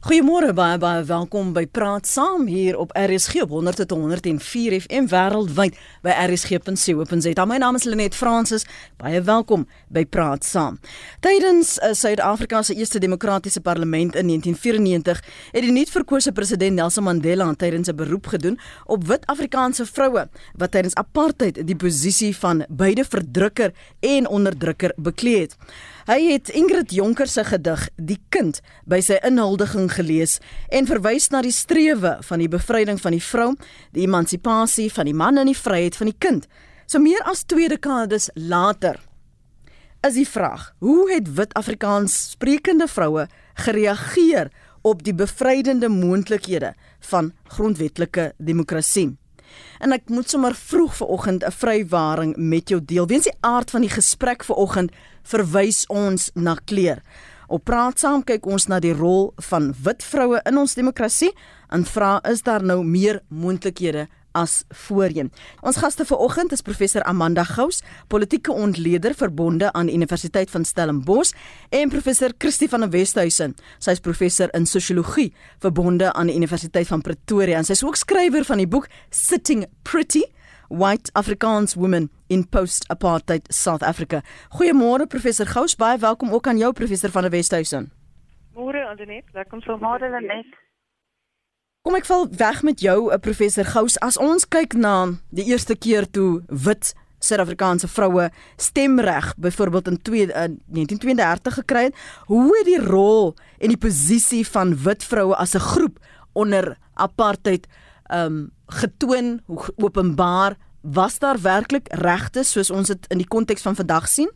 Goeiemôre 0.00 0.54
baie 0.56 0.78
baie 0.80 1.02
welkom 1.04 1.50
by 1.52 1.66
Praat 1.68 2.06
Saam 2.08 2.46
hier 2.48 2.78
op 2.80 2.94
RSG 2.96 3.42
op 3.44 3.50
100.104 3.52 4.78
FM 4.78 5.10
wêreldwyd 5.12 5.76
by 6.00 6.14
rsg.co.za. 6.22 7.44
My 7.44 7.58
naam 7.60 7.76
is 7.76 7.84
Lenet 7.84 8.16
Fransis. 8.16 8.64
Baie 8.96 9.20
welkom 9.20 9.66
by 9.92 10.06
Praat 10.08 10.48
Saam. 10.48 10.78
Tydens 11.20 11.74
uh, 11.84 11.92
Suid-Afrika 11.92 12.62
se 12.64 12.78
eerste 12.80 13.02
demokratiese 13.04 13.60
parlement 13.60 14.16
in 14.16 14.32
1994 14.32 15.20
het 15.50 15.68
die 15.68 15.76
nuutverkose 15.76 16.32
president 16.32 16.80
Nelson 16.80 17.04
Mandela 17.04 17.52
tydens 17.52 17.92
'n 17.92 17.96
beroep 18.00 18.32
gedoen 18.32 18.56
op 18.86 19.04
wit 19.04 19.26
Afrikaanse 19.26 19.84
vroue 19.84 20.28
wat 20.56 20.70
tydens 20.70 20.96
apartheid 20.96 21.60
die 21.66 21.76
posisie 21.76 22.32
van 22.36 22.64
beide 22.68 23.04
verdrukker 23.04 23.72
en 24.00 24.28
onderdrukker 24.28 24.92
bekleed 24.96 25.52
het. 25.52 25.56
Hy 26.10 26.24
het 26.32 26.48
Ingrid 26.50 26.90
Jonker 26.90 27.28
se 27.30 27.44
gedig 27.46 27.84
Die 27.94 28.16
kind 28.34 28.56
by 28.90 28.98
sy 28.98 29.20
inhuldiging 29.22 29.84
gelees 29.94 30.40
en 30.74 30.88
verwys 30.88 31.28
na 31.30 31.38
die 31.46 31.54
strewe 31.54 32.16
van 32.26 32.42
die 32.42 32.48
bevryding 32.50 32.98
van 32.98 33.14
die 33.14 33.22
vrou, 33.22 33.52
die 33.94 34.08
emansipasie 34.08 34.88
van 34.90 35.06
die 35.06 35.14
man 35.14 35.38
en 35.38 35.46
die 35.46 35.54
vryheid 35.54 35.94
van 35.94 36.10
die 36.10 36.16
kind. 36.18 36.48
So 36.90 36.98
meer 36.98 37.22
as 37.30 37.44
twee 37.46 37.70
dekades 37.70 38.26
later 38.34 38.98
is 40.02 40.18
die 40.18 40.26
vraag: 40.26 40.72
Hoe 40.82 41.06
het 41.12 41.30
wit 41.38 41.54
Afrikaans 41.54 42.18
sprekende 42.32 42.90
vroue 42.90 43.28
gereageer 43.62 44.50
op 44.82 45.06
die 45.06 45.14
bevrydende 45.14 45.92
moontlikhede 45.94 46.74
van 47.12 47.30
grondwetlike 47.54 48.32
demokrasie? 48.42 49.12
En 49.78 49.94
ek 49.94 50.10
moet 50.10 50.30
sommer 50.30 50.54
vroeg 50.54 50.96
vanoggend 50.96 51.44
'n 51.46 51.54
vrywaring 51.54 52.34
met 52.36 52.68
jou 52.68 52.80
deel. 52.84 53.06
Weens 53.06 53.30
die 53.30 53.38
aard 53.40 53.70
van 53.70 53.80
die 53.80 53.90
gesprek 53.90 54.44
vanoggend 54.44 54.92
verwys 55.22 55.84
ons 55.88 56.30
na 56.34 56.56
kleur. 56.64 57.02
Op 57.50 57.64
praat 57.66 57.98
saam 57.98 58.22
kyk 58.22 58.46
ons 58.46 58.68
na 58.70 58.78
die 58.78 58.94
rol 58.94 59.32
van 59.50 59.72
wit 59.82 60.04
vroue 60.06 60.38
in 60.46 60.58
ons 60.60 60.76
demokrasie 60.78 61.32
en 61.74 61.82
vra 61.82 62.20
is 62.30 62.44
daar 62.46 62.62
nou 62.62 62.84
meer 62.86 63.18
moontlikhede 63.28 64.06
as 64.38 64.60
voorheen. 64.86 65.32
Ons 65.66 65.80
gaste 65.82 66.04
vanoggend 66.06 66.52
is 66.54 66.62
professor 66.62 67.02
Amanda 67.10 67.42
Gous, 67.44 67.80
politieke 68.06 68.52
ontleder 68.52 69.14
verbonde 69.18 69.72
aan 69.72 69.90
Universiteit 69.90 70.50
van 70.50 70.64
Stellenbosch 70.64 71.34
en 71.74 71.90
professor 71.90 72.30
Christie 72.38 72.68
van 72.68 72.86
der 72.86 72.92
Westhuizen. 72.94 73.56
Sy 73.78 73.96
is 73.98 74.04
professor 74.04 74.52
in 74.54 74.66
sosiologie 74.66 75.32
verbonde 75.58 76.12
aan 76.12 76.30
die 76.30 76.38
Universiteit 76.38 76.86
van 76.86 77.02
Pretoria 77.02 77.58
en 77.58 77.66
sy 77.66 77.74
is 77.74 77.84
ook 77.84 77.98
skrywer 77.98 78.46
van 78.46 78.62
die 78.62 78.70
boek 78.70 78.86
Sitting 79.10 79.66
Pretty 79.82 80.22
White 80.70 81.10
Afrikaans 81.12 81.74
Women 81.74 82.10
in 82.26 82.48
Post-Apartheid 82.48 83.54
South 83.54 83.82
Africa. 83.82 84.22
Goeiemôre 84.54 85.06
professor 85.06 85.46
Gous, 85.46 85.74
baie 85.76 85.98
welkom 85.98 86.30
ook 86.30 86.46
aan 86.46 86.58
jou 86.58 86.72
professor 86.72 87.10
van 87.10 87.22
der 87.22 87.30
Westhuizen. 87.30 87.90
Môre 88.54 88.86
Andenet, 88.86 89.24
welkom 89.32 89.60
so 89.60 89.74
môre 89.82 90.06
Andenet. 90.06 90.46
Kom 91.82 91.96
ek 91.98 92.06
val 92.06 92.28
weg 92.30 92.62
met 92.62 92.80
jou, 92.80 93.10
eh, 93.10 93.18
professor 93.18 93.66
Gous. 93.66 93.98
As 93.98 94.16
ons 94.16 94.46
kyk 94.46 94.78
na 94.78 95.18
die 95.34 95.48
eerste 95.50 95.74
keer 95.74 96.06
toe 96.06 96.44
wit 96.46 96.94
Suid-Afrikaanse 97.18 97.88
vroue 97.88 98.30
stemreg 98.56 99.34
byvoorbeeld 99.36 99.88
in 99.88 100.02
2 100.02 100.22
uh, 100.22 100.32
1932 100.70 101.54
gekry 101.54 101.82
het, 101.90 101.98
hoe 102.30 102.56
het 102.56 102.66
die 102.70 102.80
rol 102.80 103.34
en 103.58 103.74
die 103.74 103.80
posisie 103.80 104.46
van 104.46 104.76
wit 104.86 105.04
vroue 105.04 105.34
as 105.34 105.54
'n 105.54 105.66
groep 105.74 105.98
onder 106.32 106.78
apartheid 106.94 107.66
um 108.14 108.50
getoon, 108.70 109.40
openbaar, 109.76 110.56
was 110.82 111.18
daar 111.18 111.38
werklik 111.42 111.88
regte 111.88 112.44
soos 112.44 112.70
ons 112.70 112.88
dit 112.88 113.06
in 113.12 113.18
die 113.18 113.28
konteks 113.28 113.62
van 113.62 113.76
vandag 113.76 114.08
sien? 114.08 114.30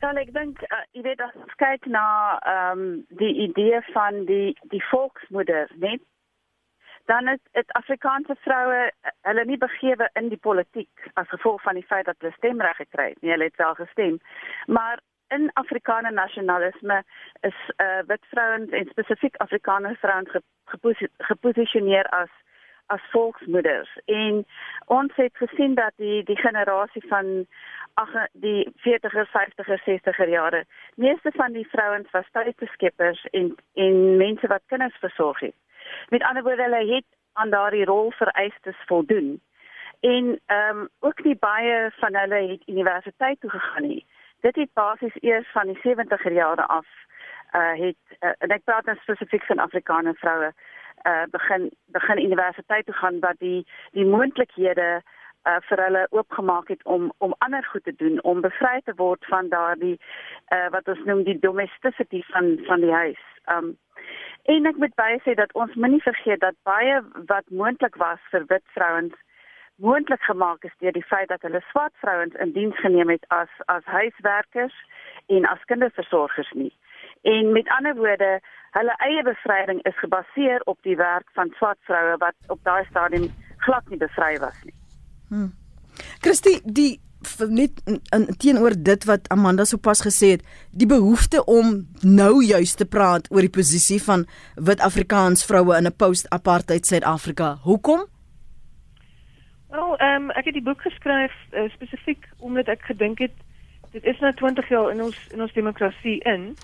Dan 0.00 0.16
ek 0.20 0.32
dink 0.32 0.60
uh, 0.62 0.82
jy 0.92 1.02
weet 1.02 1.20
as 1.24 1.34
ons 1.40 1.54
kyk 1.60 1.88
na 1.90 2.06
ehm 2.40 2.82
um, 2.82 2.90
die 3.20 3.32
idee 3.48 3.80
van 3.92 4.24
die 4.28 4.52
die 4.72 4.82
volksmoeder, 4.90 5.72
net 5.80 6.04
dan 7.06 7.28
is 7.28 7.40
dit 7.52 7.72
Afrikaanse 7.72 8.34
vroue 8.42 8.78
eh, 8.90 9.10
hulle 9.28 9.44
nie 9.44 9.58
begewe 9.62 10.08
in 10.18 10.28
die 10.28 10.40
politiek 10.48 11.10
as 11.14 11.28
gevolg 11.28 11.62
van 11.62 11.78
die 11.78 11.86
feit 11.86 12.06
dat 12.08 12.18
hulle 12.18 12.34
stemreg 12.36 12.80
gekry 12.82 13.12
het 13.12 13.20
nie, 13.22 13.30
hulle 13.30 13.50
het 13.50 13.62
wel 13.62 13.74
gestem. 13.78 14.18
Maar 14.66 15.00
in 15.28 15.50
Afrikaner 15.54 16.12
nasionalisme 16.12 17.02
is 17.40 17.54
uh, 17.76 18.02
wit 18.06 18.24
vrouens 18.30 18.70
en 18.70 18.86
spesifiek 18.90 19.36
Afrikaner 19.36 19.96
vrouens 20.00 20.30
geposisioneer 21.30 22.08
as 22.08 22.30
as 22.86 23.02
volksmoeders 23.10 23.90
en 24.04 24.44
ons 24.86 25.14
het 25.16 25.36
gesien 25.36 25.74
dat 25.74 25.92
die 25.96 26.22
die 26.24 26.38
generasie 26.38 27.02
van 27.08 27.46
ag 27.94 28.12
die 28.32 28.68
40er, 28.84 29.26
50er, 29.32 29.78
60er 29.88 30.28
jare. 30.28 30.64
Meeste 30.94 31.32
van 31.34 31.52
die 31.52 31.66
vrouens 31.68 32.10
was 32.10 32.30
tuisbeskeppers 32.30 33.24
en 33.30 33.54
en 33.74 34.16
mense 34.16 34.46
wat 34.46 34.62
kinders 34.66 34.96
versorg 35.00 35.40
het. 35.40 35.54
Met 36.08 36.22
ander 36.22 36.42
woorde, 36.42 36.62
hulle 36.62 36.94
het 36.94 37.06
aan 37.32 37.50
daardie 37.50 37.84
rol 37.84 38.10
vereistes 38.10 38.76
voldoen. 38.86 39.40
En 40.00 40.40
ehm 40.46 40.78
um, 40.78 40.88
ook 41.00 41.24
nie 41.24 41.36
baie 41.36 41.90
van 41.96 42.16
hulle 42.16 42.40
het 42.52 42.62
universiteit 42.66 43.40
toe 43.40 43.50
gegaan 43.50 43.88
nie. 43.88 44.06
Dit 44.46 44.56
het 44.56 44.72
basies 44.72 45.16
eers 45.20 45.50
van 45.52 45.66
die 45.66 45.78
70er 45.82 46.32
jare 46.32 46.66
af 46.66 46.86
uh 47.58 47.74
het 47.84 48.02
uh, 48.20 48.34
en 48.38 48.52
ek 48.54 48.64
praat 48.64 48.86
nou 48.86 48.94
spesifiek 49.00 49.44
van 49.48 49.62
Afrikaner 49.64 50.14
vroue 50.22 50.50
uh 51.10 51.24
begin 51.30 51.70
begin 51.96 52.22
universiteit 52.24 52.86
toe 52.86 52.94
gaan 52.94 53.18
wat 53.24 53.38
die 53.38 53.66
die 53.98 54.06
moontlikhede 54.06 54.88
uh, 55.46 55.56
vir 55.68 55.82
hulle 55.84 56.06
oopgemaak 56.10 56.70
het 56.74 56.84
om 56.96 57.10
om 57.18 57.34
ander 57.38 57.64
goed 57.72 57.84
te 57.84 57.96
doen 58.02 58.22
om 58.22 58.44
bevry 58.46 58.80
te 58.84 58.94
word 59.02 59.26
van 59.32 59.48
daardie 59.48 59.98
uh, 59.98 60.68
wat 60.76 60.94
ons 60.94 61.04
noem 61.10 61.24
die 61.30 61.38
domesticity 61.48 62.22
van 62.30 62.54
van 62.70 62.86
die 62.86 62.94
huis. 62.94 63.22
Um 63.56 63.74
en 64.54 64.66
ek 64.70 64.78
moet 64.82 64.94
baie 64.94 65.18
sê 65.26 65.34
dat 65.34 65.54
ons 65.58 65.74
moenie 65.74 66.02
vergeet 66.02 66.40
dat 66.46 66.62
baie 66.62 67.02
wat 67.32 67.50
moontlik 67.62 67.98
was 68.02 68.22
vir 68.30 68.46
wit 68.54 68.66
vrouens 68.78 69.18
moontlik 69.76 70.22
gemaak 70.22 70.64
is 70.64 70.74
deur 70.78 70.92
die 70.92 71.04
feit 71.04 71.28
dat 71.28 71.42
hulle 71.42 71.60
swart 71.70 71.94
vrouens 72.02 72.34
in 72.34 72.52
diens 72.52 72.78
geneem 72.80 73.10
het 73.10 73.24
as 73.28 73.48
as 73.64 73.84
huiswerkers 73.84 74.74
en 75.26 75.46
as 75.46 75.64
kinderversorgers 75.64 76.52
nie. 76.52 76.72
En 77.22 77.52
met 77.52 77.68
ander 77.78 77.96
woorde, 77.96 78.40
hulle 78.70 78.94
eie 79.08 79.22
bevryding 79.22 79.82
is 79.82 79.98
gebaseer 79.98 80.60
op 80.64 80.78
die 80.82 80.96
werk 80.96 81.28
van 81.38 81.52
swart 81.56 81.78
vroue 81.88 82.16
wat 82.16 82.36
op 82.46 82.60
daai 82.62 82.84
stadium 82.90 83.30
glad 83.56 83.88
nie 83.88 83.98
bevry 83.98 84.38
was 84.38 84.62
nie. 84.64 84.74
Hmm. 85.28 85.52
Christie, 86.20 86.60
die 86.64 87.00
net 87.48 87.80
in 87.86 88.26
teenoor 88.38 88.76
dit 88.78 89.04
wat 89.04 89.28
Amanda 89.28 89.64
sopas 89.64 90.04
gesê 90.04 90.36
het, 90.36 90.44
die 90.70 90.86
behoefte 90.86 91.44
om 91.44 91.88
nou 92.02 92.44
juis 92.44 92.74
te 92.74 92.86
praat 92.86 93.26
oor 93.32 93.42
die 93.42 93.52
posisie 93.52 93.98
van 94.02 94.26
wit 94.54 94.80
Afrikaans 94.80 95.44
vroue 95.44 95.76
in 95.76 95.86
'n 95.86 95.96
post-apartheid 95.96 96.86
Suid-Afrika. 96.86 97.56
Hoekom? 97.62 98.06
Wel, 99.70 100.00
um, 100.00 100.30
ek 100.30 100.44
het 100.44 100.54
die 100.54 100.62
boek 100.62 100.80
geskryf 100.82 101.32
uh, 101.50 101.68
spesifiek 101.70 102.28
omdat 102.38 102.68
ek 102.68 102.82
gedink 102.86 103.18
het 103.18 103.34
dit 103.90 104.04
is 104.04 104.18
nou 104.18 104.32
20 104.34 104.68
jaar 104.68 104.90
in 104.90 105.02
ons 105.02 105.16
in 105.34 105.40
ons 105.40 105.52
demokrasie 105.52 106.20
in 106.22 106.56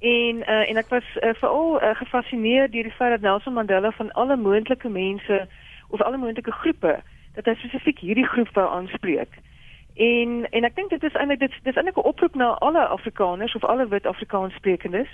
en 0.00 0.42
uh, 0.44 0.68
en 0.68 0.76
ek 0.76 0.88
was 0.88 1.06
uh, 1.20 1.32
veral 1.40 1.82
uh, 1.82 1.94
gefassineer 1.96 2.68
deur 2.70 2.88
die 2.88 2.96
feit 2.98 3.10
dat 3.10 3.20
Nelson 3.20 3.52
Mandela 3.52 3.90
van 3.90 4.12
alle 4.12 4.36
moontlike 4.36 4.88
mense 4.88 5.46
of 5.88 6.02
alle 6.02 6.16
moontlike 6.16 6.52
groepe 6.52 7.00
dat 7.34 7.48
hy 7.48 7.54
spesifiek 7.54 7.98
hierdie 7.98 8.28
groep 8.28 8.52
wou 8.52 8.68
aanspreek. 8.68 9.40
En 9.96 10.44
en 10.50 10.68
ek 10.68 10.76
dink 10.76 10.90
dit 10.90 11.02
is 11.02 11.16
eintlik 11.16 11.40
dit 11.40 11.58
dis 11.62 11.76
eintlik 11.76 11.96
'n 11.96 12.08
oproep 12.12 12.34
na 12.34 12.50
alle 12.60 12.86
Afrikaners 12.86 13.54
of 13.54 13.64
alle 13.64 13.88
wit 13.88 14.06
Afrikaans 14.06 14.54
sprekendes, 14.54 15.08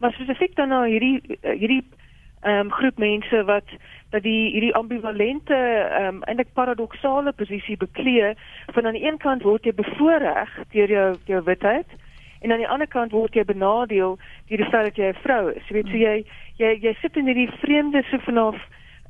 maar 0.00 0.12
spesifiek 0.12 0.54
dan 0.56 0.68
na 0.68 0.82
hierdie 0.82 1.22
hierdie 1.42 1.84
ehm 1.86 2.07
um, 2.44 2.72
groep 2.72 2.98
mense 2.98 3.44
wat 3.44 3.64
dat 4.10 4.22
die 4.22 4.50
hierdie 4.52 4.74
ambivalente 4.74 5.56
um, 6.00 6.22
eintlik 6.24 6.52
paradoksale 6.54 7.32
posisie 7.32 7.76
beklee 7.76 8.34
van 8.74 8.86
aan 8.86 8.96
die 8.96 9.04
een 9.04 9.18
kant 9.18 9.42
word 9.42 9.64
jy 9.64 9.74
bevoordeel 9.76 10.46
deur 10.72 10.90
jou 10.90 11.08
jou 11.26 11.42
witheid 11.44 11.98
en 12.40 12.52
aan 12.52 12.62
die 12.62 12.68
ander 12.68 12.88
kant 12.88 13.12
word 13.12 13.34
jy 13.34 13.44
benadeel 13.44 14.16
deur 14.48 14.62
die 14.62 14.70
feit 14.70 14.90
dat 14.90 14.96
jy 14.96 15.10
'n 15.12 15.22
vrou 15.22 15.50
is. 15.50 15.62
Jy 15.68 15.74
weet 15.74 15.90
so 15.92 15.96
jy 15.96 16.24
jy 16.58 16.78
jy 16.82 16.94
sit 17.00 17.16
in 17.16 17.26
hierdie 17.26 17.50
vreemde 17.60 18.02
so 18.10 18.18
vanaf 18.18 18.56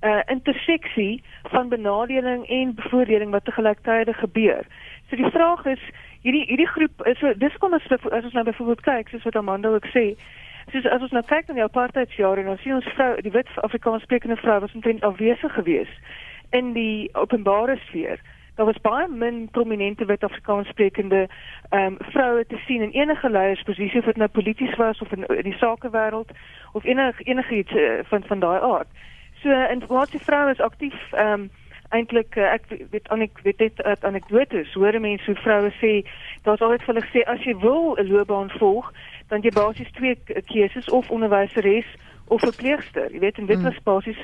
uh, 0.02 0.22
interseksie 0.26 1.22
van 1.50 1.68
benadeling 1.68 2.46
en 2.48 2.74
bevoordeling 2.74 3.30
wat 3.30 3.44
te 3.44 3.52
gelyktydig 3.52 4.18
gebeur. 4.18 4.66
So 5.10 5.16
die 5.16 5.30
vraag 5.30 5.66
is 5.66 5.82
hierdie 6.22 6.46
hierdie 6.46 6.68
groep 6.68 7.06
is 7.06 7.18
so 7.18 7.32
dis 7.34 7.56
kom 7.58 7.74
as 7.74 7.86
as 7.92 8.24
ons 8.24 8.32
nou 8.32 8.44
byvoorbeeld 8.44 8.80
kyk 8.80 9.08
soos 9.08 9.22
wat 9.22 9.36
Amanda 9.36 9.68
ook 9.68 9.86
sê 9.94 10.16
soos 10.72 10.86
as 10.86 11.02
ons 11.02 11.14
nou 11.16 11.22
kyk 11.26 11.48
na 11.48 11.54
die 11.58 11.66
apartheidsjare 11.66 12.42
en 12.42 12.50
ons 12.54 12.60
sien 12.62 12.76
ons 12.76 12.88
vrou 12.94 13.12
die 13.24 13.32
wit 13.34 13.48
Afrikaans 13.66 14.02
sprekende 14.02 14.36
vrou 14.40 14.58
was 14.60 14.74
omtrent 14.74 15.04
afwesig 15.06 15.54
geweest 15.54 16.10
in 16.56 16.72
die 16.72 17.08
openbare 17.12 17.76
sfeer. 17.86 18.20
Daar 18.58 18.66
was 18.66 18.80
baie 18.82 19.08
min 19.08 19.48
prominente 19.50 20.04
wit 20.04 20.24
Afrikaans 20.24 20.68
sprekende 20.68 21.28
ehm 21.70 21.84
um, 21.84 21.96
vroue 22.12 22.46
te 22.46 22.58
sien 22.66 22.82
in 22.82 22.90
enige 22.90 23.30
leiersposisie 23.30 23.98
of 23.98 24.04
dit 24.04 24.16
nou 24.16 24.28
polities 24.28 24.74
was 24.76 25.00
of 25.00 25.12
in, 25.12 25.26
in 25.26 25.46
die 25.50 25.58
sakewêreld 25.60 26.30
of 26.72 26.84
enige 26.84 27.22
enigiets 27.22 27.72
uh, 27.72 27.98
van 28.02 28.22
van 28.26 28.38
daai 28.38 28.60
aard. 28.60 28.88
So 29.42 29.50
informasie 29.70 30.20
vroue 30.20 30.50
is 30.50 30.60
aktief 30.60 31.12
ehm 31.12 31.32
um, 31.32 31.50
eintlik 31.88 32.36
uh, 32.36 32.52
ek 32.52 32.66
weet 32.90 33.08
aan 33.08 33.22
ek 33.24 33.38
weet 33.42 33.58
dit 33.58 33.82
uit 33.82 34.04
anekdotes 34.04 34.72
hoor 34.72 35.00
mense 35.00 35.24
hoe 35.24 35.40
vroue 35.40 35.70
sê 35.80 35.92
daar's 36.42 36.60
altyd 36.60 36.82
vir 36.84 36.94
hulle 36.94 37.06
gesê 37.06 37.22
as 37.34 37.46
jy 37.46 37.54
wil 37.62 37.94
'n 37.96 38.10
loopbaan 38.10 38.50
volg 38.58 38.92
dan 39.28 39.40
jy 39.40 39.50
basies 39.54 39.90
twee 39.92 40.16
keuses 40.46 40.90
of 40.90 41.10
onderwyseres 41.10 41.86
of 42.28 42.40
verpleegster. 42.40 43.12
Jy 43.12 43.18
weet 43.18 43.38
en 43.38 43.46
dit 43.46 43.56
hmm. 43.56 43.64
was 43.64 43.82
basies 43.82 44.20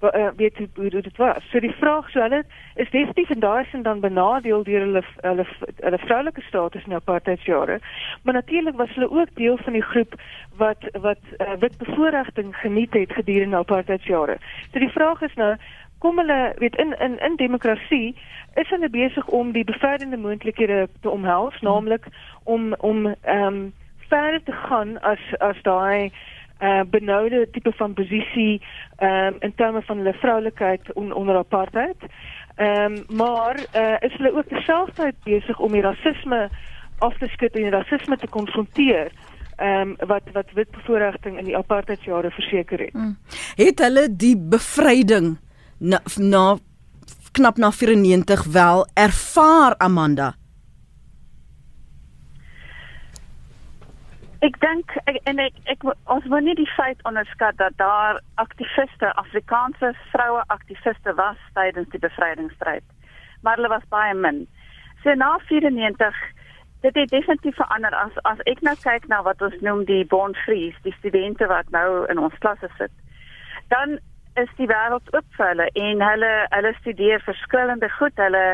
uh, 0.00 0.28
weet 0.36 0.56
hoe, 0.58 0.68
hoe 0.74 0.90
dit 0.90 1.16
was. 1.16 1.44
So 1.50 1.60
die 1.60 1.74
vraag 1.78 2.10
so 2.10 2.20
hulle 2.20 2.44
is 2.74 2.90
definitief 2.90 3.30
en 3.30 3.40
daar 3.40 3.60
is 3.60 3.82
dan 3.82 4.00
benadeel 4.00 4.62
deur 4.62 4.80
hulle 4.80 5.02
hulle 5.20 5.46
hulle 5.80 5.98
vroulike 5.98 6.40
status 6.40 6.84
in 6.84 6.94
apartheidsjare. 6.94 7.80
Maar 8.22 8.34
natuurlik 8.34 8.76
was 8.76 8.94
hulle 8.94 9.10
ook 9.10 9.28
deel 9.34 9.56
van 9.56 9.72
die 9.72 9.82
groep 9.82 10.14
wat 10.56 10.88
wat 10.92 11.22
uh, 11.38 11.52
wit 11.58 11.78
bevoordiging 11.78 12.56
geniet 12.56 12.92
het 12.92 13.12
gedurende 13.12 13.56
apartheidsjare. 13.56 14.36
So 14.72 14.78
die 14.78 14.92
vraag 14.92 15.22
is 15.22 15.34
nou 15.34 15.56
kom 15.98 16.18
hulle 16.18 16.54
weet 16.58 16.76
in 16.76 16.98
in 16.98 17.18
in 17.18 17.36
demokrasie 17.36 18.16
is 18.54 18.68
hulle 18.68 18.90
besig 18.90 19.26
om 19.26 19.52
die 19.52 19.64
bevrydende 19.64 20.16
moontlikhede 20.16 20.88
te 21.00 21.10
omhels, 21.10 21.60
naamlik 21.60 22.06
om 22.44 22.74
om 22.74 23.06
ehm 23.06 23.46
um, 23.46 23.72
verder 24.08 24.42
te 24.42 24.52
gaan 24.52 25.00
as 25.00 25.22
as 25.38 25.62
daai 25.62 26.10
uh 26.60 26.80
benoude 26.90 27.48
tipe 27.52 27.72
van 27.76 27.94
posisie 27.94 28.62
ehm 28.96 29.34
um, 29.34 29.36
in 29.40 29.54
terme 29.54 29.82
van 29.82 29.96
hulle 29.96 30.12
vroulikheid 30.12 30.92
on, 30.92 31.12
onder 31.12 31.36
apartheid. 31.36 31.96
Ehm 32.54 32.92
um, 32.92 33.16
maar 33.16 33.56
uh 33.74 33.96
is 34.00 34.16
hulle 34.16 34.36
ook 34.36 34.48
terselfdertyd 34.48 35.14
besig 35.24 35.58
om 35.58 35.72
die 35.72 35.82
rasisme 35.82 36.48
af 36.98 37.18
te 37.18 37.28
skud 37.28 37.54
en 37.54 37.62
die 37.62 37.70
rasisme 37.70 38.16
te 38.16 38.26
konfronteer. 38.26 39.12
Ehm 39.56 39.80
um, 39.80 40.08
wat 40.08 40.22
wat 40.32 40.52
wit 40.54 40.70
bevoordiging 40.70 41.38
in 41.38 41.44
die 41.44 41.56
apartheidsjare 41.56 42.30
verseker 42.30 42.78
het. 42.78 42.92
Hmm. 42.92 43.18
Het 43.56 43.78
hulle 43.78 44.16
die 44.16 44.36
bevryding 44.36 45.36
na, 45.78 46.00
na 46.16 46.56
knap 47.32 47.56
na 47.56 47.70
94 47.72 48.44
wel 48.44 48.86
ervaar 48.94 49.74
Amanda? 49.78 50.34
Ek 54.46 54.58
dink 54.62 54.92
en 55.10 55.40
ek, 55.42 55.56
ek 55.72 55.84
ons 56.12 56.26
moet 56.30 56.44
nie 56.46 56.54
die 56.54 56.68
feit 56.76 57.00
onderskat 57.08 57.56
dat 57.58 57.74
daar 57.80 58.20
aktiviste, 58.42 59.08
Afrikaanse 59.18 59.90
vroue 60.12 60.44
aktiviste 60.54 61.14
was 61.18 61.40
tydens 61.56 61.90
die 61.90 62.02
bevrydingsstryd. 62.02 62.84
Maar 63.42 63.58
hulle 63.58 63.72
was 63.72 63.88
baie 63.90 64.14
min. 64.14 64.44
So 65.02 65.14
na 65.18 65.32
94 65.48 66.20
dit 66.84 66.94
het 66.94 67.10
definitief 67.10 67.56
verander 67.58 67.94
as 67.98 68.14
as 68.30 68.42
ek 68.52 68.62
nou 68.62 68.76
kyk 68.84 69.08
na 69.10 69.22
wat 69.26 69.42
ons 69.42 69.56
noem 69.66 69.82
die 69.88 70.04
born 70.12 70.36
free, 70.44 70.70
die 70.84 70.94
studente 71.00 71.48
wat 71.50 71.72
nou 71.74 72.04
in 72.12 72.22
ons 72.22 72.38
klasse 72.44 72.70
sit. 72.78 72.92
Dan 73.72 73.98
is 74.38 74.52
die 74.60 74.68
wêreld 74.70 75.10
oop 75.16 75.26
vir 75.38 75.48
hulle 75.50 75.66
en 75.88 76.04
hulle 76.10 76.32
hulle 76.54 76.74
studeer 76.80 77.24
verskillende 77.26 77.90
goed. 77.98 78.14
Hulle 78.20 78.44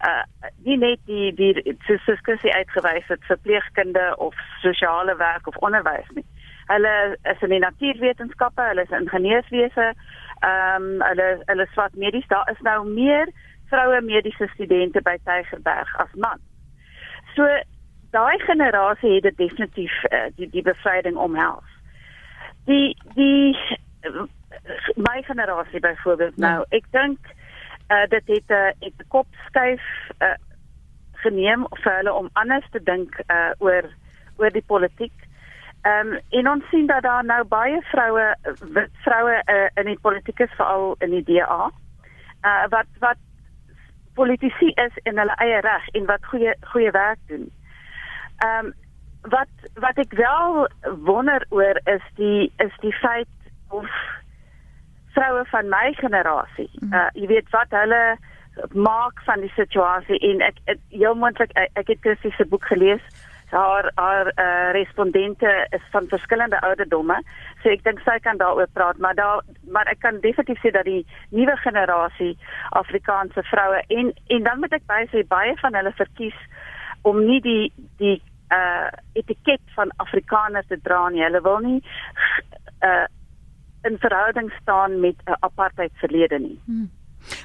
uh 0.00 0.48
nie 0.64 0.76
net 0.76 0.98
die 1.06 1.32
die 1.34 1.76
diskussie 2.06 2.52
uitgewys 2.54 3.06
het 3.06 3.24
verpleegkunde 3.24 4.16
of 4.16 4.34
sosiale 4.62 5.16
werk 5.16 5.46
of 5.46 5.56
onderwys 5.56 6.08
nie. 6.14 6.24
Hulle 6.66 7.16
is 7.22 7.42
in 7.42 7.54
die 7.54 7.62
natuurwetenskappe, 7.62 8.62
hulle 8.62 8.82
is 8.82 8.90
ingenieurswese, 9.00 9.92
ehm 10.40 10.82
um, 10.82 11.02
hulle 11.02 11.28
hulle 11.46 11.66
swat 11.72 11.94
medies. 11.94 12.26
Daar 12.26 12.50
is 12.50 12.60
nou 12.60 12.88
meer 12.88 13.30
vroue 13.70 14.00
mediese 14.02 14.48
studente 14.54 15.02
by 15.02 15.16
Tygerberg 15.24 15.96
as 15.96 16.12
man. 16.14 16.42
So 17.34 17.46
daai 18.10 18.38
generasie 18.38 19.14
het 19.14 19.22
dit 19.22 19.36
definitief 19.36 20.02
uh, 20.10 20.26
die 20.36 20.50
die 20.50 20.62
bevryding 20.62 21.16
omhels. 21.16 21.70
Die 22.64 22.96
die 23.14 23.56
my 24.96 25.22
generasie 25.22 25.80
byvoorbeeld 25.80 26.36
nou, 26.36 26.58
ja. 26.58 26.76
ek 26.76 26.84
dink 26.90 27.18
uh, 27.90 28.06
dit 28.08 28.26
het 28.26 28.48
'n 28.48 28.52
uh, 28.52 28.88
ek 28.88 29.06
kop 29.08 29.26
skuif 29.46 29.82
uh, 30.18 30.34
geneem 31.12 31.66
vir 31.82 31.96
hulle 31.96 32.12
om 32.12 32.28
anders 32.32 32.66
te 32.70 32.82
dink 32.82 33.20
uh, 33.26 33.52
oor 33.58 33.88
oor 34.36 34.50
die 34.50 34.66
politiek. 34.66 35.14
Ehm 35.82 36.12
um, 36.12 36.18
en 36.30 36.48
ons 36.50 36.68
sien 36.70 36.86
dat 36.86 37.02
daar 37.02 37.24
nou 37.24 37.44
baie 37.44 37.80
vroue 37.92 38.26
wit 38.60 38.90
vroue 39.04 39.42
uh, 39.54 39.68
in 39.74 39.86
die 39.92 40.00
politiek 40.00 40.40
is 40.40 40.56
veral 40.58 40.96
in 40.98 41.10
die 41.10 41.22
DA. 41.22 41.70
Uh 42.42 42.64
wat 42.68 42.90
wat 42.98 43.20
politici 44.14 44.72
is 44.86 44.98
in 45.02 45.18
hulle 45.18 45.36
eie 45.44 45.60
reg 45.60 45.88
en 45.88 46.06
wat 46.06 46.24
goeie 46.24 46.56
goeie 46.72 46.90
werk 46.90 47.22
doen. 47.26 47.50
Ehm 48.36 48.66
um, 48.66 48.74
wat 49.30 49.70
wat 49.74 49.98
ek 49.98 50.12
wel 50.12 50.68
wonder 51.04 51.46
oor 51.48 51.80
is 51.84 52.04
die 52.14 52.52
is 52.56 52.74
die 52.80 52.94
feit 52.94 53.34
of 53.68 53.88
vroue 55.16 55.44
van 55.52 55.68
my 55.72 55.92
generasie. 56.00 56.70
Mhm. 56.80 56.94
Uh 56.94 57.08
jy 57.14 57.28
weet 57.34 57.52
wat 57.56 57.70
hulle 57.80 58.02
maak 58.72 59.22
van 59.28 59.40
die 59.44 59.52
situasie 59.54 60.18
en 60.30 60.40
ek 60.44 60.60
heel 60.88 61.14
moontlik 61.14 61.52
ek, 61.60 61.72
ek 61.80 61.94
het 61.94 62.04
Christie 62.04 62.34
se 62.36 62.46
boek 62.48 62.64
gelees. 62.72 63.02
Haar 63.52 63.90
haar 63.94 64.26
uh, 64.34 64.70
respondente 64.74 65.50
is 65.76 65.82
van 65.94 66.08
verskillende 66.10 66.60
ouderdomme. 66.66 67.20
So 67.62 67.70
ek 67.70 67.84
dink 67.86 68.00
sy 68.02 68.16
kan 68.24 68.40
daaroor 68.42 68.70
praat, 68.74 68.98
maar 68.98 69.14
daar 69.14 69.44
maar 69.70 69.86
ek 69.92 70.00
kan 70.02 70.20
definitief 70.24 70.62
sê 70.64 70.72
dat 70.74 70.88
die 70.88 71.04
nuwe 71.30 71.56
generasie 71.62 72.32
Afrikaanse 72.80 73.44
vroue 73.52 73.82
en 73.88 74.10
en 74.34 74.48
dan 74.48 74.60
moet 74.60 74.74
ek 74.80 74.88
baie 74.90 75.06
sê 75.12 75.22
baie 75.28 75.54
van 75.62 75.78
hulle 75.78 75.94
verkies 76.00 76.40
om 77.02 77.22
nie 77.22 77.40
die 77.40 77.70
die 78.02 78.18
uh 78.54 78.90
etiket 79.18 79.62
van 79.78 79.94
Afrikaners 80.02 80.66
te 80.66 80.80
dra 80.82 81.06
nie. 81.08 81.22
Hulle 81.22 81.42
wil 81.42 81.62
nie 81.62 81.80
uh 82.82 83.06
in 83.86 83.98
verhouding 83.98 84.52
staan 84.60 85.00
met 85.00 85.16
'n 85.24 85.36
apartheid 85.40 85.92
verlede 85.94 86.38
nie. 86.38 86.60
Hmm. 86.64 86.90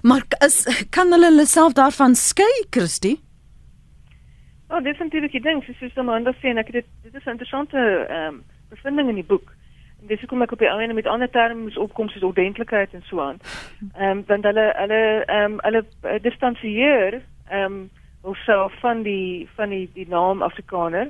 Maar 0.02 0.24
is 0.46 0.88
kan 0.90 1.12
hulle 1.12 1.26
hulle 1.26 1.46
self 1.46 1.74
daarvan 1.74 2.16
skei, 2.16 2.66
Christie? 2.70 3.20
Oh, 4.68 4.84
dis 4.84 4.98
natuurlik 4.98 5.32
die 5.32 5.42
ding, 5.42 5.64
soos 5.64 5.80
jy 5.80 6.04
maar 6.04 6.34
sien, 6.42 6.58
ek 6.58 6.72
dit 6.72 6.86
dit 7.04 7.16
is 7.16 7.26
'n 7.26 7.30
interessante 7.30 7.78
ehm 8.10 8.28
um, 8.28 8.44
bevinding 8.70 9.10
in 9.10 9.16
die 9.16 9.32
boek. 9.34 9.52
En 10.02 10.08
dis 10.08 10.20
hoekom 10.20 10.42
ek 10.42 10.52
op 10.52 10.60
die 10.60 10.70
einde 10.70 10.94
met 10.94 11.08
ander 11.08 11.30
terme 11.30 11.62
moes 11.62 11.78
opkom 11.78 12.10
soos 12.10 12.24
ordentlikheid 12.24 12.94
en 12.94 13.04
so 13.06 13.20
aan. 13.20 13.40
Ehm 13.96 14.18
um, 14.18 14.24
want 14.28 14.44
hulle 14.44 14.74
hulle 14.76 15.24
ehm 15.26 15.52
um, 15.52 15.60
hulle 15.62 16.22
distansieer 16.22 17.22
ehm 17.50 17.64
um, 17.66 17.90
homself 18.22 18.74
van 18.80 19.02
die 19.04 19.50
van 19.56 19.70
die 19.70 19.90
die 19.94 20.08
naam 20.08 20.42
Afrikaner. 20.42 21.10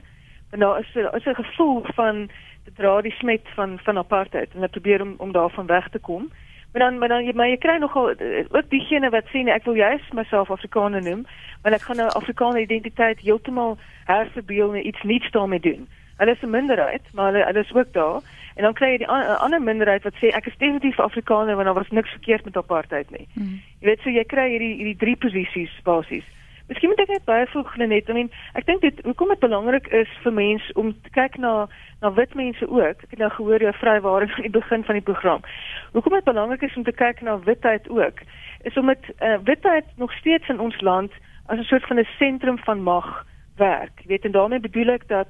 En 0.51 0.59
daar 0.59 0.79
is 0.79 0.95
'n 0.95 1.15
is 1.15 1.25
'n 1.25 1.43
gevoel 1.43 1.85
van 1.95 2.29
dra 2.75 3.01
die 3.01 3.15
smet 3.19 3.47
van 3.55 3.79
van 3.83 3.97
apartheid 3.97 4.49
en 4.51 4.59
hulle 4.59 4.67
probeer 4.67 5.01
om 5.01 5.13
om 5.17 5.31
daarvan 5.31 5.65
weg 5.65 5.89
te 5.89 5.99
kom. 5.99 6.29
Maar 6.71 6.81
dan 6.81 6.97
maar 6.97 7.07
dan 7.07 7.25
jy 7.25 7.33
maar 7.35 7.49
jy 7.49 7.57
kry 7.57 7.77
nogal 7.77 8.11
eh, 8.11 8.45
ook 8.49 8.69
diegene 8.69 9.09
wat 9.09 9.25
sê 9.27 9.43
nee, 9.43 9.53
ek 9.53 9.65
wil 9.65 9.75
juist 9.75 10.13
myself 10.13 10.51
Afrikaner 10.51 11.01
noem, 11.01 11.25
want 11.61 11.75
ek 11.75 11.81
gaan 11.81 11.99
nou 11.99 12.09
Afrikaner 12.09 12.61
identiteit 12.61 13.19
heeltemal 13.19 13.77
herverbeel 14.05 14.75
en 14.75 14.87
iets 14.87 15.03
niets 15.03 15.31
daarmee 15.31 15.59
doen. 15.59 15.87
Hulle 16.17 16.31
is 16.31 16.41
'n 16.41 16.49
minderheid, 16.49 17.01
maar 17.13 17.31
hulle 17.31 17.45
hulle 17.45 17.59
is 17.59 17.73
ook 17.73 17.93
daar. 17.93 18.21
En 18.55 18.63
dan 18.63 18.73
kry 18.73 18.91
jy 18.91 18.97
die 18.97 19.07
ander 19.07 19.61
minderheid 19.61 20.03
wat 20.03 20.15
sê 20.15 20.31
ek 20.35 20.45
is 20.45 20.57
definitief 20.57 20.99
Afrikaner 20.99 21.55
want 21.55 21.65
daar 21.65 21.81
was 21.81 21.89
niks 21.89 22.09
verkeerd 22.09 22.45
met 22.45 22.57
apartheid 22.57 23.09
nie. 23.09 23.27
Hmm. 23.33 23.61
Jy 23.79 23.87
weet 23.87 24.01
so 24.01 24.09
jy 24.09 24.23
kry 24.23 24.49
hierdie 24.49 24.75
hierdie 24.75 24.97
drie 24.97 25.15
posisies 25.15 25.73
basies. 25.83 26.27
Miskien 26.71 26.87
moet 26.87 27.01
ek 27.03 27.09
net 27.11 27.25
byvoeg 27.27 27.73
net, 27.81 28.09
I 28.09 28.13
mean, 28.15 28.29
ek 28.55 28.63
dink 28.63 28.79
dit 28.85 28.99
hoekom 29.03 29.33
dit 29.33 29.39
belangrik 29.43 29.89
is 29.91 30.11
vir 30.23 30.31
mense 30.31 30.75
om 30.79 30.93
te 31.03 31.11
kyk 31.11 31.35
na 31.43 31.65
na 31.99 32.11
wit 32.15 32.31
mense 32.39 32.63
ook. 32.63 33.01
Ek 33.03 33.11
het 33.11 33.19
nou 33.19 33.27
gehoor 33.35 33.61
jy 33.61 33.73
vrywaar 33.75 34.23
aan 34.23 34.45
die 34.45 34.53
begin 34.55 34.85
van 34.87 34.95
die 34.95 35.03
program. 35.09 35.43
Hoekom 35.91 36.15
dit 36.15 36.29
belangrik 36.29 36.63
is 36.63 36.77
om 36.79 36.85
te 36.87 36.95
kyk 36.95 37.19
na 37.27 37.35
witheid 37.43 37.89
ook, 37.91 38.23
is 38.63 38.79
omdat 38.79 39.03
uh, 39.19 39.35
witheid 39.43 39.91
nog 39.99 40.15
steeds 40.21 40.47
in 40.47 40.63
ons 40.63 40.79
land 40.81 41.11
as 41.51 41.59
'n 41.59 41.67
soort 41.67 41.87
van 41.91 41.99
'n 41.99 42.07
sentrum 42.17 42.57
van 42.57 42.79
mag 42.87 43.25
werk. 43.57 43.91
Jy 44.01 44.07
weet 44.07 44.25
en 44.25 44.31
daarmee 44.31 44.59
bedoel 44.59 44.95
ek 44.95 45.07
dat 45.07 45.27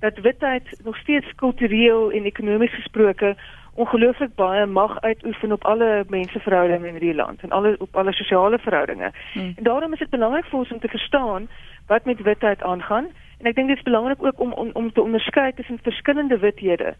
dat 0.00 0.18
witheid 0.18 0.80
nog 0.84 0.96
steeds 0.96 1.34
kultureel 1.36 2.10
en 2.10 2.24
ekonomies 2.24 2.74
gesproke 2.74 3.36
ongelooflik 3.74 4.34
baie 4.34 4.66
mag 4.66 5.00
uitoefen 5.00 5.52
op 5.52 5.64
alle 5.64 6.04
menseverhoudinge 6.08 6.86
in 6.86 6.98
hierdie 6.98 7.14
land 7.14 7.42
en 7.42 7.50
alle 7.50 7.76
op 7.78 7.96
alle 7.96 8.12
sosiale 8.12 8.58
verhoudinge. 8.58 9.12
Hmm. 9.32 9.52
En 9.56 9.64
daarom 9.64 9.92
is 9.92 9.98
dit 9.98 10.10
belangrik 10.10 10.44
vir 10.44 10.58
ons 10.58 10.72
om 10.72 10.80
te 10.80 10.88
verstaan 10.88 11.48
wat 11.86 12.04
met 12.04 12.22
witheid 12.22 12.62
aangaan 12.62 13.06
en 13.38 13.46
ek 13.46 13.54
dink 13.54 13.68
dit 13.68 13.76
is 13.76 13.88
belangrik 13.88 14.22
ook 14.24 14.40
om 14.40 14.52
om, 14.52 14.70
om 14.72 14.92
te 14.92 15.02
onderskei 15.02 15.52
tussen 15.52 15.78
verskillende 15.82 16.38
withede 16.38 16.94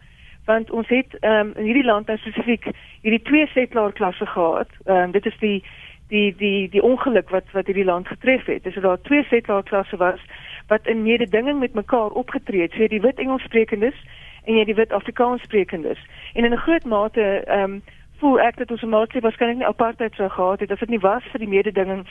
want 0.45 0.71
ons 0.71 0.87
het 0.87 1.17
um, 1.21 1.53
in 1.55 1.63
hierdie 1.69 1.85
land 1.85 2.07
nou 2.07 2.17
spesifiek 2.17 2.67
hierdie 3.01 3.21
twee 3.21 3.47
settler 3.53 3.93
klasse 3.93 4.25
gehad. 4.25 4.69
Um, 4.85 5.11
dit 5.11 5.25
is 5.25 5.37
die 5.39 5.63
die 6.11 6.35
die 6.37 6.69
die 6.69 6.83
ongeluk 6.83 7.29
wat 7.29 7.51
wat 7.51 7.69
hierdie 7.69 7.85
land 7.85 8.07
getref 8.07 8.45
het. 8.45 8.63
Dis 8.63 8.73
dat 8.73 8.83
daar 8.83 9.01
twee 9.01 9.23
settler 9.29 9.63
klasse 9.63 9.97
was 9.97 10.19
wat 10.67 10.87
in 10.87 11.03
mededinging 11.03 11.59
met 11.59 11.73
mekaar 11.73 12.09
opgetree 12.23 12.61
het. 12.61 12.73
So 12.77 12.87
die 12.87 13.01
wit 13.01 13.19
Engelssprekendes 13.19 13.97
en 14.45 14.55
jy 14.55 14.65
die 14.65 14.75
wit 14.75 14.91
Afrikaanssprekendes. 14.91 15.99
En 16.33 16.45
in 16.45 16.53
'n 16.53 16.65
groot 16.65 16.85
mate 16.85 17.43
ehm 17.45 17.63
um, 17.63 17.81
voel 18.21 18.39
ek 18.39 18.57
dat 18.57 18.71
ons 18.71 18.81
maatskappy 18.81 19.23
waarskynlik 19.25 19.57
nie 19.57 19.65
apartheid 19.65 20.13
sou 20.13 20.29
gehad 20.29 20.59
het 20.59 20.71
as 20.71 20.79
dit 20.79 20.89
nie 20.89 20.99
was 20.99 21.23
vir 21.31 21.39
die 21.39 21.49
mededinging 21.49 22.03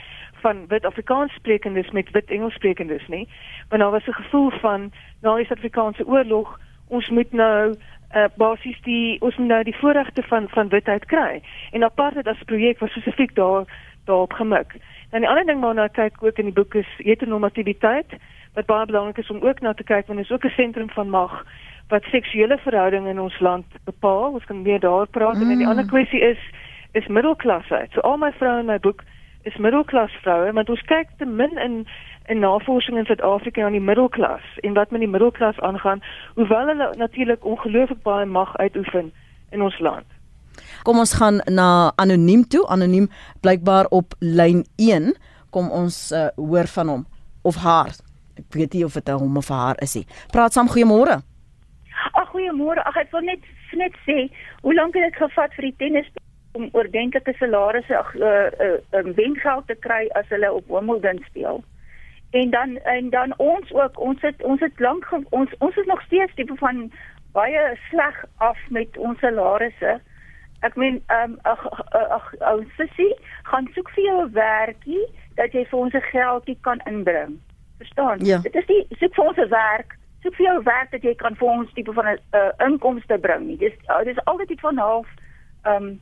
van 0.43 0.65
wit 0.73 0.85
Afrikaanssprekendes 0.85 1.91
met 1.91 2.11
wit 2.11 2.31
Engelssprekendes 2.31 3.07
nie. 3.09 3.29
Want 3.69 3.83
daar 3.83 3.91
was 3.91 4.07
'n 4.07 4.19
gevoel 4.23 4.51
van 4.51 4.91
na 5.23 5.37
die 5.37 5.47
Suid-Afrikaanse 5.47 6.07
oorlog, 6.07 6.59
ons 6.89 7.09
moet 7.09 7.33
nou 7.33 7.75
uh, 8.17 8.25
basies 8.37 8.81
die 8.83 9.21
ons 9.21 9.37
moet 9.37 9.47
nou 9.47 9.63
die 9.63 9.77
voorregte 9.77 10.23
van 10.23 10.49
van 10.49 10.69
witheid 10.69 11.05
kry. 11.05 11.43
En 11.71 11.85
apartheid 11.85 12.27
as 12.27 12.43
projek 12.45 12.79
was 12.79 12.91
spesifiek 12.91 13.35
daar 13.35 13.65
daarop 14.05 14.33
gemik. 14.33 14.75
En 15.11 15.21
die 15.21 15.29
ander 15.29 15.47
ding 15.47 15.61
waarna 15.61 15.85
ek 15.85 15.93
kyk 15.93 16.23
ook 16.23 16.39
in 16.39 16.51
die 16.51 16.59
boek 16.59 16.75
is 16.75 16.91
heteronormativiteit 16.97 18.19
wat 18.55 18.67
baie 18.67 18.87
belangrik 18.87 19.19
is 19.19 19.31
om 19.31 19.43
ook 19.43 19.61
na 19.61 19.75
te 19.75 19.85
kyk 19.85 20.07
want 20.07 20.19
dit 20.19 20.27
is 20.27 20.33
ook 20.35 20.45
'n 20.45 20.57
sentrum 20.57 20.91
van 20.91 21.11
mag 21.11 21.45
wat 21.91 22.07
seksuele 22.11 22.59
verhoudinge 22.59 23.11
in 23.11 23.21
ons 23.21 23.39
land 23.41 23.67
bepaal. 23.85 24.33
Ons 24.33 24.45
kan 24.45 24.63
meer 24.63 24.81
daar 24.81 25.07
praat 25.07 25.37
mm. 25.37 25.51
en 25.51 25.59
die 25.59 25.71
ander 25.71 25.87
kwessie 25.87 26.21
is 26.21 26.43
is 26.93 27.07
middelklasse. 27.07 27.87
So 27.95 28.01
al 28.01 28.17
my 28.19 28.33
vroue 28.39 28.61
in 28.61 28.67
my 28.67 28.79
boek 28.79 29.05
is 29.43 29.57
middelklas 29.57 30.15
vroue, 30.23 30.53
want 30.53 30.71
ons 30.71 30.83
kyk 30.91 31.13
te 31.19 31.27
min 31.27 31.59
in 31.59 31.85
in 32.31 32.39
navorsing 32.39 32.99
in 32.99 33.07
Suid-Afrika 33.09 33.65
aan 33.65 33.75
die 33.75 33.83
middelklas 33.83 34.45
en 34.63 34.75
wat 34.75 34.91
met 34.91 35.01
die 35.03 35.11
middelklas 35.11 35.59
aangaan, 35.67 36.03
hoewel 36.35 36.67
hulle 36.71 36.91
natuurlik 36.97 37.45
ongelooflik 37.45 38.03
baie 38.03 38.27
mag 38.27 38.57
uitoefen 38.57 39.13
in 39.51 39.63
ons 39.63 39.79
land. 39.79 40.07
Kom 40.83 40.99
ons 40.99 41.15
gaan 41.15 41.41
na 41.47 41.93
anoniem 41.97 42.45
toe. 42.49 42.67
Anoniem 42.69 43.09
blykbaar 43.41 43.87
op 43.91 44.15
lyn 44.19 44.65
1. 44.77 45.15
Kom 45.51 45.71
ons 45.71 46.13
uh, 46.13 46.29
hoor 46.37 46.67
van 46.67 46.89
hom 46.89 47.07
of 47.43 47.57
haar. 47.65 47.97
Ek 48.39 48.55
weet 48.55 48.73
nie 48.73 48.85
of 48.85 48.95
dit 48.95 49.09
'n 49.09 49.19
hom 49.19 49.37
of 49.37 49.49
haar 49.49 49.77
is 49.83 49.95
nie. 49.95 50.07
Praat 50.31 50.53
saam, 50.53 50.69
goeiemôre. 50.69 51.21
Ag 52.13 52.29
goeiemôre. 52.33 52.83
Ag 52.85 52.97
ek 52.97 53.13
wil 53.13 53.27
net 53.29 53.45
net 53.73 53.95
sê, 54.07 54.27
hoe 54.63 54.75
lank 54.75 54.95
het 54.95 55.07
dit 55.09 55.17
gevat 55.17 55.55
vir 55.55 55.69
die 55.69 55.77
tennis 55.79 56.09
om 56.59 56.69
ordentlike 56.73 57.35
salarisse 57.39 57.97
ag 57.97 58.15
'n 58.15 58.23
uh, 58.23 58.49
uh, 58.67 58.79
uh, 58.99 59.15
wengeld 59.15 59.67
te 59.67 59.77
kry 59.87 60.09
as 60.19 60.29
hulle 60.29 60.53
op 60.53 60.67
Wimbledon 60.69 61.23
speel? 61.27 61.63
En 62.31 62.51
dan 62.51 62.77
en 62.77 63.11
dan 63.11 63.35
ons 63.37 63.73
ook, 63.73 64.01
ons 64.01 64.21
het 64.21 64.43
ons 64.43 64.61
het 64.61 64.81
lank 64.81 65.07
ons 65.31 65.51
ons 65.59 65.77
is 65.77 65.87
nog 65.87 66.03
steeds 66.03 66.35
tipe 66.35 66.57
van 66.57 66.91
baie 67.33 67.77
sleg 67.91 68.25
af 68.37 68.59
met 68.69 68.97
ons 68.97 69.19
salarisse. 69.19 70.01
Ek 70.61 70.77
meen 70.77 71.03
ehm 71.07 71.33
um, 71.33 71.39
ag 71.43 71.63
ag 71.91 72.35
ou 72.39 72.65
sussie, 72.77 73.15
gaan 73.43 73.71
soek 73.75 73.91
vir 73.91 74.05
jou 74.05 74.25
'n 74.25 74.33
werkie 74.33 75.07
dat 75.35 75.53
jy 75.53 75.65
vir 75.65 75.79
ons 75.79 75.95
'n 75.95 76.11
geldjie 76.13 76.59
kan 76.61 76.81
inbring. 76.85 77.41
Verstaan? 77.79 78.19
Ja. 78.25 78.39
Dit 78.39 78.55
is 78.55 78.67
nie 78.67 78.87
soek 78.99 79.15
vir 79.15 79.25
ons 79.25 79.39
'n 79.39 79.49
werk 79.49 79.97
soek 80.23 80.37
vir 80.37 80.47
jou 80.47 80.63
werk 80.63 80.91
dat 80.91 81.03
jy 81.03 81.15
kan 81.15 81.37
vir 81.37 81.49
ons 81.49 81.73
tipe 81.75 81.93
van 81.93 82.07
'n 82.07 82.19
uh, 82.37 82.67
inkomste 82.67 83.19
bring 83.19 83.47
nie. 83.47 83.57
Dis 83.57 83.77
uh, 83.89 84.05
dis 84.05 84.25
altyd 84.25 84.51
iets 84.51 84.67
van 84.69 84.79
half 84.79 85.07
ehm 85.65 85.85
um, 85.85 86.01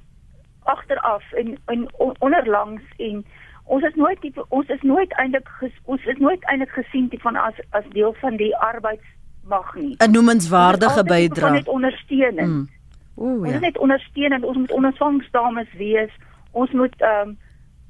agteraf 0.62 1.32
en 1.32 1.58
en 1.66 1.88
onderlangs 2.18 2.82
en 2.96 3.24
ons 3.64 3.82
is 3.84 3.94
nooit 3.94 4.20
tipe 4.20 4.44
ons 4.48 4.68
is 4.68 4.82
nooit 4.82 5.12
eintlik 5.12 5.48
ons 5.84 6.04
is 6.04 6.18
nooit 6.18 6.44
eintlik 6.44 6.70
gesien 6.70 7.08
tipe 7.08 7.22
van 7.22 7.36
as 7.36 7.54
as 7.70 7.84
deel 7.88 8.14
van 8.20 8.36
die 8.36 8.56
arbeidsmag 8.56 9.74
nie. 9.74 9.96
'n 9.98 10.10
Noemenswaardige 10.10 11.04
bydrae. 11.04 11.50
Ons 11.50 11.58
moet 11.58 11.68
ondersteun. 11.68 12.34
Mm. 12.34 12.68
Ooh 13.14 13.26
ja. 13.26 13.42
Ons 13.42 13.52
moet 13.52 13.60
net 13.60 13.78
ondersteun 13.78 14.32
en 14.32 14.44
ons 14.44 14.56
moet 14.56 14.72
ondervangsdames 14.72 15.72
wees. 15.76 16.12
Ons 16.50 16.70
moet 16.70 17.00
ehm 17.00 17.28
um, 17.28 17.38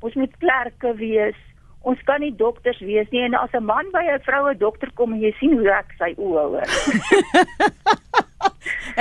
ons 0.01 0.15
moet 0.15 0.37
klerke 0.39 0.95
wees 0.95 1.37
ons 1.83 2.01
kan 2.05 2.21
nie 2.21 2.35
dokters 2.37 2.81
wees 2.81 3.09
nie 3.11 3.23
en 3.25 3.35
as 3.35 3.53
'n 3.53 3.65
man 3.65 3.87
by 3.93 4.05
'n 4.05 4.25
vroue 4.27 4.55
dokter 4.59 4.91
kom 4.95 5.13
en 5.13 5.21
jy 5.21 5.35
sien 5.39 5.59
hoe 5.59 5.71
ek 5.71 5.95
sy 5.99 6.15
oë 6.19 6.39
hou. 6.39 6.63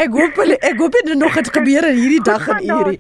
ek 0.04 0.14
hoop 0.14 0.38
ek 0.38 0.78
hoop 0.78 0.92
dit 0.92 1.18
nog 1.18 1.34
het 1.34 1.50
gebeur 1.54 1.88
in 1.90 1.98
hierdie 1.98 2.24
dag 2.24 2.48
en 2.48 2.62
hierdie. 2.62 3.00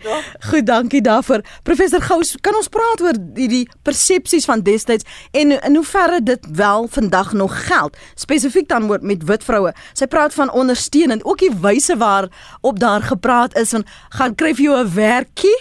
Goed, 0.49 0.65
dankie 0.65 1.01
daarvoor. 1.01 1.43
Professor 1.63 2.01
Gous, 2.01 2.35
kan 2.41 2.55
ons 2.55 2.69
praat 2.73 3.01
oor 3.01 3.19
hierdie 3.35 3.67
persepsies 3.83 4.45
van 4.49 4.63
destyds 4.65 5.05
en 5.31 5.55
in 5.59 5.75
hoeverre 5.75 6.21
dit 6.23 6.49
wel 6.51 6.87
vandag 6.87 7.33
nog 7.33 7.55
geld, 7.67 7.97
spesifiek 8.15 8.67
dan 8.67 8.89
met 9.01 9.23
wit 9.23 9.43
vroue. 9.43 9.73
Sy 9.93 10.07
praat 10.07 10.33
van 10.33 10.51
ondersteunend, 10.51 11.25
ook 11.25 11.39
die 11.39 11.53
wyse 11.61 11.97
waar 11.97 12.29
op 12.61 12.79
daar 12.79 13.01
gepraat 13.01 13.55
is 13.55 13.69
van 13.69 13.85
gaan 14.09 14.35
kry 14.35 14.53
vir 14.53 14.63
jou 14.63 14.77
'n 14.83 14.93
werkie 14.95 15.57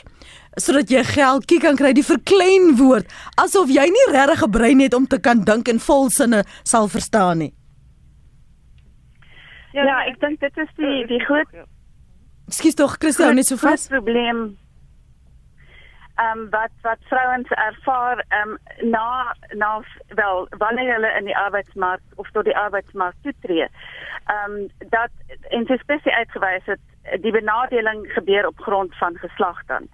sodat 0.57 0.91
jy 0.91 1.05
geldjie 1.05 1.61
kan 1.61 1.77
kry 1.77 1.93
die 1.93 2.07
verklein 2.07 2.77
woord 2.81 3.13
asof 3.43 3.69
jy 3.69 3.87
nie 3.93 4.07
regtig 4.13 4.43
'n 4.43 4.51
brein 4.51 4.81
het 4.81 4.95
om 4.95 5.07
te 5.07 5.21
kan 5.21 5.45
dink 5.45 5.69
en 5.69 5.79
volsinne 5.79 6.45
sal 6.65 6.89
verstaan 6.89 7.39
nie. 7.39 7.55
Ja, 9.73 9.85
ja 9.85 9.99
ek 10.09 10.21
dink 10.21 10.41
dit 10.41 10.57
is 10.57 10.71
die 10.77 11.07
die 11.07 11.21
groot 11.21 11.67
Skus 12.49 12.75
tog 12.75 12.97
Christel 12.99 13.35
net 13.35 13.47
so 13.47 13.57
vas 13.57 13.89
probleem. 13.89 14.57
Ehm 16.17 16.39
um, 16.39 16.51
wat 16.51 16.73
wat 16.83 16.99
vrouens 17.11 17.49
ervaar 17.51 18.25
ehm 18.29 18.55
um, 18.55 18.91
na 18.91 19.35
na 19.53 19.83
wel 20.09 20.49
wanneer 20.59 20.93
hulle 20.95 21.11
in 21.19 21.25
die 21.25 21.37
arbeidsmark 21.37 22.01
of 22.15 22.31
tot 22.31 22.45
die 22.45 22.57
arbeidsmark 22.57 23.15
toetree. 23.23 23.69
Ehm 24.27 24.53
um, 24.53 24.69
dat 24.89 25.11
en 25.51 25.67
spesifiek 25.67 26.13
uitgewys 26.13 26.65
het 26.65 27.23
die 27.23 27.33
benadeling 27.33 28.07
gebeur 28.13 28.47
op 28.47 28.59
grond 28.59 28.97
van 28.97 29.17
geslag 29.17 29.65
dan 29.67 29.89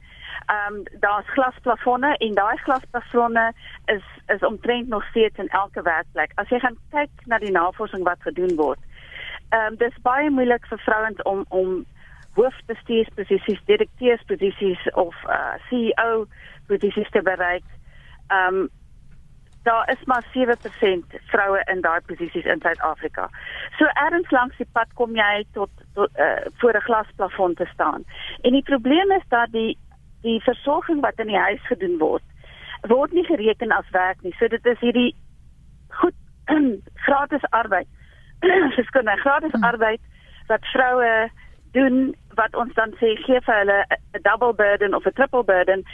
ehm 0.47 0.75
um, 0.75 0.83
daar's 1.01 1.29
glasplafonne 1.29 2.17
en 2.17 2.35
daai 2.35 2.57
glasplafonne 2.57 3.53
is 3.85 4.05
is 4.27 4.41
omtrent 4.41 4.89
nog 4.89 5.05
steeds 5.05 5.39
in 5.39 5.49
elke 5.49 5.83
werkplek. 5.83 6.33
As 6.35 6.49
jy 6.49 6.59
gaan 6.59 6.79
kyk 6.91 7.27
na 7.27 7.39
die 7.39 7.51
navorsing 7.51 8.05
wat 8.05 8.23
gedoen 8.23 8.57
word. 8.57 8.79
Ehm 9.49 9.73
um, 9.73 9.77
dis 9.77 10.03
baie 10.03 10.31
moeilik 10.31 10.67
vir 10.67 10.79
vrouens 10.79 11.23
om 11.23 11.45
om 11.49 11.85
hoofbestuursposisies, 12.35 13.61
direkteursposisies 13.65 14.93
of 14.93 15.17
uh, 15.29 15.55
CEO 15.69 16.27
posisies 16.67 17.11
te 17.11 17.23
bereik. 17.23 17.65
Ehm 18.29 18.55
um, 18.55 18.71
daar 19.63 19.91
is 19.91 20.05
maar 20.05 20.25
7% 20.25 21.15
vroue 21.27 21.63
in 21.65 21.81
daai 21.81 22.01
posisies 22.07 22.45
in 22.45 22.61
Suid-Afrika. 22.61 23.31
So 23.79 23.85
erns 23.85 24.31
langs 24.31 24.57
die 24.57 24.67
pad 24.73 24.93
kom 24.95 25.15
jy 25.17 25.45
tot, 25.53 25.71
tot 25.95 26.11
uh, 26.19 26.47
voor 26.55 26.75
'n 26.77 26.87
glasplafon 26.89 27.55
te 27.55 27.67
staan. 27.73 28.05
En 28.41 28.53
die 28.53 28.63
probleem 28.63 29.11
is 29.11 29.27
dat 29.29 29.53
die 29.53 29.79
die 30.23 30.41
versorging 30.43 31.01
wat 31.01 31.19
in 31.19 31.27
die 31.27 31.39
huis 31.39 31.63
gedoen 31.71 31.99
word 31.99 32.23
word 32.91 33.13
nie 33.13 33.25
gereken 33.25 33.71
as 33.71 33.91
werk 33.95 34.23
nie. 34.23 34.35
So 34.39 34.49
dit 34.49 34.67
is 34.67 34.81
hierdie 34.81 35.15
goed 36.01 36.17
gratis 37.07 37.45
arbeid. 37.51 37.87
Verskoning, 38.77 39.21
gratis 39.23 39.55
hmm. 39.55 39.65
arbeid 39.65 40.01
wat 40.49 40.67
vroue 40.73 41.31
doen 41.73 42.15
wat 42.37 42.57
ons 42.59 42.75
dan 42.75 42.91
sê 43.01 43.15
gee 43.25 43.41
vir 43.47 43.61
hulle 43.61 43.79
'n 44.19 44.23
double 44.27 44.55
burden 44.55 44.95
of 44.95 45.07
'n 45.07 45.15
triple 45.19 45.45
burden. 45.45 45.85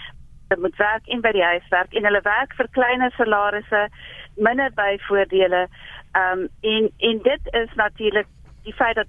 Hulle 0.48 0.60
moet 0.60 0.76
werk 0.76 1.06
in 1.06 1.20
by 1.20 1.32
die 1.32 1.44
huis 1.44 1.68
werk 1.68 1.92
en 1.92 2.04
hulle 2.08 2.24
werk 2.24 2.54
vir 2.56 2.68
kleiner 2.72 3.12
salarisse, 3.16 3.88
minder 4.36 4.72
byvoordele. 4.72 5.68
Ehm 6.16 6.38
um, 6.38 6.48
en 6.60 6.90
en 6.98 7.22
dit 7.22 7.54
is 7.62 7.74
natuurlik 7.74 8.26
die 8.64 8.74
feit 8.74 8.96
dat 8.96 9.06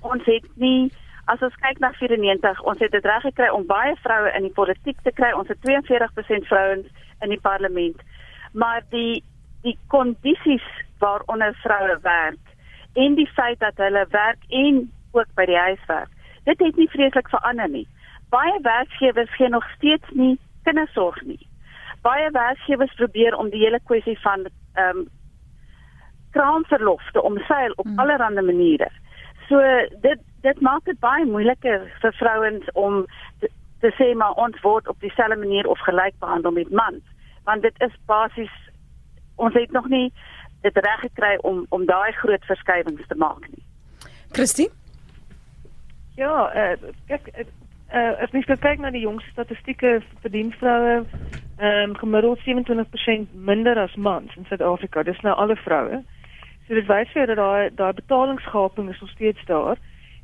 ons 0.00 0.24
het 0.24 0.46
nie 0.54 0.92
As 1.30 1.42
ons 1.42 1.54
kyk 1.62 1.78
na 1.78 1.92
94, 1.92 2.62
ons 2.66 2.78
het 2.82 2.90
dit 2.90 3.04
reg 3.04 3.22
gekry 3.22 3.48
om 3.54 3.66
baie 3.66 3.94
vroue 4.02 4.32
in 4.36 4.48
die 4.48 4.54
politiek 4.54 4.98
te 5.06 5.12
kry. 5.14 5.30
Ons 5.38 5.48
het 5.52 5.60
42% 5.62 6.48
vrouens 6.50 6.88
in 7.22 7.30
die 7.30 7.40
parlement. 7.40 8.00
Maar 8.52 8.82
die 8.90 9.22
die 9.62 9.78
kondisies 9.86 10.64
waaronder 10.98 11.54
vroue 11.62 11.98
werk 12.02 12.50
en 12.98 13.14
die 13.14 13.28
feit 13.30 13.60
dat 13.60 13.78
hulle 13.78 14.06
werk 14.10 14.42
en 14.48 14.80
ook 15.12 15.30
by 15.38 15.44
die 15.46 15.58
huis 15.58 15.84
werk, 15.86 16.10
dit 16.44 16.58
het 16.58 16.76
nie 16.76 16.88
vreeslik 16.90 17.28
verander 17.30 17.70
nie. 17.70 17.86
Baie 18.34 18.58
werkgewers 18.66 19.30
gee 19.36 19.48
nog 19.48 19.64
steeds 19.76 20.10
nie 20.18 20.34
kindersorg 20.66 21.22
nie. 21.22 21.38
Baie 22.02 22.30
werkgewers 22.34 22.94
probeer 22.98 23.36
om 23.38 23.50
die 23.54 23.62
hele 23.62 23.80
kwessie 23.86 24.18
van 24.20 24.48
ehm 24.74 25.04
um, 25.04 25.08
kraamverlof 26.32 27.10
te 27.12 27.22
omseil 27.22 27.72
op 27.76 27.84
hmm. 27.84 27.98
allerlei 27.98 28.40
maniere. 28.40 28.88
So 29.48 29.60
dit 30.00 30.20
dit 30.42 30.60
maak 30.60 30.84
dit 30.84 30.98
baie 31.00 31.24
moeiliker 31.26 31.88
vir 32.02 32.14
vrouens 32.18 32.70
om 32.72 33.04
te, 33.40 33.50
te 33.80 33.92
sê 33.98 34.12
maar 34.14 34.38
ons 34.44 34.60
word 34.60 34.88
op 34.88 35.00
dieselfde 35.00 35.36
manier 35.36 35.68
of 35.68 35.80
gelyk 35.88 36.18
behandel 36.18 36.54
met 36.58 36.70
mans 36.70 37.02
want 37.44 37.62
dit 37.62 37.82
is 37.86 37.96
basies 38.06 38.54
ons 39.36 39.54
het 39.54 39.72
nog 39.72 39.88
nie 39.88 40.12
dit 40.62 40.76
reg 40.76 41.00
gekry 41.00 41.36
om 41.42 41.66
om 41.68 41.86
daai 41.86 42.12
groot 42.12 42.44
verskywings 42.44 43.06
te 43.06 43.18
maak 43.18 43.48
nie. 43.48 43.64
Christie? 44.32 44.70
Ja, 46.14 46.52
uh, 46.54 46.90
kyk 47.08 47.28
uh, 47.32 47.46
uh, 47.94 48.22
as 48.22 48.30
mens 48.30 48.46
kyk 48.46 48.78
na 48.78 48.90
die 48.94 49.04
jongste 49.04 49.30
statistieke 49.30 50.00
vir 50.22 50.34
diensvroue 50.36 51.04
ehm 51.62 51.90
um, 51.90 51.96
gemiddeld 51.98 52.40
27% 52.46 53.34
minder 53.50 53.78
as 53.78 53.94
mans 53.94 54.34
in 54.36 54.46
Suid-Afrika. 54.48 55.02
Dis 55.02 55.20
nou 55.20 55.34
alle 55.36 55.56
vroue. 55.56 56.02
So 56.66 56.74
dit 56.74 56.86
wys 56.88 57.10
vir 57.14 57.26
dat 57.30 57.38
daai 57.38 57.70
daai 57.74 57.92
betalingsgaping 57.92 58.90
is 58.90 59.00
nog 59.00 59.10
steeds 59.10 59.44
daar. 59.50 59.78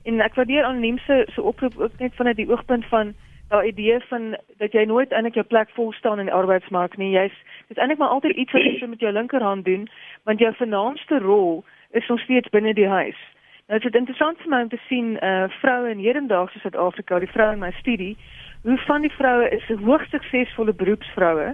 En 0.08 0.20
ek 0.24 0.34
waardeer 0.34 0.64
anoniem 0.64 0.98
se 1.04 1.26
se 1.34 1.42
oproep 1.42 1.74
ook 1.76 1.98
net 1.98 2.14
vanuit 2.14 2.36
die 2.36 2.48
oogpunt 2.48 2.84
van 2.88 3.14
daai 3.48 3.68
idee 3.68 4.00
van 4.08 4.36
dat 4.56 4.72
jy 4.72 4.84
nooit 4.84 5.12
eintlik 5.12 5.34
jou 5.36 5.44
plek 5.46 5.70
vol 5.76 5.92
staan 5.92 6.18
in 6.18 6.28
die 6.30 6.34
arbeidsmark 6.34 6.96
nie. 6.96 7.10
Jy's 7.12 7.34
dis 7.68 7.76
eintlik 7.76 7.98
maar 8.00 8.14
altyd 8.14 8.36
iets 8.36 8.52
wat 8.52 8.64
jy 8.64 8.86
met 8.88 9.02
jou 9.04 9.12
linkerhand 9.12 9.64
doen, 9.64 9.84
want 10.24 10.40
jou 10.40 10.52
vernaamste 10.56 11.18
rol 11.24 11.64
is 11.90 12.08
nog 12.08 12.20
steeds 12.20 12.48
binne 12.48 12.72
die 12.74 12.88
huis. 12.88 13.20
Nou 13.68 13.80
dit 13.80 13.92
is 13.92 14.00
interessant 14.00 14.40
vir 14.40 14.52
my 14.54 14.62
om 14.64 14.70
te 14.72 14.80
sien 14.88 15.10
uh 15.30 15.48
vroue 15.60 15.90
in 15.90 16.00
hedendaagse 16.00 16.62
Suid-Afrika, 16.64 17.18
die 17.18 17.32
vroue 17.34 17.58
in 17.58 17.64
my 17.66 17.72
studie, 17.80 18.14
hoe 18.62 18.78
van 18.86 19.04
die 19.04 19.12
vroue 19.12 19.50
is 19.58 19.68
hoogs 19.84 20.08
suksesvolle 20.10 20.72
beroepsvroue, 20.72 21.52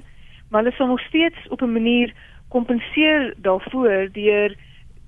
maar 0.50 0.62
hulle 0.62 0.76
sal 0.76 0.92
nog 0.92 1.02
steeds 1.08 1.48
op 1.48 1.62
'n 1.62 1.72
manier 1.72 2.14
kompenseer 2.54 3.34
daarvoor 3.36 4.08
deur 4.12 4.54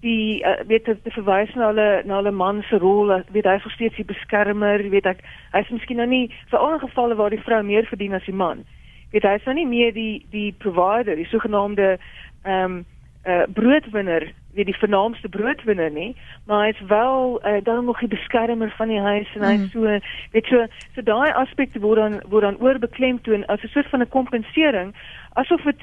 die 0.00 0.42
uh, 0.44 0.60
weet 0.66 0.84
te, 0.84 0.96
verwys 1.14 1.54
na 1.54 1.70
hulle 1.70 2.02
na 2.04 2.20
hulle 2.20 2.30
man 2.30 2.62
se 2.68 2.78
rol. 2.78 3.12
As 3.12 3.24
weet 3.32 3.48
hy 3.48 3.58
steeds 3.74 3.96
die 3.96 4.08
beskermer. 4.08 4.82
Weet 4.90 5.06
ek 5.06 5.22
hy's 5.52 5.70
miskien 5.70 6.02
nou 6.02 6.08
nie 6.08 6.26
vir 6.50 6.58
al 6.58 6.78
gevalle 6.78 7.16
waar 7.16 7.30
die 7.30 7.42
vrou 7.42 7.62
meer 7.62 7.86
verdien 7.86 8.14
as 8.14 8.26
die 8.28 8.36
man. 8.36 8.64
Weet 9.12 9.24
hy's 9.24 9.46
nou 9.46 9.54
nie 9.54 9.66
meer 9.66 9.92
die 9.92 10.26
die 10.30 10.52
provider 10.58 11.16
die 11.16 11.30
sogenaamde 11.32 11.96
ehm 12.44 12.64
um, 12.64 12.84
uh, 13.26 13.42
broodwinner 13.48 14.32
weet 14.56 14.66
die 14.66 14.78
vernaamste 14.78 15.28
broodwinner 15.28 15.90
nie, 15.90 16.16
maar 16.46 16.64
hy's 16.64 16.80
wel 16.88 17.40
uh, 17.42 17.56
dan 17.62 17.84
nog 17.84 17.98
die 18.00 18.08
beskermer 18.08 18.70
van 18.76 18.88
die 18.88 19.00
huis 19.00 19.34
en 19.34 19.44
hy's 19.44 19.70
so 19.72 19.98
weet 20.32 20.46
so 20.46 20.64
so 20.94 21.02
daai 21.02 21.32
aspekte 21.32 21.82
word 21.84 22.00
dan 22.00 22.20
word 22.32 22.46
dan 22.46 22.60
oorbeklemtoon 22.60 23.44
as 23.52 23.62
'n 23.62 23.72
soort 23.74 23.90
van 23.90 24.00
'n 24.00 24.08
kompensering 24.08 24.94
asof 25.32 25.62
dit 25.62 25.82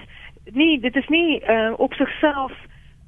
nie 0.52 0.80
dit 0.80 0.96
is 0.96 1.08
nie 1.08 1.42
uh, 1.50 1.74
op 1.78 1.94
sigself 1.94 2.52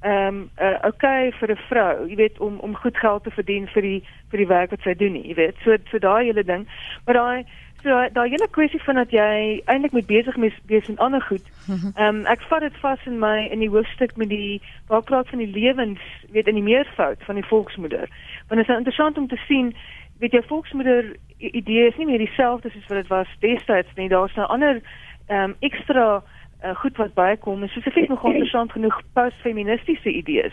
ehm 0.02 0.26
um, 0.28 0.50
uh, 0.60 0.78
okay 0.86 1.32
vir 1.40 1.50
'n 1.50 1.56
vrou, 1.68 2.08
jy 2.08 2.16
weet 2.16 2.38
om 2.38 2.58
om 2.58 2.76
goed 2.76 2.96
geld 2.96 3.24
te 3.24 3.30
verdien 3.30 3.68
vir 3.68 3.82
die 3.82 4.02
vir 4.30 4.38
die 4.38 4.48
werk 4.48 4.70
wat 4.70 4.82
sy 4.82 4.94
doen 4.94 5.14
jy 5.14 5.34
weet. 5.34 5.56
So 5.64 5.76
so 5.90 5.98
daai 5.98 6.24
hele 6.24 6.44
ding. 6.44 6.66
Maar 7.04 7.14
daai 7.14 7.44
So 7.82 8.08
daai 8.12 8.30
hele 8.30 8.48
kwessie 8.50 8.82
van 8.82 8.94
dat 8.94 9.10
jy 9.14 9.62
eintlik 9.70 9.92
met 9.92 10.06
besig 10.06 10.34
wees 10.66 10.86
met 10.88 10.98
ander 10.98 11.22
goed. 11.22 11.44
Mhm. 11.66 11.92
Ehm 11.94 12.16
um, 12.16 12.24
ek 12.26 12.40
vat 12.50 12.60
dit 12.60 12.76
vas 12.82 13.06
in 13.06 13.18
my 13.18 13.46
in 13.50 13.58
die 13.58 13.70
hoofstuk 13.70 14.16
met 14.16 14.28
die 14.28 14.62
waar 14.88 15.02
praat 15.02 15.28
van 15.28 15.38
die 15.38 15.52
lewens, 15.52 16.00
weet 16.30 16.48
in 16.48 16.54
die 16.54 16.62
meervoud 16.66 17.22
van 17.22 17.34
die 17.34 17.46
volksmoeder. 17.46 18.08
Want 18.48 18.58
dit 18.58 18.60
is 18.60 18.66
nou 18.66 18.78
interessant 18.78 19.18
om 19.18 19.28
te 19.28 19.38
sien 19.46 19.76
weet 20.18 20.32
jou 20.32 20.42
volksmoeder 20.46 21.16
idee 21.38 21.86
is 21.86 21.96
nie 21.96 22.06
meer 22.06 22.18
dieselfde 22.18 22.70
soos 22.70 22.86
wat 22.88 22.98
dit 22.98 23.06
was 23.06 23.36
destyds 23.38 23.94
nie. 23.94 24.08
Daar's 24.08 24.34
nou 24.34 24.48
ander 24.48 24.80
ehm 25.26 25.50
um, 25.50 25.56
ekstra 25.60 26.22
uh, 26.64 26.76
goed 26.76 26.96
wat 26.96 27.14
bykom. 27.14 27.62
En 27.62 27.68
spesifiek 27.68 28.08
nog 28.08 28.24
interessant 28.24 28.72
genoeg 28.72 29.02
postfeministiese 29.12 30.12
idees. 30.12 30.52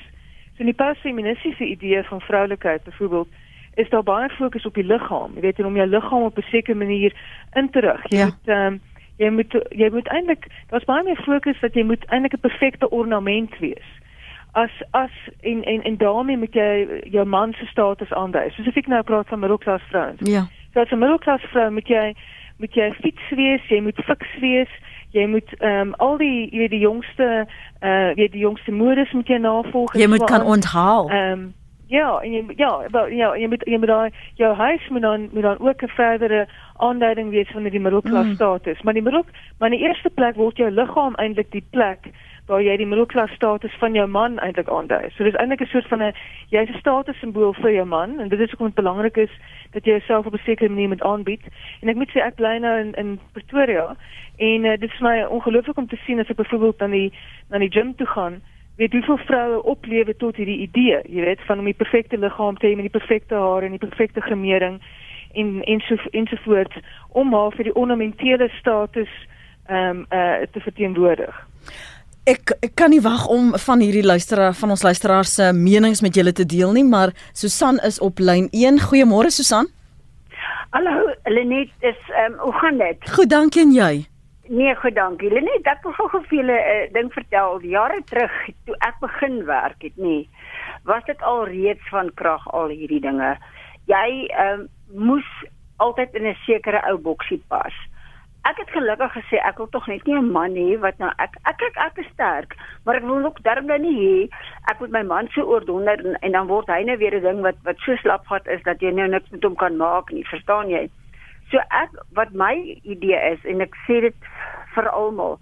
So 0.53 0.59
in 0.59 0.65
die 0.65 0.73
postfeministiese 0.73 1.65
idee 1.65 2.03
van 2.03 2.21
vroulikheid 2.21 2.83
byvoorbeeld 2.83 3.27
is 3.73 3.89
daar 3.89 4.03
baie 4.03 4.29
fokus 4.29 4.65
op 4.65 4.73
die 4.73 4.83
liggaam. 4.83 5.31
Jy 5.33 5.41
weet 5.41 5.59
en 5.59 5.65
om 5.65 5.75
jou 5.75 5.87
liggaam 5.87 6.21
op 6.21 6.37
'n 6.37 6.41
sekere 6.41 6.77
manier 6.77 7.13
in 7.53 7.69
te 7.69 7.79
rig. 7.79 8.01
Jy 8.09 8.17
ja. 8.17 8.25
moet 8.25 8.55
um, 8.55 8.81
jy 9.17 9.29
moet 9.29 9.65
jy 9.69 9.89
moet 9.89 10.07
eintlik 10.07 10.47
daar's 10.69 10.85
baie 10.85 11.03
meer 11.03 11.21
fokus 11.25 11.59
dat 11.59 11.73
jy 11.73 11.83
moet 11.83 12.05
eintlik 12.05 12.33
'n 12.33 12.39
perfekte 12.39 12.89
ornament 12.89 13.59
wees. 13.59 13.89
As 14.51 14.71
as 14.91 15.11
en 15.41 15.63
en 15.63 15.83
en 15.83 15.97
daarmee 15.97 16.37
moet 16.37 16.53
jy 16.53 17.01
jou 17.03 17.25
man 17.25 17.53
se 17.53 17.65
status 17.65 18.11
aandui. 18.11 18.49
Soos 18.49 18.75
ek 18.75 18.87
nou 18.87 19.03
praat 19.03 19.27
van 19.27 19.39
middelklas 19.39 19.81
vrouens. 19.89 20.29
Ja. 20.29 20.47
So 20.73 20.79
as 20.79 20.91
'n 20.91 20.99
middelklas 20.99 21.41
vrou 21.41 21.71
moet 21.71 21.87
jy 21.87 22.15
moet 22.57 22.73
jy 22.73 22.93
fiks 22.93 23.29
wees, 23.29 23.61
jy 23.67 23.81
moet 23.81 24.03
fiks 24.05 24.39
wees. 24.39 24.69
Jy 25.13 25.25
moet 25.29 25.49
ehm 25.59 25.87
um, 25.87 25.93
al 26.01 26.17
die 26.17 26.49
jy 26.51 26.63
weet 26.63 26.73
die 26.73 26.85
jongste 26.85 27.27
uh 27.81 28.07
jy 28.13 28.15
weet 28.15 28.31
die 28.31 28.45
jongste 28.45 28.71
modes 28.71 29.11
moet 29.11 29.27
jy 29.27 29.37
navolg. 29.37 29.93
Jy 29.93 30.07
moet 30.07 30.23
kan 30.29 30.45
onthaal. 30.45 31.09
Ehm 31.09 31.31
um, 31.31 31.53
Ja, 31.93 32.19
en 32.23 32.31
jy 32.31 32.43
ja, 32.57 32.71
wel 32.91 33.07
ja, 33.13 33.35
jy 33.37 33.47
moet 33.47 33.63
jy 33.69 33.77
moet 33.77 33.91
daai 33.91 34.13
jou 34.39 34.53
huis 34.55 34.85
moet 34.89 35.01
dan 35.01 35.27
moet 35.33 35.43
dan 35.43 35.59
ook 35.59 35.83
'n 35.83 35.93
verdere 35.95 36.47
aanduiding 36.77 37.29
wees 37.29 37.51
van 37.53 37.63
die 37.63 37.79
middelklas 37.79 38.25
mm. 38.25 38.33
status. 38.33 38.81
Maar 38.81 38.93
die 38.93 39.01
middel 39.01 39.25
maar 39.59 39.71
in 39.71 39.77
die 39.77 39.87
eerste 39.87 40.09
plek 40.09 40.35
word 40.35 40.57
jou 40.57 40.71
liggaam 40.71 41.15
eintlik 41.15 41.51
die 41.51 41.65
plek 41.69 42.09
waar 42.47 42.61
jy 42.61 42.77
die 42.77 42.87
middelklas 42.87 43.31
status 43.31 43.75
van 43.79 43.93
jou 43.93 44.07
man 44.07 44.39
eintlik 44.39 44.67
aandui. 44.67 45.09
So 45.15 45.23
dis 45.23 45.35
eintlik 45.35 45.61
'n 45.61 45.71
soort 45.71 45.87
van 45.87 46.01
'n 46.03 46.13
jy's 46.49 46.69
'n 46.69 46.79
status 46.79 47.19
simbool 47.19 47.53
vir 47.53 47.71
jou 47.71 47.85
man 47.85 48.19
en 48.19 48.29
dit 48.29 48.39
is 48.39 48.49
hoekom 48.49 48.67
dit 48.67 48.75
belangrik 48.75 49.17
is 49.17 49.31
dat 49.73 49.85
jy 49.85 49.91
jouself 49.91 50.25
op 50.25 50.33
'n 50.33 50.45
sekere 50.45 50.69
manier 50.69 50.87
moet 50.87 51.01
aanbied. 51.03 51.41
En 51.81 51.89
ek 51.89 51.95
moet 51.95 52.09
sê 52.09 52.19
ek 52.21 52.35
bly 52.35 52.57
nou 52.57 52.79
in 52.79 52.93
in 52.93 53.19
Pretoria 53.31 53.95
en 54.37 54.65
uh, 54.65 54.77
dit 54.77 54.91
is 54.91 54.99
my 54.99 55.23
ongelooflik 55.23 55.77
om 55.77 55.87
te 55.87 55.99
sien 56.05 56.19
as 56.19 56.29
ek 56.29 56.41
byvoorbeeld 56.41 56.81
aan 56.81 56.91
die 56.91 57.13
na 57.49 57.57
die 57.57 57.71
gym 57.71 57.95
toe 57.95 58.07
gaan 58.07 58.41
weet 58.75 58.91
hoeveel 58.91 59.17
vroue 59.17 59.63
oplewe 59.63 60.15
tot 60.15 60.35
hierdie 60.35 60.57
idee, 60.57 61.01
jy 61.05 61.21
weet, 61.21 61.41
van 61.45 61.59
om 61.59 61.65
die 61.69 61.77
perfekte 61.77 62.17
liggaam 62.17 62.57
te 62.57 62.67
hê 62.67 62.75
met 62.75 62.87
die 62.89 62.99
perfekte 62.99 63.35
hare 63.35 63.65
en 63.65 63.75
die 63.77 63.87
perfekte 63.87 64.21
gremering 64.21 64.81
en 65.33 65.61
en 65.63 65.79
so 65.79 65.97
ensovoorts 66.11 66.77
om 67.09 67.33
haar 67.33 67.53
vir 67.57 67.69
die 67.69 67.75
ornamentele 67.75 68.49
status 68.59 69.13
ehm 69.67 69.89
um, 69.89 70.05
uh 70.11 70.45
te 70.51 70.59
verteenwoordig. 70.59 71.47
Ek 72.23 72.53
ek 72.63 72.71
kan 72.79 72.93
nie 72.93 73.01
wag 73.03 73.25
om 73.27 73.49
van 73.59 73.81
hierdie 73.83 74.05
luisteraar 74.05 74.53
van 74.55 74.71
ons 74.71 74.83
luisteraars 74.85 75.33
se 75.35 75.49
menings 75.51 75.99
met 76.05 76.15
julle 76.15 76.31
te 76.31 76.45
deel 76.47 76.71
nie, 76.71 76.83
maar 76.87 77.11
Susan 77.35 77.81
is 77.83 77.97
op 77.99 78.21
lyn 78.23 78.47
1. 78.55 78.79
Goeiemôre 78.79 79.27
Susan. 79.27 79.67
Hallo, 80.71 81.11
Lenet, 81.27 81.73
is 81.83 81.99
ehm 82.15 82.31
um, 82.31 82.39
hoe 82.45 82.53
gaan 82.61 82.79
dit? 82.79 83.09
Goed, 83.11 83.29
dankie 83.29 83.65
en 83.65 83.75
jy? 83.75 83.91
Nee, 84.47 84.75
goed, 84.75 84.95
dankie. 84.95 85.33
Lenet, 85.35 85.67
ek 85.67 85.83
wil 85.83 85.97
gou 85.99 86.23
vir 86.29 86.37
julle 86.39 86.55
'n 86.55 86.71
uh, 86.77 86.93
ding 86.95 87.11
vertel. 87.11 87.59
Jare 87.75 87.99
terug 88.07 88.31
toe 88.65 88.79
ek 88.79 89.03
begin 89.03 89.43
werk 89.45 89.83
het, 89.83 89.97
nee, 89.97 90.29
was 90.87 91.03
dit 91.11 91.21
al 91.21 91.43
reeds 91.51 91.89
van 91.91 92.07
krag 92.15 92.47
al 92.55 92.71
hierdie 92.71 93.03
dinge. 93.03 93.35
Jy 93.91 94.31
ehm 94.31 94.63
um, 94.63 94.67
moes 94.95 95.27
altyd 95.75 96.15
in 96.15 96.31
'n 96.31 96.39
sekere 96.47 96.87
ou 96.87 96.97
boksie 96.97 97.43
pas. 97.51 97.75
Ek 98.43 98.57
het 98.59 98.71
gelukkig 98.75 99.13
gesê 99.15 99.39
ek 99.39 99.57
wil 99.57 99.69
tog 99.71 99.85
net 99.87 100.03
nie 100.07 100.17
'n 100.19 100.31
man 100.31 100.55
hê 100.59 100.79
wat 100.79 100.97
nou 100.99 101.11
ek 101.17 101.37
ek 101.47 101.61
ek, 101.67 101.77
ek 101.77 101.97
is 102.03 102.09
sterk, 102.13 102.55
maar 102.83 102.95
ek 102.95 103.03
wil 103.03 103.25
ook 103.25 103.43
darm 103.43 103.65
nou 103.65 103.77
nie 103.79 103.95
hê 103.95 104.29
ek 104.71 104.79
moet 104.79 104.91
my 104.91 105.03
man 105.03 105.29
so 105.31 105.41
oordonder 105.41 105.99
en, 106.05 106.19
en 106.19 106.31
dan 106.31 106.47
word 106.47 106.67
hy 106.67 106.83
nou 106.83 106.97
weer 106.97 107.15
'n 107.15 107.23
ding 107.23 107.41
wat 107.41 107.55
wat 107.63 107.77
so 107.85 107.95
slap 107.95 108.27
vat 108.27 108.47
is 108.47 108.63
dat 108.63 108.81
jy 108.81 108.91
nou 108.91 109.07
niks 109.07 109.29
met 109.31 109.43
hom 109.43 109.55
kan 109.55 109.77
maak 109.77 110.11
nie, 110.11 110.25
verstaan 110.27 110.69
jy? 110.69 110.89
So 111.51 111.57
ek 111.71 111.89
wat 112.13 112.33
my 112.33 112.55
idee 112.83 113.19
is 113.31 113.39
en 113.45 113.61
ek 113.61 113.75
sê 113.87 114.01
dit 114.01 114.15
vir 114.75 114.89
almal. 114.89 115.39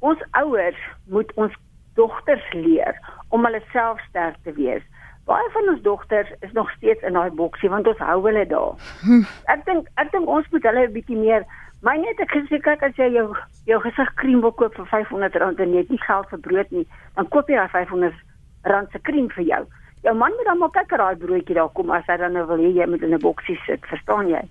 Ons 0.00 0.22
ouers 0.30 0.80
moet 1.08 1.32
ons 1.34 1.52
dogters 1.94 2.52
leer 2.52 2.94
om 3.28 3.44
hulle 3.44 3.62
self 3.72 4.00
sterk 4.08 4.36
te 4.44 4.52
wees. 4.52 4.82
Baie 5.28 5.50
van 5.52 5.68
ons 5.68 5.82
dogters 5.82 6.30
is 6.40 6.52
nog 6.52 6.70
steeds 6.76 7.02
in 7.02 7.18
daai 7.18 7.30
boksie 7.30 7.68
want 7.68 7.88
ons 7.90 7.98
hou 7.98 8.20
hulle 8.26 8.46
daar. 8.46 8.78
Hm. 9.02 9.24
Ek 9.54 9.64
dink 9.66 9.88
ek 9.96 10.12
dink 10.14 10.28
ons 10.28 10.46
moet 10.52 10.68
hulle 10.70 10.86
'n 10.86 10.94
bietjie 10.94 11.18
meer 11.18 11.44
My 11.86 11.94
net 11.94 12.18
ek 12.18 12.32
gesê 12.34 12.58
kyk 12.58 12.82
as 12.82 12.96
jy 12.98 13.06
jou 13.14 13.26
jou 13.68 13.78
gesig 13.84 14.08
krem 14.18 14.40
wil 14.42 14.52
koop 14.52 14.74
vir 14.74 14.86
R500 14.86 15.60
en 15.62 15.74
jy 15.74 15.84
het 15.84 15.90
nie 15.92 16.00
geld 16.02 16.30
vir 16.32 16.40
brood 16.46 16.72
nie, 16.74 16.86
dan 17.14 17.28
koop 17.30 17.50
jy 17.50 17.58
daai 17.60 17.84
R500 17.86 18.90
se 18.92 18.98
krem 19.06 19.28
vir 19.36 19.44
jou. 19.46 19.60
Jou 20.02 20.14
man 20.14 20.34
moet 20.34 20.48
dan 20.48 20.58
maar 20.58 20.72
kyk 20.74 20.90
dat 20.90 20.98
daai 20.98 21.20
broodjie 21.22 21.54
daar 21.54 21.70
kom 21.78 21.90
as 21.94 22.06
hy 22.10 22.16
dan 22.18 22.34
nou 22.34 22.46
wil 22.50 22.58
hê 22.58 22.72
jy 22.74 22.86
moet 22.86 23.02
in 23.02 23.14
'n 23.14 23.22
boksie 23.22 23.58
sit, 23.66 23.86
verstaan 23.86 24.28
jy? 24.28 24.42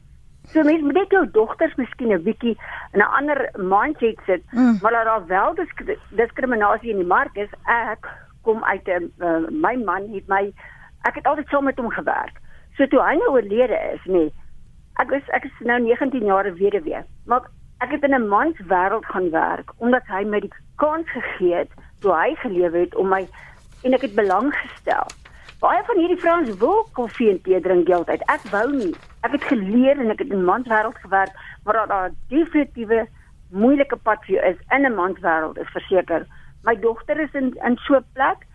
So 0.53 0.63
mens 0.63 0.81
moet 0.81 0.95
net 0.95 1.11
jou 1.11 1.25
dogters 1.35 1.75
miskien 1.75 2.13
'n 2.15 2.23
bietjie 2.23 2.55
in 2.93 2.99
'n 3.03 3.11
ander 3.19 3.49
mindset 3.59 4.19
sit, 4.25 4.43
mm. 4.51 4.79
maar 4.81 4.91
daar 4.91 5.27
wel 5.27 5.55
disk 5.55 5.83
diskriminasie 6.15 6.91
in 6.91 7.03
die 7.03 7.11
mark 7.15 7.35
is. 7.35 7.49
Ek 7.65 8.07
kom 8.43 8.63
uit 8.63 8.87
'n 8.87 9.11
uh, 9.19 9.43
my 9.51 9.75
man 9.75 10.07
het 10.13 10.27
my 10.27 10.53
ek 11.03 11.15
het 11.15 11.27
altyd 11.27 11.47
saam 11.47 11.63
met 11.63 11.77
hom 11.77 11.91
gewerk. 11.91 12.39
So 12.77 12.87
toe 12.87 13.01
hy 13.01 13.15
nou 13.15 13.29
oorlede 13.35 13.79
is, 13.93 14.03
nee. 14.05 14.31
Ek 14.97 15.11
is 15.13 15.27
ek 15.37 15.43
is 15.45 15.57
nou 15.69 15.77
19 15.83 16.25
jaar 16.25 16.47
weduwee. 16.57 17.03
Maar 17.29 17.45
ek 17.85 17.91
het 17.93 18.03
in 18.03 18.15
'n 18.15 18.27
mans 18.27 18.57
wêreld 18.71 19.05
gaan 19.05 19.29
werk 19.29 19.73
omdat 19.77 20.07
hy 20.07 20.23
my 20.23 20.39
die 20.39 20.53
kans 20.75 21.09
gegee 21.09 21.53
het 21.55 21.71
toe 21.99 22.13
hy 22.13 22.35
gelewe 22.35 22.77
het 22.77 22.95
om 22.95 23.09
my 23.09 23.27
en 23.83 23.93
ek 23.93 24.01
het 24.01 24.15
belang 24.15 24.49
gestel. 24.55 25.05
Baie 25.59 25.83
van 25.85 25.97
hierdie 25.97 26.21
vrouens 26.21 26.57
wil 26.57 26.87
koffie 26.93 27.29
en 27.29 27.41
tee 27.41 27.61
drink 27.61 27.87
heeltyd. 27.87 28.23
Ek 28.25 28.41
wou 28.49 28.65
nie. 28.73 28.95
Ek 29.21 29.31
het 29.31 29.43
geleer 29.43 29.99
en 29.99 30.09
ek 30.09 30.19
het 30.19 30.33
in 30.33 30.45
manswêreld 30.45 30.97
gewerk, 31.05 31.33
maar 31.63 31.73
daar 31.73 31.87
daar 31.87 32.11
definitiewe 32.29 33.07
moeilike 33.49 33.95
pad 33.95 34.25
vir 34.25 34.35
jou 34.35 34.45
is 34.49 34.59
in 34.71 34.85
'n 34.85 34.95
manswêreld, 34.95 35.57
is 35.57 35.69
verseker. 35.77 36.25
My 36.63 36.75
dogter 36.75 37.19
is 37.19 37.33
in 37.33 37.53
in 37.65 37.77
so 37.77 37.95
'n 37.95 38.05
plek 38.13 38.45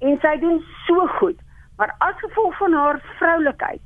en 0.00 0.18
sy 0.20 0.36
doen 0.38 0.64
so 0.86 1.06
goed, 1.06 1.38
maar 1.76 1.94
as 1.98 2.14
gevolg 2.18 2.56
van 2.58 2.72
haar 2.72 3.00
vroulikheid 3.18 3.80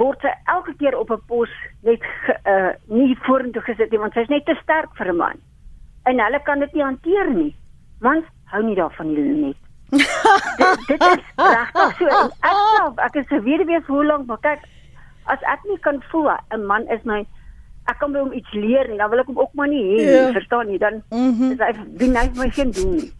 word 0.00 0.24
sy 0.24 0.32
elke 0.54 0.74
keer 0.80 0.96
op 0.98 1.10
'n 1.12 1.22
pos 1.28 1.52
net 1.86 2.02
ge, 2.26 2.34
uh 2.52 2.72
nie 2.88 3.16
vorentoe 3.26 3.62
gesit 3.62 3.90
nie 3.90 4.02
want 4.02 4.14
sy 4.14 4.26
is 4.26 4.32
net 4.32 4.44
te 4.46 4.56
sterk 4.62 4.92
vir 4.98 5.12
'n 5.12 5.16
man. 5.16 5.38
En 6.08 6.20
hulle 6.24 6.40
kan 6.44 6.60
dit 6.60 6.72
nie 6.74 6.84
hanteer 6.84 7.30
nie. 7.30 7.54
Mans 8.00 8.24
hou 8.52 8.62
nie 8.62 8.76
daarvan 8.76 9.12
nie 9.14 9.42
net 9.46 9.60
dit, 9.90 10.86
dit 10.86 11.02
is 11.02 11.24
regtig 11.36 11.96
so. 11.98 12.06
Ek 12.46 12.58
self, 12.76 12.98
ek 13.06 13.16
is 13.18 13.32
'n 13.34 13.42
weduwee 13.42 13.80
vir 13.86 13.94
hoe 13.94 14.06
lank, 14.06 14.26
maar 14.26 14.38
kyk, 14.46 14.62
as 15.26 15.42
ek 15.42 15.64
nie 15.66 15.78
kan 15.86 15.98
voel 16.10 16.30
'n 16.54 16.66
man 16.66 16.86
is 16.88 17.02
my 17.04 17.26
ek 17.90 17.98
kan 17.98 18.14
hom 18.14 18.32
iets 18.32 18.52
leer 18.52 18.86
en 18.90 18.98
dan 19.02 19.10
wil 19.10 19.22
ek 19.22 19.26
hom 19.26 19.38
ook 19.38 19.54
maar 19.58 19.68
nie 19.68 19.82
hê, 19.82 19.98
ja. 20.04 20.32
verstaan 20.32 20.70
jy? 20.70 20.78
Dan 20.78 21.02
mm 21.10 21.32
-hmm. 21.34 21.50
is 21.52 21.58
hy 21.58 21.72
die 21.98 22.10
nice 22.10 22.38
my 22.38 22.50
geen 22.50 22.70
doen 22.70 22.90
nie. 22.96 23.10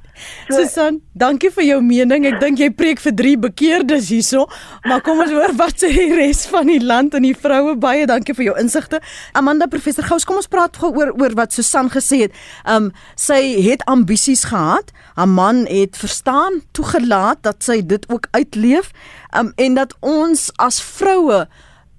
So, 0.49 0.59
Susan, 0.61 1.01
dankie 1.15 1.51
vir 1.55 1.67
jou 1.67 1.79
mening. 1.85 2.27
Ek 2.29 2.41
dink 2.43 2.61
jy 2.61 2.71
preek 2.75 3.01
vir 3.03 3.15
drie 3.17 3.37
bekeerdes 3.41 4.11
hierso, 4.13 4.47
maar 4.85 5.03
kom 5.07 5.23
ons 5.23 5.33
hoor 5.35 5.55
wat 5.59 5.81
sê 5.83 5.91
die 5.95 6.11
res 6.17 6.45
van 6.51 6.71
die 6.71 6.81
land 6.83 7.15
en 7.19 7.27
die 7.27 7.37
vroue 7.37 7.77
baie 7.81 8.09
dankie 8.11 8.35
vir 8.37 8.51
jou 8.51 8.57
insigte. 8.61 9.01
Amanda 9.39 9.69
professor 9.71 10.07
Gous, 10.07 10.27
kom 10.29 10.41
ons 10.41 10.51
praat 10.51 10.77
gou 10.81 10.93
oor 10.99 11.15
oor 11.21 11.37
wat 11.39 11.57
Susan 11.57 11.91
gesê 11.93 12.25
het. 12.27 12.37
Um 12.69 12.91
sy 13.21 13.41
het 13.65 13.85
ambisies 13.91 14.47
gehad. 14.51 14.93
Haar 15.17 15.31
man 15.31 15.65
het 15.71 15.99
verstaan, 16.01 16.61
toegelaat 16.77 17.43
dat 17.47 17.65
sy 17.65 17.81
dit 17.87 18.07
ook 18.11 18.31
uitleef. 18.37 18.93
Um 19.37 19.55
en 19.57 19.79
dat 19.79 19.97
ons 20.01 20.49
as 20.59 20.81
vroue 20.83 21.45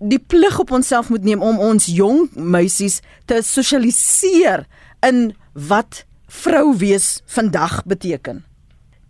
die 0.01 0.19
plig 0.19 0.59
op 0.59 0.71
onsself 0.71 1.09
moet 1.13 1.23
neem 1.23 1.41
om 1.45 1.59
ons 1.61 1.85
jong 1.85 2.29
meisies 2.33 2.99
te 3.29 3.41
sosialiseer 3.45 4.65
in 5.05 5.31
wat 5.53 6.05
vrou 6.31 6.77
wees 6.77 7.21
vandag 7.25 7.83
beteken? 7.83 8.43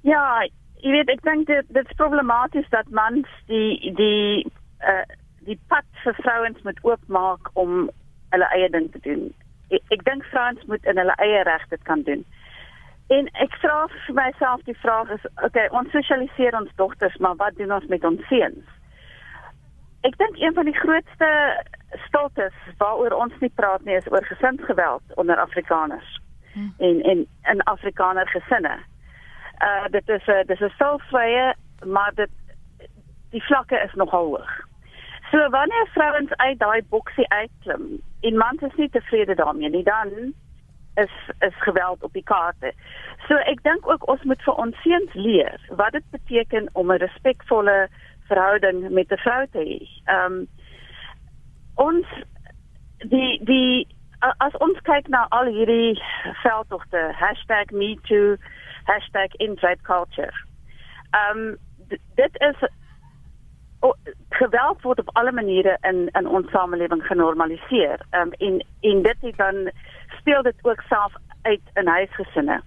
Ja, 0.01 0.41
jy 0.81 0.91
weet 0.95 1.09
ek 1.13 1.23
dink 1.27 1.47
dit 1.49 1.67
dit's 1.75 1.97
problematies 1.99 2.69
dat 2.73 2.89
mans 2.89 3.29
die 3.51 3.93
die 3.97 4.45
uh 4.81 5.03
die 5.41 5.57
pad 5.73 5.85
vir 6.03 6.13
vrouens 6.21 6.59
moet 6.61 6.77
oopmaak 6.85 7.49
om 7.57 7.87
hulle 8.29 8.47
eie 8.53 8.67
ding 8.69 8.91
te 8.93 8.99
doen. 9.01 9.23
Ek, 9.73 9.81
ek 9.95 10.03
dink 10.05 10.25
vrouens 10.29 10.61
moet 10.69 10.85
in 10.85 11.01
hulle 11.01 11.15
eie 11.17 11.41
reg 11.47 11.63
dit 11.73 11.81
kan 11.89 12.03
doen. 12.05 12.21
En 13.09 13.29
ek 13.43 13.57
vra 13.63 13.87
vir 13.89 14.15
myself 14.19 14.61
die 14.69 14.77
vraag 14.83 15.09
is, 15.17 15.25
okay, 15.41 15.65
ons 15.73 15.89
sosialiseer 15.95 16.55
ons 16.59 16.69
dogters, 16.77 17.17
maar 17.17 17.39
wat 17.41 17.57
doen 17.57 17.73
ons 17.73 17.89
met 17.89 18.05
ons 18.05 18.21
seuns? 18.29 18.77
Ek 20.05 20.13
dink 20.21 20.37
een 20.37 20.53
van 20.53 20.69
die 20.69 20.77
grootste 20.77 21.31
stiltes 22.05 22.61
waaroor 22.77 23.17
ons 23.17 23.33
nie 23.41 23.51
praat 23.57 23.81
nie 23.89 23.97
is 23.97 24.09
oor 24.13 24.25
gesinsgeweld 24.29 25.17
onder 25.17 25.41
Afrikaners 25.41 26.20
hmm. 26.53 26.73
en 26.77 27.01
en 27.01 27.27
in 27.51 27.61
Afrikaner 27.63 28.27
gesinne. 28.27 28.77
Uh 29.61 29.85
dit 29.91 30.09
is 30.09 30.25
'n 30.27 30.43
dis 30.45 30.59
'n 30.59 30.73
selfvrye, 30.77 31.55
maar 31.85 32.11
dit 32.15 32.29
die 33.29 33.43
vlakke 33.43 33.81
is 33.83 33.93
nogal 33.93 34.25
hoog. 34.25 34.69
So 35.31 35.49
wanneer 35.49 35.87
vrouens 35.93 36.33
uit 36.35 36.59
daai 36.59 36.81
boksie 36.89 37.29
uitklim 37.29 38.01
en 38.21 38.37
mans 38.37 38.61
is 38.61 38.75
nie 38.75 38.89
tevrede 38.89 39.35
daarmee 39.35 39.69
nie, 39.69 39.83
dan 39.83 40.33
is 40.95 41.11
is 41.39 41.55
geweld 41.57 42.03
op 42.03 42.13
die 42.13 42.23
kaarte. 42.23 42.73
So 43.27 43.35
ek 43.35 43.63
dink 43.63 43.87
ook 43.87 44.07
ons 44.09 44.23
moet 44.23 44.41
vir 44.43 44.53
ons 44.53 44.81
seuns 44.83 45.13
leer 45.13 45.59
wat 45.69 45.91
dit 45.91 46.09
beteken 46.11 46.69
om 46.73 46.91
'n 46.91 47.03
respekvolle 47.05 47.87
verhouding 48.27 48.89
met 48.89 49.11
'n 49.11 49.17
vrou 49.17 49.47
te 49.51 49.63
hê. 49.69 49.79
Ehm 50.05 50.33
um, 50.33 50.47
ons 51.75 52.07
die 52.97 53.43
die 53.43 53.87
as 54.21 54.57
ons 54.61 54.79
kyk 54.85 55.07
na 55.07 55.25
al 55.29 55.49
hierdie 55.49 56.01
veldtogte 56.43 57.15
#metoo 57.71 58.37
#insideculture. 59.37 60.33
Ehm 61.11 61.37
um, 61.37 61.57
dit 62.15 62.39
is 62.39 62.69
oh, 63.79 63.95
geweld 64.29 64.81
word 64.81 64.99
op 64.99 65.09
alle 65.13 65.31
maniere 65.31 65.77
in 65.81 66.09
in 66.11 66.27
ons 66.27 66.51
samelewing 66.51 67.05
genormaliseer. 67.05 67.99
Ehm 68.09 68.21
um, 68.21 68.31
en 68.31 68.65
en 68.81 69.01
dit 69.01 69.17
het 69.21 69.37
dan 69.37 69.71
speel 70.19 70.41
dit 70.41 70.59
ook 70.61 70.81
self 70.81 71.13
uit 71.41 71.61
in 71.73 71.87
huisgesinne. 71.87 72.61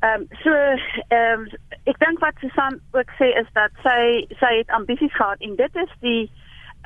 Ehm 0.00 0.20
um, 0.20 0.26
so 0.42 0.50
ehm 1.08 1.40
um, 1.40 1.46
ek 1.84 1.98
dink 1.98 2.18
wat 2.18 2.34
Susan 2.40 2.80
ook 2.90 3.10
sê 3.20 3.32
is 3.42 3.48
dat 3.52 3.70
sy 3.82 4.26
sy 4.40 4.56
het 4.56 4.70
ambisies 4.70 5.14
gehad 5.14 5.40
en 5.40 5.56
dit 5.56 5.76
is 5.76 5.92
die 6.00 6.30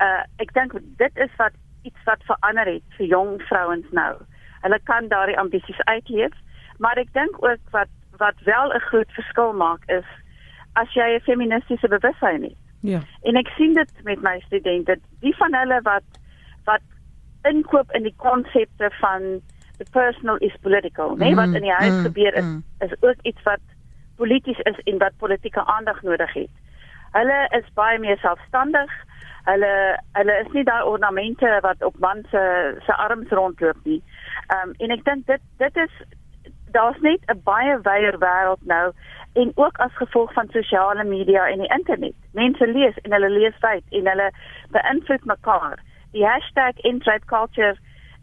uh 0.01 0.23
ek 0.37 0.53
dink 0.53 0.73
dit 0.97 1.17
is 1.17 1.35
wat 1.37 1.53
iets 1.81 2.03
wat 2.05 2.23
verander 2.23 2.65
het 2.65 2.83
vir 2.97 3.05
jong 3.05 3.41
vrouens 3.41 3.85
nou. 3.91 4.15
Hulle 4.61 4.79
kan 4.83 5.07
daardie 5.07 5.39
ambisies 5.39 5.81
uitleef, 5.89 6.33
maar 6.77 6.97
ek 6.97 7.13
dink 7.13 7.43
ook 7.43 7.61
wat 7.71 7.89
wat 8.21 8.37
wel 8.45 8.73
'n 8.73 8.87
groot 8.89 9.11
verskil 9.11 9.53
maak 9.53 9.83
is 9.89 10.07
as 10.73 10.93
jy 10.93 11.07
'n 11.15 11.25
feministiese 11.29 11.87
bewustheid 11.87 12.41
het. 12.41 12.57
Ja. 12.81 12.99
En 13.21 13.35
ek 13.35 13.47
sien 13.47 13.73
dit 13.73 13.91
met 14.03 14.21
my 14.21 14.39
studente, 14.39 14.99
die 15.19 15.35
van 15.35 15.53
hulle 15.53 15.81
wat 15.81 16.03
wat 16.65 16.81
inkoop 17.43 17.91
in 17.91 18.03
die 18.03 18.15
konsepte 18.17 18.91
van 18.99 19.41
the 19.77 19.85
personal 19.91 20.37
is 20.37 20.55
political, 20.61 21.15
nee, 21.15 21.29
mm, 21.29 21.35
wat 21.35 21.53
in 21.53 21.61
die 21.61 21.77
huis 21.77 21.93
mm, 21.93 22.01
gebeur 22.01 22.33
is, 22.33 22.43
mm. 22.43 22.63
is 22.79 22.93
ook 22.99 23.21
iets 23.21 23.43
wat 23.43 23.59
polities 24.15 24.59
is 24.59 24.79
en 24.83 24.97
wat 24.97 25.17
politieke 25.17 25.65
aandag 25.65 26.01
nodig 26.01 26.33
het. 26.33 26.49
Hulle 27.11 27.39
is 27.57 27.73
baie 27.73 27.99
meer 27.99 28.17
selfstandig. 28.17 28.91
Hulle 29.45 29.99
hulle 30.17 30.39
is 30.45 30.51
nie 30.53 30.63
daai 30.63 30.83
ornamente 30.85 31.59
wat 31.65 31.83
op 31.83 31.99
man 31.99 32.23
se 32.31 32.41
se 32.85 32.93
arms 32.93 33.29
rondloop 33.29 33.77
nie. 33.83 34.01
Ehm 34.47 34.69
um, 34.69 34.73
en 34.77 34.91
ek 34.97 35.05
dink 35.05 35.25
dit 35.27 35.41
dit 35.57 35.77
is 35.85 35.93
daar's 36.71 36.99
net 37.01 37.21
'n 37.27 37.41
baie 37.43 37.79
wyeer 37.87 38.17
wêreld 38.19 38.65
nou 38.65 38.91
en 39.33 39.51
ook 39.55 39.77
as 39.77 39.95
gevolg 39.95 40.33
van 40.33 40.47
sosiale 40.51 41.03
media 41.03 41.47
en 41.47 41.59
die 41.59 41.73
internet. 41.77 42.15
Mense 42.31 42.67
lees 42.67 42.97
en 43.01 43.11
hulle 43.11 43.29
lees 43.29 43.57
wyd 43.59 43.83
en 43.89 44.07
hulle 44.07 44.31
beïnvloed 44.71 45.25
mekaar. 45.25 45.79
Die 46.11 46.25
hashtag 46.27 46.77
#insideculture 46.77 47.75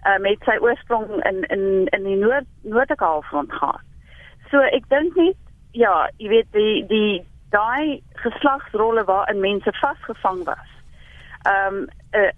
uh, 0.07 0.18
met 0.18 0.38
sy 0.44 0.57
oorsprong 0.61 1.24
in 1.24 1.42
in 1.42 1.87
in 1.87 2.02
die 2.04 2.16
noord 2.16 2.46
noordelike 2.62 3.04
halfrond 3.04 3.52
gehad. 3.52 3.85
So 4.50 4.61
ek 4.61 4.88
dink 4.88 5.16
nie 5.16 5.35
ja, 5.72 6.09
jy 6.16 6.28
weet 6.28 6.52
die 6.52 6.87
die 6.88 7.26
daai 7.50 8.02
geslagsrolle 8.22 9.04
waarin 9.04 9.40
mense 9.40 9.72
vasgevang 9.81 10.44
was. 10.44 10.78
Ehm 11.48 11.74
um, 11.74 11.87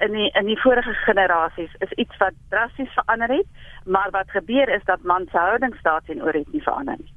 in 0.07 0.13
die 0.13 0.31
in 0.39 0.47
die 0.47 0.59
vorige 0.61 0.93
generasies 1.07 1.73
is 1.79 1.93
iets 2.03 2.17
wat 2.19 2.35
drasties 2.49 2.93
verander 2.99 3.31
het, 3.31 3.47
maar 3.85 4.11
wat 4.11 4.31
gebeur 4.31 4.69
is 4.69 4.85
dat 4.85 5.03
man 5.03 5.27
se 5.31 5.39
houding 5.39 5.75
staat 5.79 6.03
en 6.07 6.23
oor 6.23 6.33
het 6.33 6.53
nie 6.53 6.63
verander 6.63 6.97
nie. 6.99 7.13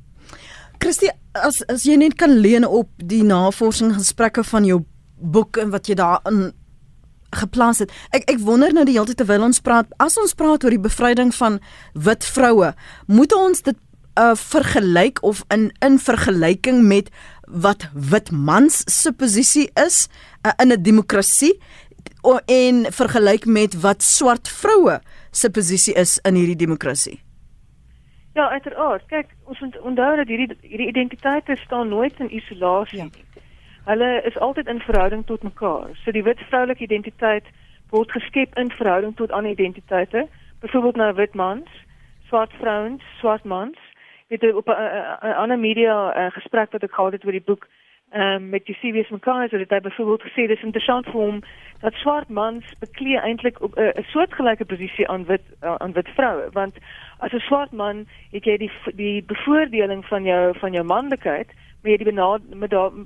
Christie, 0.78 1.12
as 1.32 1.62
as 1.68 1.86
jy 1.88 1.96
net 1.96 2.18
kan 2.20 2.34
leun 2.44 2.66
op 2.66 2.90
die 2.98 3.24
navorsing 3.24 3.94
gesprekke 3.98 4.44
van 4.44 4.66
jou 4.66 4.84
boek 5.16 5.58
en 5.58 5.72
wat 5.74 5.88
jy 5.88 5.96
daarin 5.96 6.52
geplaas 7.34 7.82
het. 7.84 7.94
Ek 8.14 8.28
ek 8.30 8.42
wonder 8.46 8.74
nou 8.74 8.86
die 8.86 8.98
hele 8.98 9.10
tyd 9.10 9.22
terwyl 9.24 9.48
ons 9.48 9.62
praat, 9.64 9.90
as 10.04 10.18
ons 10.22 10.36
praat 10.38 10.64
oor 10.64 10.76
die 10.76 10.86
bevryding 10.86 11.34
van 11.36 11.60
wit 11.94 12.26
vroue, 12.26 12.74
moet 13.08 13.34
ons 13.38 13.66
dit 13.66 13.80
uh 14.20 14.36
vergelyk 14.38 15.24
of 15.26 15.42
in 15.50 15.72
in 15.82 15.98
vergelyking 15.98 16.84
met 16.86 17.10
wat 17.50 17.88
wit 17.94 18.30
mans 18.32 18.84
se 18.86 19.12
posisie 19.12 19.66
is 19.86 20.08
uh, 20.46 20.52
in 20.62 20.72
'n 20.72 20.84
demokrasie 20.84 21.60
en 22.46 22.86
vergelyk 22.92 23.46
met 23.46 23.82
wat 23.82 24.02
swart 24.04 24.50
vroue 24.50 25.00
se 25.32 25.50
posisie 25.50 25.94
is 25.94 26.20
in 26.24 26.36
hierdie 26.36 26.56
demokrasie. 26.66 27.22
Ja, 28.34 28.50
uiteraard. 28.50 29.06
Kyk, 29.08 29.36
ons 29.46 29.60
moet 29.60 29.80
onthou 29.82 30.16
dat 30.16 30.28
hierdie 30.28 30.58
hierdie 30.62 30.88
identiteite 30.88 31.56
staan 31.66 31.90
nooit 31.90 32.20
in 32.20 32.36
isolasie 32.36 32.98
ja. 32.98 33.04
nie 33.04 33.34
hulle 33.84 34.22
is 34.24 34.38
altyd 34.38 34.68
in 34.68 34.80
verhouding 34.80 35.26
tot 35.26 35.44
mekaar. 35.44 35.90
So 36.04 36.12
die 36.12 36.24
wit 36.24 36.40
vroulike 36.50 36.84
identiteit 36.84 37.48
word 37.92 38.12
geskep 38.12 38.56
in 38.58 38.72
verhouding 38.72 39.16
tot 39.16 39.32
ander 39.32 39.52
identiteite, 39.52 40.28
byvoorbeeld 40.60 40.96
na 40.96 41.14
wit 41.14 41.34
mans, 41.34 41.70
swart 42.28 42.54
vrouens, 42.60 43.04
swart 43.20 43.44
mans. 43.44 43.78
Dit 44.28 44.54
op 44.54 44.68
'n 44.68 45.36
ander 45.36 45.60
media 45.60 46.16
uh, 46.18 46.32
gesprek 46.32 46.72
wat 46.72 46.84
ek 46.84 46.94
gehad 46.94 47.12
het 47.12 47.26
oor 47.26 47.32
die 47.32 47.48
boek 47.50 47.68
um, 48.14 48.50
met 48.50 48.66
die 48.66 48.78
CBS 48.82 49.10
mekaar, 49.10 49.50
so 49.50 49.58
dit 49.58 49.70
het 49.70 49.84
byvoorbeeld 49.84 50.24
gesê 50.24 50.48
dis 50.48 50.64
interessant 50.64 51.06
vir 51.06 51.22
hom 51.22 51.44
dat 51.84 51.94
swart 51.94 52.30
mans 52.30 52.66
beklee 52.80 53.20
eintlik 53.20 53.62
op 53.62 53.76
'n 53.76 53.82
uh, 53.82 54.04
soortgelyke 54.08 54.66
posisie 54.66 55.08
aan 55.08 55.26
wit 55.26 55.42
uh, 55.64 55.76
aan 55.76 55.92
wit 55.92 56.08
vroue, 56.16 56.48
want 56.52 56.76
as 57.18 57.32
'n 57.32 57.40
swart 57.40 57.72
man 57.72 58.08
het 58.32 58.44
jy 58.46 58.58
die 58.58 58.72
die 58.96 59.24
bevoordeling 59.24 60.06
van 60.06 60.24
jou 60.24 60.58
van 60.60 60.72
jou 60.72 60.84
manlikheid 60.84 61.50
met 61.82 61.98
die 61.98 62.14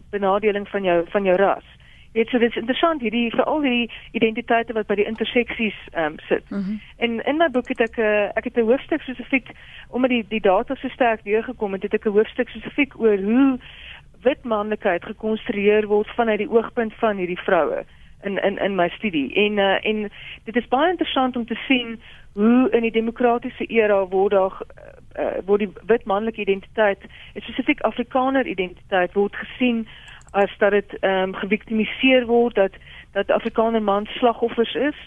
benadeling 0.10 0.70
van 0.70 0.84
jou 0.84 1.06
van 1.10 1.24
jou 1.24 1.36
ras. 1.36 1.64
Dit 2.12 2.30
so 2.30 2.38
dit 2.38 2.50
is 2.50 2.56
interessant 2.56 3.02
hierdie 3.02 3.32
vir 3.32 3.44
al 3.44 3.62
hierdie 3.62 3.92
identiteite 4.12 4.74
wat 4.74 4.88
by 4.88 4.96
die 4.96 5.10
interseksies 5.10 5.80
ehm 5.92 6.06
um, 6.06 6.20
sit. 6.28 6.50
Mm 6.50 6.62
-hmm. 6.62 6.82
En 6.98 7.26
in 7.26 7.38
my 7.38 7.50
boek 7.50 7.68
het 7.68 7.80
ek 7.80 7.98
'n 7.98 8.02
uh, 8.02 8.30
ek 8.38 8.44
het 8.44 8.58
'n 8.58 8.70
hoofstuk 8.70 9.02
spesifiek 9.02 9.48
omdat 9.90 10.10
die 10.10 10.26
die 10.28 10.42
data 10.42 10.76
so 10.76 10.88
sterk 10.88 11.24
deurgekom 11.24 11.74
het, 11.74 11.82
het 11.84 11.94
ek 11.94 12.06
'n 12.06 12.18
hoofstuk 12.18 12.50
spesifiek 12.50 13.00
oor 13.00 13.18
hoe 13.18 13.60
wit 14.22 14.44
manlikheid 14.44 15.06
gekonstrueer 15.06 15.88
word 15.88 16.08
vanuit 16.08 16.38
die 16.38 16.52
oogpunt 16.52 16.94
van 16.94 17.18
hierdie 17.18 17.42
vroue 17.42 17.86
in 18.24 18.44
in 18.44 18.58
in 18.58 18.76
my 18.76 18.90
studie. 18.90 19.34
En 19.34 19.58
uh, 19.58 19.86
en 19.86 20.12
dit 20.44 20.56
is 20.56 20.68
baie 20.68 20.90
interessant 20.90 21.36
om 21.36 21.46
te 21.46 21.56
sien 21.68 22.02
hoe 22.34 22.70
in 22.70 22.82
die 22.82 22.92
demokratiese 22.92 23.66
era 23.66 24.08
word 24.08 24.32
daar 24.32 24.62
uh, 25.20 25.26
word 25.46 25.60
die 25.60 25.72
wit 25.86 26.06
manlike 26.06 26.42
identiteit, 26.42 27.00
spesifiek 27.36 27.82
Afrikaner 27.82 28.46
identiteit 28.46 29.14
word 29.14 29.36
gesien 29.36 29.88
as 30.32 30.54
dat 30.58 30.72
dit 30.72 30.98
ehm 31.00 31.30
um, 31.30 31.36
geviktimiseer 31.36 32.26
word 32.26 32.56
dat 32.56 32.74
dat 33.12 33.32
Afrikaner 33.32 33.82
mans 33.82 34.10
slagoffers 34.10 34.74
is. 34.74 34.98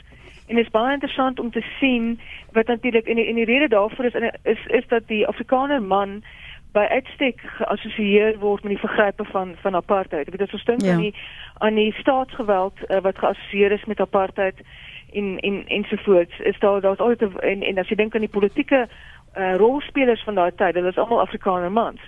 En 0.47 0.57
dit 0.57 0.65
is 0.65 0.71
baie 0.71 0.93
interessant 0.93 1.41
om 1.41 1.51
te 1.51 1.63
sien 1.79 2.21
wat 2.53 2.67
natuurlik 2.67 3.07
in 3.07 3.17
die 3.17 3.27
in 3.27 3.35
die 3.35 3.45
rede 3.45 3.69
daarvoor 3.69 4.05
is 4.05 4.15
is 4.43 4.67
is 4.67 4.87
dat 4.89 5.07
die 5.07 5.27
Afrikaner 5.27 5.83
man 5.83 6.23
by 6.73 6.87
uitstek 6.91 7.41
geassosieer 7.41 8.39
word 8.39 8.63
met 8.63 8.73
die 8.77 8.83
vergrype 8.83 9.25
van 9.25 9.55
van 9.63 9.75
apartheid. 9.75 10.27
Ek 10.27 10.35
weet 10.35 10.47
dit 10.47 10.57
verstaan 10.57 10.85
ja. 10.85 10.93
aan 10.93 11.05
die 11.07 11.15
aan 11.59 11.75
die 11.75 11.93
staatsgeweld 11.99 12.79
uh, 12.89 13.01
wat 13.07 13.19
geassosieer 13.19 13.73
is 13.73 13.85
met 13.85 14.01
apartheid 14.01 14.61
en 15.13 15.39
en 15.39 15.65
ensovoorts 15.67 16.39
is 16.39 16.59
daar 16.59 16.81
daar's 16.81 16.99
altyd 16.99 17.39
en 17.39 17.63
en 17.63 17.79
as 17.79 17.89
jy 17.89 17.97
dink 17.97 18.15
aan 18.15 18.27
die 18.27 18.37
politieke 18.39 18.87
uh, 19.37 19.55
rolspelers 19.57 20.23
van 20.25 20.35
daai 20.35 20.53
tyd, 20.55 20.75
hulle 20.75 20.89
is 20.89 20.99
almal 20.99 21.21
Afrikaner 21.21 21.73
mans. 21.73 22.01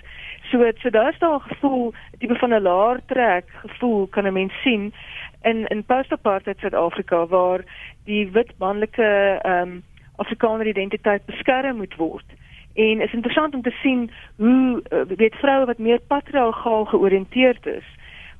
So 0.51 0.71
so 0.81 0.89
daar's 0.89 1.19
daar 1.19 1.35
'n 1.35 1.49
gevoel, 1.49 1.93
tipe 2.19 2.35
van 2.35 2.53
'n 2.53 2.61
laar 2.61 2.99
trek 3.05 3.45
gevoel 3.65 4.07
kan 4.07 4.27
'n 4.27 4.33
mens 4.33 4.53
sien 4.61 4.93
in 5.41 5.65
in 5.67 5.83
post-apartheid 5.83 6.59
Suid-Afrika 6.59 7.25
waar 7.27 7.63
die 8.05 8.31
wit 8.31 8.51
manlike 8.57 9.39
ehm 9.41 9.61
um, 9.61 9.83
Afrikaner 10.15 10.67
identiteit 10.67 11.25
beskerm 11.25 11.77
moet 11.77 11.95
word. 11.95 12.25
En 12.73 13.01
is 13.01 13.13
interessant 13.13 13.53
om 13.53 13.61
te 13.61 13.75
sien 13.81 14.11
hoe 14.35 14.81
uh, 14.91 15.01
weet 15.17 15.35
vroue 15.35 15.65
wat 15.65 15.77
meer 15.77 15.99
patriargaal 16.07 16.85
georiënteerd 16.85 17.65
is, 17.65 17.85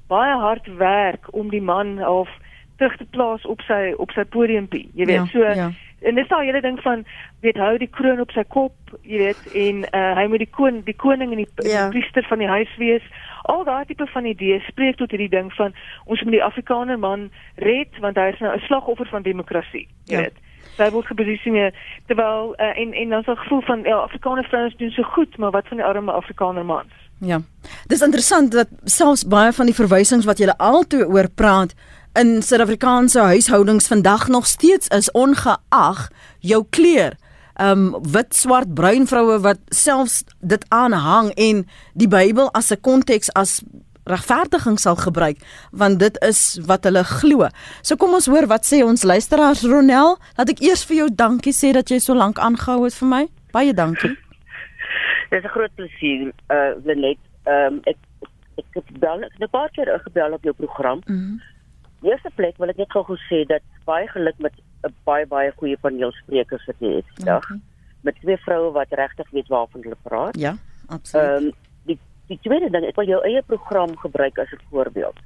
baie 0.07 0.37
hard 0.37 0.67
werk 0.77 1.27
om 1.31 1.49
die 1.49 1.61
man 1.61 2.05
of 2.05 2.29
terug 2.75 2.97
te 2.97 3.05
plaas 3.05 3.45
op 3.45 3.61
sy 3.61 3.93
op 3.97 4.11
sy 4.11 4.25
podiumpie. 4.25 4.87
Jy 4.97 5.05
weet, 5.05 5.15
ja, 5.15 5.25
so 5.31 5.43
ja. 5.59 5.67
en 6.01 6.17
dis 6.17 6.27
daai 6.27 6.45
hele 6.45 6.61
ding 6.61 6.79
van 6.81 7.05
weet 7.45 7.59
hou 7.61 7.77
die 7.77 7.89
kroon 7.89 8.23
op 8.23 8.31
sy 8.33 8.43
kop, 8.55 8.73
jy 9.01 9.21
weet, 9.21 9.43
en 9.53 9.83
uh, 9.91 10.13
hy 10.17 10.25
moet 10.31 10.41
die 10.41 10.49
koning, 10.49 10.81
die 10.87 10.97
koning 10.97 11.35
en 11.35 11.43
die, 11.43 11.49
ja. 11.67 11.85
die 11.85 11.99
priester 11.99 12.25
van 12.29 12.41
die 12.41 12.49
huis 12.49 12.73
wees. 12.81 13.05
Al 13.53 13.63
daai 13.67 13.85
tipe 13.85 14.07
van 14.15 14.25
idees 14.25 14.65
spreek 14.71 14.97
tot 14.97 15.13
hierdie 15.13 15.29
ding 15.29 15.51
van 15.59 15.75
ons 16.05 16.23
moet 16.23 16.39
die 16.39 16.43
Afrikaner 16.43 16.97
man 16.99 17.29
red 17.61 18.01
want 18.01 18.17
hy 18.17 18.31
is 18.33 18.41
nou 18.41 18.55
'n 18.55 18.65
slagoffer 18.65 19.09
van 19.13 19.29
demokrasie, 19.29 19.87
jy 20.09 20.17
ja. 20.17 20.25
weet. 20.25 20.41
Sy 20.77 20.89
word 20.89 21.05
geposisioneer 21.05 21.73
terwyl 22.07 22.53
uh, 22.57 22.73
en 22.81 22.93
en 22.93 23.09
dan 23.09 23.19
is 23.19 23.27
'n 23.27 23.43
gevoel 23.43 23.61
van 23.61 23.83
ja, 23.83 23.97
Afrikaner 23.97 24.43
vrouens 24.43 24.75
doen 24.77 24.89
so 24.89 25.03
goed, 25.03 25.37
maar 25.37 25.51
wat 25.51 25.67
van 25.67 25.77
die 25.77 25.85
arme 25.85 26.11
Afrikaner 26.11 26.65
mans? 26.65 26.93
Ja. 27.19 27.41
Dis 27.87 28.01
interessant 28.01 28.51
dat 28.51 28.67
selfs 28.83 29.27
baie 29.27 29.51
van 29.53 29.65
die 29.65 29.75
verwysings 29.75 30.25
wat 30.25 30.37
julle 30.37 30.57
altoe 30.57 31.05
oor 31.07 31.29
praat 31.29 31.73
in 32.13 32.41
Suid-Afrikaanse 32.41 33.19
huishoudings 33.19 33.87
vandag 33.87 34.27
nog 34.27 34.45
steeds 34.45 34.87
is 34.87 35.11
ongeag 35.11 36.09
jou 36.39 36.65
kleur. 36.69 37.15
Um 37.61 37.95
wit, 38.01 38.35
swart, 38.35 38.73
bruin 38.73 39.07
vroue 39.07 39.39
wat 39.39 39.59
selfs 39.69 40.23
dit 40.39 40.65
aanhang 40.69 41.31
en 41.31 41.67
die 41.93 42.07
Bybel 42.07 42.51
as 42.51 42.71
'n 42.71 42.81
konteks 42.81 43.33
as 43.33 43.61
regverdiging 44.05 44.79
sal 44.79 44.95
gebruik 44.95 45.37
want 45.71 45.99
dit 45.99 46.17
is 46.21 46.59
wat 46.67 46.83
hulle 46.83 47.03
glo. 47.03 47.47
So 47.81 47.95
kom 47.95 48.13
ons 48.13 48.27
hoor 48.27 48.47
wat 48.47 48.65
sê 48.67 48.83
ons 48.83 49.03
luisteraars 49.03 49.63
Ronel. 49.63 50.17
Laat 50.37 50.49
ek 50.49 50.61
eers 50.61 50.85
vir 50.85 51.03
jou 51.03 51.09
dankie 51.09 51.53
sê 51.53 51.73
dat 51.73 51.89
jy 51.89 51.99
so 51.99 52.15
lank 52.15 52.39
aangehou 52.39 52.83
het 52.83 52.97
vir 52.99 53.07
my. 53.07 53.23
Baie 53.53 53.73
dankie. 53.73 54.15
Dit 55.31 55.39
is 55.39 55.45
'n 55.45 55.55
groot 55.55 55.75
plesier, 55.75 56.33
uh 56.49 56.75
Lenet. 56.85 57.19
Ehm 57.45 57.73
um, 57.73 57.81
ek 57.83 57.97
ek 58.57 58.65
het 58.73 58.99
bel 58.99 59.23
ek 59.23 59.33
het 59.33 59.41
'n 59.41 59.49
paar 59.49 59.69
keer 59.69 59.99
gebel 60.03 60.33
op 60.33 60.43
jou 60.43 60.53
program. 60.53 61.01
Mhm. 61.05 61.17
Mm 61.17 61.41
Eerste 62.03 62.29
plek 62.35 62.57
wil 62.59 62.67
ek 62.67 62.77
net 62.77 62.91
gou 62.91 63.17
sê 63.29 63.45
dat 63.47 63.63
baie 63.85 64.07
geluk 64.07 64.37
met 64.39 64.53
'n 64.83 64.93
baie 65.07 65.25
baie 65.25 65.51
goeie 65.55 65.77
paneelsprekers 65.77 66.65
wat 66.65 66.75
jy 66.79 66.95
het 66.95 67.05
vandag. 67.15 67.43
Okay. 67.43 67.59
Met 68.01 68.15
twee 68.15 68.37
vroue 68.37 68.71
wat 68.71 68.91
regtig 68.91 69.29
weet 69.31 69.47
waarvan 69.47 69.81
hulle 69.81 69.97
praat. 70.03 70.37
Ja, 70.37 70.55
absoluut. 70.87 71.25
Ehm 71.25 71.45
um, 71.45 71.53
Die 72.31 72.39
tweede 72.41 72.69
ding, 72.71 72.85
ek 72.87 72.95
wil 72.99 73.09
jou 73.09 73.21
eie 73.27 73.41
program 73.43 73.97
gebruik 73.99 74.37
as 74.39 74.51
'n 74.51 74.61
voorbeeld 74.69 75.17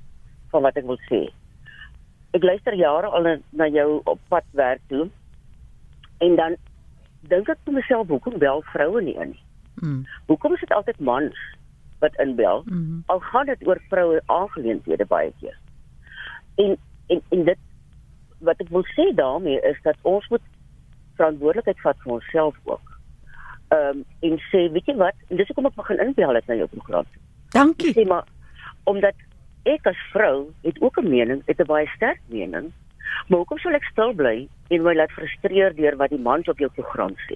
van 0.51 0.61
wat 0.61 0.77
ek 0.77 0.85
wil 0.85 0.99
sê. 1.09 1.29
Ek 2.33 2.43
luister 2.43 2.73
jare 2.73 3.07
al 3.07 3.41
na 3.49 3.67
jou 3.67 4.01
op 4.03 4.19
pad 4.27 4.43
werk 4.51 4.81
toe. 4.87 5.09
En 6.17 6.35
dan 6.35 6.55
dink 7.21 7.49
ek 7.49 7.57
vir 7.65 7.73
myself, 7.73 8.07
hoekom 8.07 8.37
bel 8.37 8.61
vroue 8.61 9.01
nie 9.01 9.15
in 9.15 9.29
nie? 9.29 9.43
Mm. 9.75 10.05
Hoekom 10.25 10.53
is 10.53 10.59
dit 10.59 10.73
altyd 10.73 10.99
mans 10.99 11.37
wat 11.99 12.15
inbel? 12.19 12.63
Mm. 12.65 13.03
Al 13.05 13.19
gaan 13.19 13.45
dit 13.45 13.67
oor 13.67 13.81
vroue 13.89 14.21
aangeleenthede 14.25 15.05
baie 15.05 15.33
keer. 15.39 15.57
En 16.55 16.77
en 17.07 17.21
en 17.29 17.43
dit 17.43 17.59
wat 18.39 18.59
ek 18.59 18.69
wil 18.69 18.85
sê 18.97 19.13
daarmee 19.15 19.61
is 19.61 19.77
dat 19.83 19.97
ons 20.01 20.27
moet 20.27 20.41
verantwoordelikheid 21.15 21.81
vat 21.81 21.97
vir 22.03 22.13
onsself 22.13 22.55
ook 22.63 22.96
ehm 23.67 23.97
um, 23.97 24.03
en 24.19 24.39
sê 24.51 24.71
weet 24.71 24.85
jy 24.85 24.95
wat 24.95 25.15
dis 25.27 25.47
hoekom 25.47 25.65
ek 25.65 25.75
begin 25.75 25.99
inbel 25.99 26.35
het 26.35 26.47
na 26.47 26.55
jou 26.55 26.67
program. 26.71 27.07
Dankie. 27.55 27.93
Sê 27.93 28.05
maar 28.07 28.27
omdat 28.87 29.15
ek 29.67 29.87
as 29.91 29.99
vrou 30.13 30.47
het 30.63 30.81
ook 30.81 30.99
'n 30.99 31.09
mening, 31.09 31.41
het 31.45 31.59
'n 31.59 31.71
baie 31.71 31.87
sterk 31.95 32.21
mening. 32.27 32.71
Maar 33.27 33.37
hoekom 33.37 33.57
sou 33.57 33.73
ek 33.73 33.83
stil 33.83 34.13
bly 34.13 34.47
en 34.67 34.83
my 34.83 34.93
laat 34.93 35.11
frustreer 35.11 35.75
deur 35.75 35.95
wat 35.97 36.09
die 36.09 36.19
mans 36.19 36.47
op 36.47 36.59
jou 36.59 36.69
program 36.69 37.15
sê? 37.27 37.35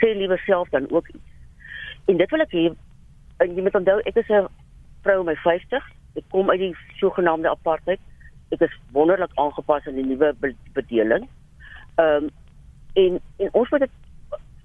Sê 0.00 0.14
liewer 0.16 0.42
self 0.46 0.68
dan 0.68 0.90
ook 0.90 1.08
iets. 1.08 1.30
En 2.06 2.16
dit 2.16 2.30
wil 2.30 2.40
ek 2.40 2.52
hê 2.52 2.64
en 3.36 3.54
jy 3.54 3.62
moet 3.62 3.74
onthou 3.74 4.00
ek 4.04 4.16
is 4.16 4.28
'n 4.28 4.48
vrou 5.02 5.20
in 5.20 5.26
my 5.26 5.36
50. 5.36 5.84
Ek 6.14 6.24
kom 6.30 6.50
uit 6.50 6.58
die 6.58 6.76
sogenaamde 7.00 7.48
apartheid. 7.48 8.00
Ek 8.50 8.60
is 8.60 8.80
wonderlik 8.92 9.30
aangepas 9.34 9.86
aan 9.86 9.94
die 9.94 10.06
nuwe 10.06 10.34
bedeling. 10.72 11.28
Ehm 11.96 12.24
um, 12.24 12.30
en 12.94 13.20
en 13.36 13.48
ons 13.52 13.70
moet 13.70 13.80
dit 13.80 13.90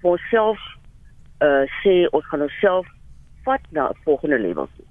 vir 0.00 0.10
onsself 0.10 0.58
uh 1.40 1.64
sê 1.82 2.06
ons 2.10 2.26
gaan 2.26 2.42
onsself 2.42 2.86
vat 3.44 3.60
na 3.70 3.88
'n 3.88 4.02
volgende 4.04 4.38
level 4.38 4.68
toe. 4.76 4.86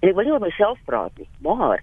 En 0.00 0.08
ek 0.08 0.14
wil 0.14 0.24
nie 0.24 0.32
oor 0.32 0.40
myself 0.40 0.78
praat 0.84 1.18
nie, 1.18 1.28
maar 1.38 1.82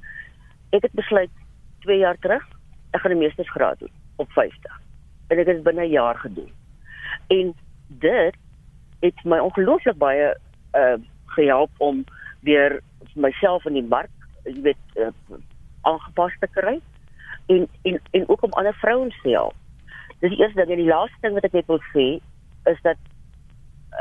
ek 0.72 0.82
het 0.82 0.94
besluit 0.94 1.32
2 1.80 1.98
jaar 1.98 2.18
terug 2.18 2.44
ek 2.92 3.02
gaan 3.02 3.12
'n 3.12 3.18
meestersgraad 3.18 3.80
doen 3.80 3.92
op 4.16 4.32
50. 4.32 4.82
En 5.28 5.38
ek 5.38 5.46
het 5.46 5.56
dit 5.56 5.64
binne 5.64 5.86
'n 5.86 5.90
jaar 5.90 6.16
gedoen. 6.16 6.52
En 7.28 7.54
dit 7.88 8.36
het 9.00 9.24
my 9.24 9.40
ongelooflik 9.40 9.98
baie 9.98 10.38
uh 10.74 10.98
gehelp 11.26 11.70
om 11.78 12.04
weer 12.40 12.82
myself 13.14 13.66
in 13.66 13.74
die 13.74 13.84
mark, 13.84 14.10
jy 14.44 14.62
weet, 14.62 14.84
uh, 14.96 15.08
aangepas 15.82 16.34
te 16.40 16.48
kry 16.48 16.82
en 17.46 17.68
en 17.82 18.00
en 18.12 18.30
ook 18.30 18.44
om 18.44 18.54
ander 18.54 18.74
vrouens 18.74 19.22
te 19.22 19.30
help. 19.30 19.56
Dis 20.20 20.30
die 20.30 20.40
eerste 20.40 20.60
ding 20.60 20.70
en 20.70 20.84
die 20.84 20.94
laaste 20.94 21.18
ding 21.22 21.34
wat 21.34 21.44
ek 21.44 21.52
net 21.52 21.66
wil 21.66 21.82
sê 21.94 22.08
is 22.72 22.82
dat 22.82 22.98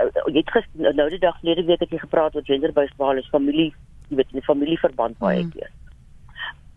uh, 0.03 0.33
jy 0.33 0.41
het 0.41 0.51
gister 0.51 0.81
nou, 0.81 0.95
nou 0.95 1.09
die 1.11 1.23
dag 1.23 1.39
gelede 1.41 1.65
week 1.65 1.81
het 1.81 1.91
jy 1.91 1.99
gepraat 1.99 2.35
oor 2.37 2.45
gender-based 2.45 2.97
violence 2.97 3.31
familie 3.31 3.73
jy 4.09 4.17
weet 4.17 4.33
in 4.33 4.41
die 4.41 4.47
familieverband 4.47 5.19
baie 5.19 5.43
mm. 5.43 5.51
keer. 5.51 5.71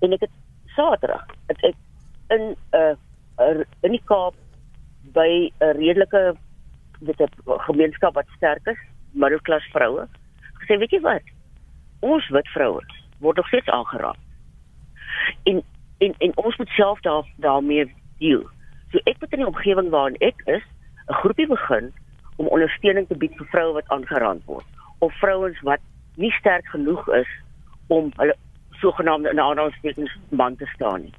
En 0.02 0.14
ek 0.16 0.26
het 0.26 0.36
saterdag 0.76 1.26
het 1.52 1.66
ek 1.72 1.76
in 2.36 2.46
'n 2.52 2.56
uh, 2.78 2.96
uh, 3.40 3.66
in 3.82 3.92
die 3.92 4.06
Kaap 4.06 4.36
by 5.14 5.52
'n 5.60 5.76
redelike 5.78 6.36
weet 7.00 7.22
'n 7.22 7.60
gemeenskap 7.68 8.14
wat 8.14 8.28
sterk 8.38 8.68
is 8.68 8.82
middelklas 9.12 9.66
vroue 9.74 10.08
gesê 10.60 10.78
weet 10.80 10.92
jy 10.92 11.02
wat? 11.02 11.26
Ons 12.00 12.28
wit 12.30 12.48
vroue 12.54 12.82
word 13.20 13.38
nog 13.38 13.48
steeds 13.48 13.70
aangeraak. 13.70 14.18
En 15.44 15.64
en 16.00 16.14
en 16.18 16.32
ons 16.38 16.58
moet 16.58 16.70
self 16.70 17.02
daar 17.02 17.26
daarmee 17.36 17.96
deel. 18.20 18.46
So 18.92 18.98
ek 19.04 19.20
het 19.20 19.32
in 19.32 19.44
die 19.44 19.48
omgewing 19.48 19.90
waarin 19.90 20.16
ek 20.20 20.42
is 20.46 20.64
'n 21.10 21.20
groepie 21.22 21.48
begin 21.48 21.94
om 22.40 22.48
ondersteuning 22.48 23.08
te 23.08 23.18
bied 23.20 23.36
vir 23.38 23.48
vroue 23.52 23.74
wat 23.78 23.92
aangerand 23.96 24.46
word 24.48 24.66
of 25.06 25.16
vrouens 25.20 25.60
wat 25.68 25.84
nie 26.16 26.32
sterk 26.40 26.68
genoeg 26.72 27.08
is 27.18 27.32
om 27.88 28.12
hulle 28.20 28.36
sogenaamde 28.80 29.32
in 29.34 29.42
aanhalingstekens 29.44 30.16
man 30.30 30.56
te 30.56 30.68
staan 30.74 31.02
nie. 31.02 31.14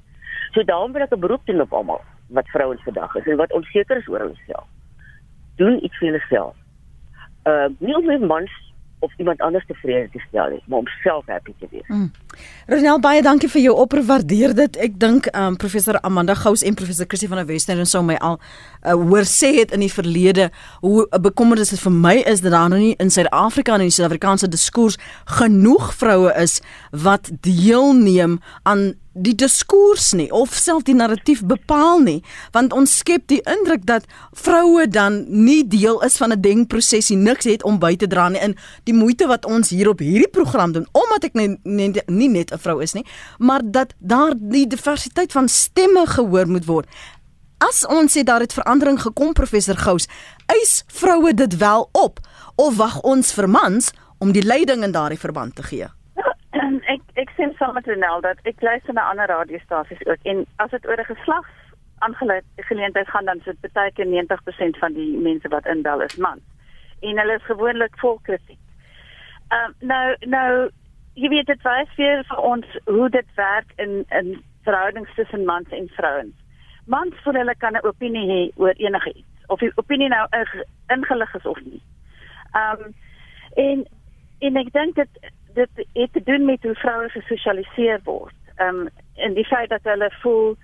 So 0.55 0.65
daarom 0.65 0.93
wil 0.93 1.03
ek 1.03 1.13
'n 1.13 1.21
beroep 1.21 1.45
doen 1.47 1.61
op 1.61 1.73
almal 1.73 2.01
wat 2.29 2.49
vrouens 2.49 2.83
vandag 2.83 3.15
is 3.15 3.27
en 3.27 3.37
wat 3.37 3.53
onseker 3.53 3.97
is 3.97 4.09
oor 4.09 4.25
hulself. 4.25 4.69
Doen 5.57 5.85
iets 5.85 5.99
vir 5.99 6.09
jouself. 6.09 6.57
Uh 7.45 7.69
nie 7.79 7.97
om 7.97 8.27
mans 8.27 8.53
of 9.01 9.13
iemand 9.17 9.41
anders 9.41 9.67
tevrede 9.67 10.09
te 10.13 10.21
stel 10.29 10.51
nie, 10.51 10.63
maar 10.67 10.79
om 10.79 10.89
self 11.03 11.27
happy 11.27 11.55
te 11.59 11.67
wees. 11.71 11.87
Mm. 11.89 12.11
Ronel 12.67 13.01
baie 13.01 13.23
dankie 13.23 13.49
vir 13.51 13.63
jou 13.63 13.75
oproep. 13.77 14.07
Waardeer 14.11 14.55
dit. 14.55 14.77
Ek 14.81 14.99
dink 15.01 15.29
um 15.37 15.57
professor 15.61 15.99
Amanda 16.07 16.35
Gous 16.35 16.63
en 16.67 16.77
professor 16.79 17.09
Chrissy 17.09 17.29
van 17.29 17.43
der 17.43 17.49
Western 17.49 17.87
sou 17.89 18.03
my 18.05 18.17
al 18.21 18.39
uh, 18.39 18.93
hoor 18.93 19.27
sê 19.29 19.53
het 19.59 19.75
in 19.77 19.85
die 19.85 19.93
verlede 19.93 20.51
hoe 20.85 21.07
bekommerd 21.21 21.65
dit 21.65 21.83
vir 21.85 21.93
my 21.93 22.17
is 22.29 22.45
dat 22.45 22.55
daar 22.57 22.69
nou 22.73 22.81
nie 22.81 22.95
in 23.03 23.11
Suid-Afrika 23.11 23.75
en 23.75 23.87
in 23.87 23.93
die 23.93 23.97
Suid-Afrikaanse 23.97 24.49
diskurs 24.53 24.99
genoeg 25.41 25.93
vroue 25.97 26.33
is 26.41 26.61
wat 26.91 27.33
deelneem 27.45 28.39
aan 28.63 28.93
die 29.21 29.35
diskurs 29.37 30.13
nie 30.17 30.29
of 30.33 30.55
self 30.57 30.87
die 30.89 30.95
narratief 30.97 31.43
bepaal 31.47 32.01
nie 32.05 32.21
want 32.55 32.73
ons 32.77 32.97
skep 33.03 33.27
die 33.33 33.41
indruk 33.49 33.85
dat 33.89 34.07
vroue 34.37 34.87
dan 34.89 35.23
nie 35.29 35.61
deel 35.69 36.01
is 36.07 36.17
van 36.17 36.33
'n 36.33 36.41
denkproses 36.41 37.11
nie 37.11 37.19
niks 37.19 37.45
het 37.45 37.65
om 37.65 37.79
by 37.79 37.97
te 37.97 38.07
dra 38.07 38.29
nie. 38.29 38.41
In 38.41 38.57
die 38.85 38.95
moeite 38.95 39.27
wat 39.27 39.45
ons 39.45 39.71
hier 39.71 39.89
op 39.89 39.99
hierdie 39.99 40.31
program 40.31 40.73
doen 40.73 40.87
omdat 40.93 41.25
ek 41.25 41.35
nie, 41.35 41.59
nie, 41.63 41.93
nie 42.07 42.29
net 42.29 42.53
'n 42.53 42.59
vrou 42.59 42.83
is 42.83 42.93
nie 42.93 43.05
maar 43.39 43.61
dat 43.65 43.95
daar 43.99 44.33
die 44.37 44.67
diversiteit 44.67 45.33
van 45.33 45.49
stemme 45.49 46.07
gehoor 46.07 46.47
moet 46.47 46.65
word. 46.65 46.87
As 47.59 47.87
ons 47.87 48.13
sê 48.17 48.23
daar 48.23 48.41
het 48.41 48.53
verandering 48.53 49.01
gekom 49.01 49.33
professor 49.33 49.77
Gous 49.77 50.07
eis 50.47 50.85
vroue 50.87 51.35
dit 51.35 51.57
wel 51.57 51.89
op 51.93 52.21
of 52.57 52.77
wag 52.77 53.01
ons 53.01 53.33
vir 53.33 53.49
mans 53.49 53.91
om 54.19 54.33
die 54.33 54.43
leiding 54.43 54.83
in 54.83 54.93
daardie 54.93 55.19
verband 55.19 55.55
te 55.57 55.63
gee 55.63 56.00
sê 57.41 57.49
saam 57.57 57.75
met 57.75 57.87
Renel 57.87 58.21
dat 58.21 58.39
ek 58.45 58.61
luister 58.61 58.95
na 58.95 59.09
ander 59.11 59.29
radiostasies 59.29 60.07
ook 60.07 60.29
en 60.33 60.45
as 60.57 60.71
dit 60.71 60.87
oor 60.87 61.01
'n 61.01 61.13
geslags 61.15 61.55
aangeleentheid 61.99 63.09
gaan 63.09 63.25
dan 63.25 63.41
sit 63.45 63.73
baie 63.73 63.93
keer 63.93 64.07
90% 64.07 64.79
van 64.79 64.93
die 64.93 65.17
mense 65.17 65.49
wat 65.49 65.67
inbel 65.67 66.01
is 66.01 66.17
mans 66.17 66.45
en 67.01 67.19
hulle 67.19 67.35
is 67.35 67.45
gewoonlik 67.45 67.99
vol 67.99 68.19
kritiek. 68.23 68.59
Ehm 69.49 69.65
um, 69.65 69.89
nou 69.89 70.17
nou 70.21 70.71
jy 71.15 71.29
weet 71.29 71.47
dit 71.47 71.63
wys 71.63 71.95
vir 71.97 72.37
ons 72.53 72.67
hoe 72.85 73.09
dit 73.09 73.35
werk 73.35 73.73
in 73.77 74.05
in 74.09 74.45
verhoudings 74.65 75.15
tussen 75.15 75.45
mans 75.45 75.69
en 75.69 75.89
vrouens. 75.89 76.37
Mans 76.85 77.15
voel 77.23 77.35
hulle 77.35 77.55
kan 77.59 77.73
'n 77.73 77.87
opinie 77.87 78.27
hê 78.33 78.43
oor 78.57 78.75
enigiets 78.77 79.29
of 79.47 79.59
die 79.59 79.73
opinie 79.75 80.09
nou 80.09 80.27
ingelig 80.87 81.35
is 81.35 81.47
of 81.47 81.61
nie. 81.65 81.83
Ehm 82.53 82.85
um, 82.85 82.95
en 83.55 83.87
en 84.39 84.57
ek 84.57 84.73
dink 84.73 84.95
dit 84.95 85.33
dit 85.55 85.87
het 85.93 86.13
te 86.13 86.23
doen 86.25 86.45
met 86.45 86.63
hoe 86.63 86.75
vroue 86.75 87.09
gesosialiseer 87.09 88.01
word. 88.05 88.35
Ehm 88.57 88.69
um, 88.69 88.89
en 89.15 89.35
die 89.35 89.45
feit 89.45 89.69
dat 89.69 89.85
hulle 89.85 90.11
voel 90.23 90.57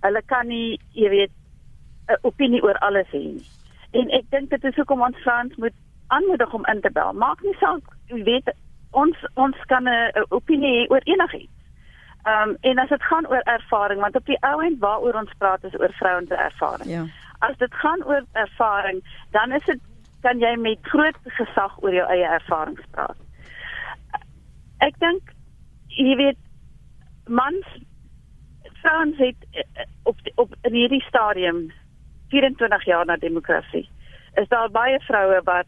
hulle 0.00 0.22
kan 0.26 0.46
nie, 0.46 0.80
jy 0.92 1.08
weet, 1.08 1.32
'n 2.08 2.18
opinie 2.22 2.62
oor 2.62 2.78
alles 2.78 3.08
hê 3.10 3.18
nie. 3.18 3.46
En 3.90 4.10
ek 4.10 4.30
dink 4.30 4.50
dit 4.50 4.64
is 4.64 4.74
hoekom 4.74 5.02
ons 5.02 5.22
vrouens 5.24 5.56
moet 5.56 5.72
aanmoedig 6.06 6.52
om 6.52 6.66
in 6.66 6.80
te 6.80 6.90
bel. 6.90 7.12
Maak 7.12 7.42
nie 7.42 7.56
saak, 7.60 7.82
jy 8.06 8.22
weet, 8.22 8.52
ons 8.90 9.26
ons 9.34 9.56
kan 9.66 9.88
'n 9.88 10.24
opinie 10.28 10.72
hê 10.76 10.90
oor 10.90 11.04
enigiets. 11.04 11.52
Ehm 12.24 12.48
um, 12.48 12.56
en 12.60 12.78
as 12.78 12.88
dit 12.88 13.02
gaan 13.02 13.26
oor 13.26 13.44
ervaring, 13.44 14.00
want 14.00 14.16
op 14.16 14.26
die 14.26 14.40
ou 14.40 14.62
end 14.62 14.78
waaroor 14.78 15.14
ons 15.14 15.36
praat 15.38 15.64
is 15.64 15.78
oor 15.80 15.92
vrouens 15.92 16.28
se 16.28 16.34
ervaring. 16.34 16.90
Ja. 16.90 17.04
As 17.38 17.56
dit 17.56 17.74
gaan 17.74 18.04
oor 18.04 18.24
ervaring, 18.32 19.04
dan 19.30 19.52
is 19.52 19.64
dit 19.64 19.80
kan 20.20 20.38
jy 20.38 20.56
met 20.56 20.78
groot 20.82 21.16
gesag 21.24 21.82
oor 21.82 21.94
jou 21.94 22.08
eie 22.08 22.26
ervarings 22.26 22.82
praat 22.90 23.25
ek 24.84 24.98
dink 24.98 25.32
jy 25.96 26.16
weet 26.16 26.38
mans 27.26 27.66
vrouens 28.82 29.18
het 29.18 29.46
eh, 29.52 29.86
op 30.02 30.18
op 30.34 30.54
in 30.62 30.72
hierdie 30.72 31.02
stadium 31.08 31.70
24 32.28 32.84
jaar 32.84 33.06
na 33.06 33.16
demokrasie. 33.16 33.88
Is 34.34 34.48
daar 34.48 34.70
baie 34.70 35.00
vroue 35.00 35.40
wat 35.44 35.66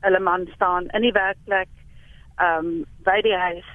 hulle 0.00 0.20
man 0.20 0.46
staan 0.54 0.86
in 0.86 1.02
die 1.02 1.12
werkplek, 1.12 1.68
ehm 2.36 2.66
um, 2.66 2.84
by 3.04 3.20
die 3.24 3.36
huis, 3.36 3.68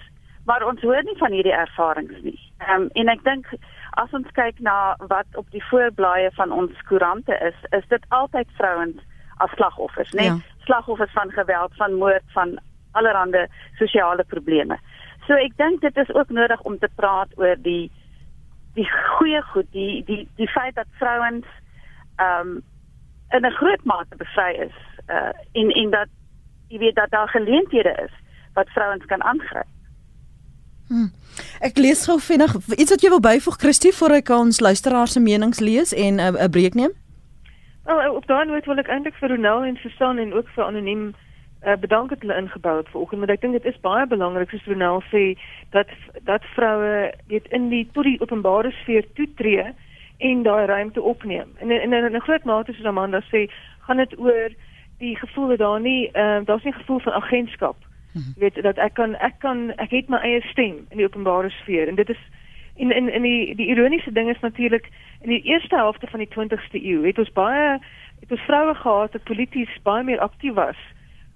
maar 0.46 0.66
ons 0.66 0.82
hoor 0.82 1.04
nie 1.04 1.18
van 1.18 1.32
hierdie 1.32 1.58
ervarings 1.58 2.22
nie. 2.22 2.40
Ehm 2.58 2.82
um, 2.82 2.90
en 2.94 3.14
ek 3.14 3.24
dink 3.24 3.54
as 4.00 4.14
ons 4.14 4.28
kyk 4.38 4.60
na 4.60 4.96
wat 5.12 5.28
op 5.36 5.50
die 5.52 5.64
voorblaaie 5.70 6.32
van 6.38 6.52
ons 6.52 6.84
koerante 6.88 7.38
is, 7.48 7.58
is 7.78 7.88
dit 7.88 8.06
altyd 8.10 8.48
vrouens 8.58 9.02
as 9.38 9.52
slagoffers, 9.58 10.12
né? 10.12 10.22
Nee? 10.22 10.30
Ja. 10.30 10.66
Slagoffers 10.66 11.12
van 11.12 11.32
geweld, 11.32 11.76
van 11.76 11.94
moord, 11.94 12.24
van 12.34 12.60
allerlei 12.92 13.48
sosiale 13.78 14.24
probleme. 14.24 14.78
So 15.28 15.34
ek 15.34 15.58
dink 15.58 15.82
dit 15.82 15.98
is 15.98 16.14
ook 16.14 16.30
nodig 16.30 16.62
om 16.62 16.78
te 16.80 16.90
praat 16.96 17.30
oor 17.38 17.56
die 17.62 17.92
die 18.74 18.88
goeie 19.18 19.42
goed, 19.52 19.68
die 19.72 20.04
die 20.08 20.28
die 20.36 20.50
feit 20.50 20.76
dat 20.76 20.88
vrouens 21.00 21.48
ehm 22.18 22.48
um, 22.48 22.62
in 23.32 23.46
'n 23.46 23.58
groot 23.60 23.84
mate 23.84 24.16
bevry 24.16 24.52
is 24.68 24.78
uh 25.08 25.32
en 25.52 25.70
en 25.70 25.90
dat 25.90 26.10
jy 26.68 26.78
weet 26.78 26.96
dat 26.96 27.12
daar 27.12 27.30
geleenthede 27.30 27.94
is 28.06 28.14
wat 28.54 28.70
vrouens 28.70 29.06
kan 29.06 29.24
aangryp. 29.24 29.68
Hmm. 30.88 31.12
Ek 31.60 31.78
lees 31.78 32.06
gou 32.06 32.20
vinnig 32.20 32.56
iets 32.76 32.92
wat 32.92 33.02
jy 33.02 33.10
wil 33.10 33.20
byvoeg 33.20 33.56
Christie 33.56 33.94
voor 33.96 34.12
ek 34.20 34.30
ons 34.30 34.60
luisteraars 34.60 35.12
se 35.12 35.20
menings 35.20 35.60
lees 35.60 35.94
en 35.94 36.16
'n 36.16 36.36
uh, 36.36 36.50
breek 36.50 36.74
neem. 36.74 36.92
Wel 37.84 38.14
op 38.16 38.28
daardie 38.28 38.54
noot 38.54 38.66
wil 38.66 38.78
ek 38.78 38.88
eintlik 38.88 39.16
vir 39.16 39.30
Ronel 39.30 39.64
en 39.64 39.76
Susan 39.76 40.18
en 40.18 40.34
ook 40.34 40.48
vir 40.56 40.64
anoniem 40.64 41.14
uh, 41.66 41.78
bedank 41.80 42.10
dat 42.10 42.20
hulle 42.20 42.36
ingebou 42.36 42.78
het 42.78 42.90
vanoggend 42.90 43.20
want 43.20 43.32
ek 43.32 43.42
dink 43.42 43.54
dit 43.54 43.66
is 43.74 43.80
baie 43.82 44.08
belangrik 44.08 44.50
soos 44.50 44.66
Ronel 44.66 45.04
sê 45.12 45.38
dat 45.70 45.88
dat 46.24 46.44
vroue 46.56 47.14
weet 47.28 47.48
in 47.52 47.70
die 47.70 47.88
tot 47.94 48.04
die 48.04 48.20
openbare 48.22 48.72
sfeer 48.72 49.06
toetree 49.14 49.74
en 50.22 50.44
daai 50.44 50.66
ruimte 50.66 51.02
opneem. 51.02 51.50
En 51.58 51.72
in 51.72 51.94
in 51.94 52.16
'n 52.16 52.22
groot 52.22 52.44
mate 52.44 52.74
soos 52.74 52.86
Amanda 52.86 53.22
sê, 53.22 53.50
gaan 53.80 53.98
dit 53.98 54.20
oor 54.20 54.50
die 54.98 55.16
gevoel 55.16 55.48
dat 55.48 55.58
daar 55.58 55.82
nie 55.82 56.10
ehm 56.12 56.42
uh, 56.42 56.46
daar's 56.46 56.64
nie 56.64 56.74
gevoel 56.74 57.00
van 57.00 57.14
agentskap. 57.14 57.76
Mhm. 58.14 58.32
Jy 58.36 58.40
weet 58.40 58.64
dat 58.64 58.78
ek 58.78 58.94
kan 58.94 59.16
ek 59.16 59.40
kan 59.40 59.74
ek 59.76 59.90
het 59.90 60.10
my 60.10 60.18
eie 60.18 60.42
stem 60.42 60.76
in 60.90 60.98
die 60.98 61.06
openbare 61.06 61.50
sfeer 61.50 61.88
en 61.88 61.96
dit 61.96 62.10
is 62.10 62.22
in 62.76 62.92
in 62.92 63.14
in 63.14 63.22
die 63.22 63.56
die 63.56 63.68
ironiese 63.68 64.12
ding 64.12 64.30
is 64.30 64.40
natuurlik 64.40 64.90
in 65.22 65.30
die 65.30 65.44
eerste 65.44 65.76
helfte 65.76 66.08
van 66.08 66.20
die 66.20 66.30
20ste 66.30 66.84
eeu 66.84 67.04
het 67.04 67.20
ons 67.20 67.32
baie 67.32 67.80
het 68.20 68.32
ons 68.32 68.42
vroue 68.42 68.76
gehad 68.76 69.14
wat 69.14 69.24
polities 69.24 69.82
baie 69.84 70.04
meer 70.04 70.20
aktief 70.20 70.54
was 70.54 70.78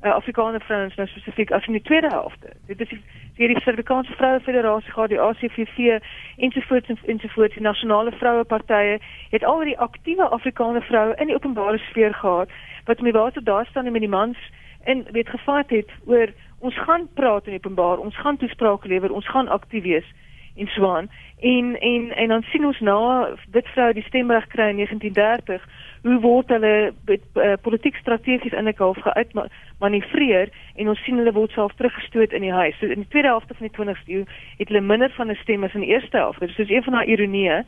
uh, 0.05 0.13
Afrikaner 0.13 0.61
vrouens 0.61 0.95
nou 0.95 1.07
spesifiek 1.07 1.51
as 1.51 1.65
in 1.67 1.77
die 1.77 1.81
tweede 1.81 2.09
helfte. 2.13 2.53
Dit 2.67 2.81
is 2.81 2.91
hier 3.35 3.47
die 3.47 3.59
Suid-Afrikaanse 3.59 4.13
Vroue 4.13 4.39
Federasie 4.39 5.07
die 5.07 5.19
ACVV 5.19 5.99
ensovoorts 6.37 6.89
en 6.89 6.99
ensovoorts, 7.05 7.53
die 7.53 7.63
nasionale 7.63 8.11
vrouepartye 8.11 8.99
het 9.31 9.43
al 9.43 9.63
die 9.65 9.77
aktiewe 9.77 10.29
Afrikaner 10.29 10.81
vroue 10.81 11.15
in 11.15 11.27
die 11.27 11.35
openbare 11.35 11.77
sfeer 11.89 12.13
gehad 12.13 12.49
wat 12.85 13.01
met 13.01 13.13
water 13.13 13.43
daar 13.43 13.65
staan 13.65 13.85
en 13.85 13.91
met 13.91 14.05
die 14.05 14.09
mans 14.09 14.37
en 14.83 15.05
weet 15.11 15.29
gevat 15.29 15.69
het 15.69 15.89
oor 16.05 16.31
ons 16.59 16.77
gaan 16.85 17.07
praat 17.13 17.47
in 17.47 17.53
openbaar, 17.53 17.97
ons 17.97 18.17
gaan 18.17 18.37
toesprake 18.37 18.87
lewer, 18.87 19.11
ons 19.11 19.27
gaan 19.27 19.47
aktief 19.47 19.83
wees 19.83 20.07
in 20.55 20.67
Swan 20.67 21.09
en 21.39 21.79
en 21.79 22.11
en 22.15 22.27
dan 22.27 22.41
sien 22.41 22.65
ons 22.65 22.79
na 22.79 23.29
dit 23.51 23.67
vrou 23.67 23.93
die 23.93 24.05
stemreg 24.07 24.47
kry 24.47 24.69
in 24.69 24.75
1930 24.75 25.65
hoe 26.05 26.19
word 26.21 26.51
hulle 26.53 26.93
uh, 27.09 27.53
politiek 27.65 27.95
strategies 27.97 28.53
in 28.53 28.67
'n 28.69 28.77
half 28.77 28.97
geüitmanivreer 29.07 30.49
en 30.75 30.89
ons 30.89 31.03
sien 31.03 31.17
hulle 31.17 31.33
word 31.33 31.51
self 31.51 31.73
teruggestoot 31.73 32.31
in 32.31 32.41
die 32.41 32.53
huis. 32.53 32.77
So 32.79 32.85
in 32.85 33.01
die 33.01 33.09
tweede 33.09 33.33
helfte 33.33 33.57
van 33.57 33.67
die 33.67 33.77
20ste 33.77 34.11
eeu 34.13 34.25
het 34.57 34.67
hulle 34.67 34.81
minder 34.81 35.11
van 35.17 35.31
'n 35.31 35.41
stem 35.41 35.63
as 35.63 35.73
in 35.73 35.81
die 35.81 35.89
eerste 35.89 36.17
helfte. 36.17 36.45
Dit 36.45 36.59
is 36.59 36.69
een 36.69 36.83
van 36.83 36.93
daai 36.93 37.07
ironieë. 37.07 37.63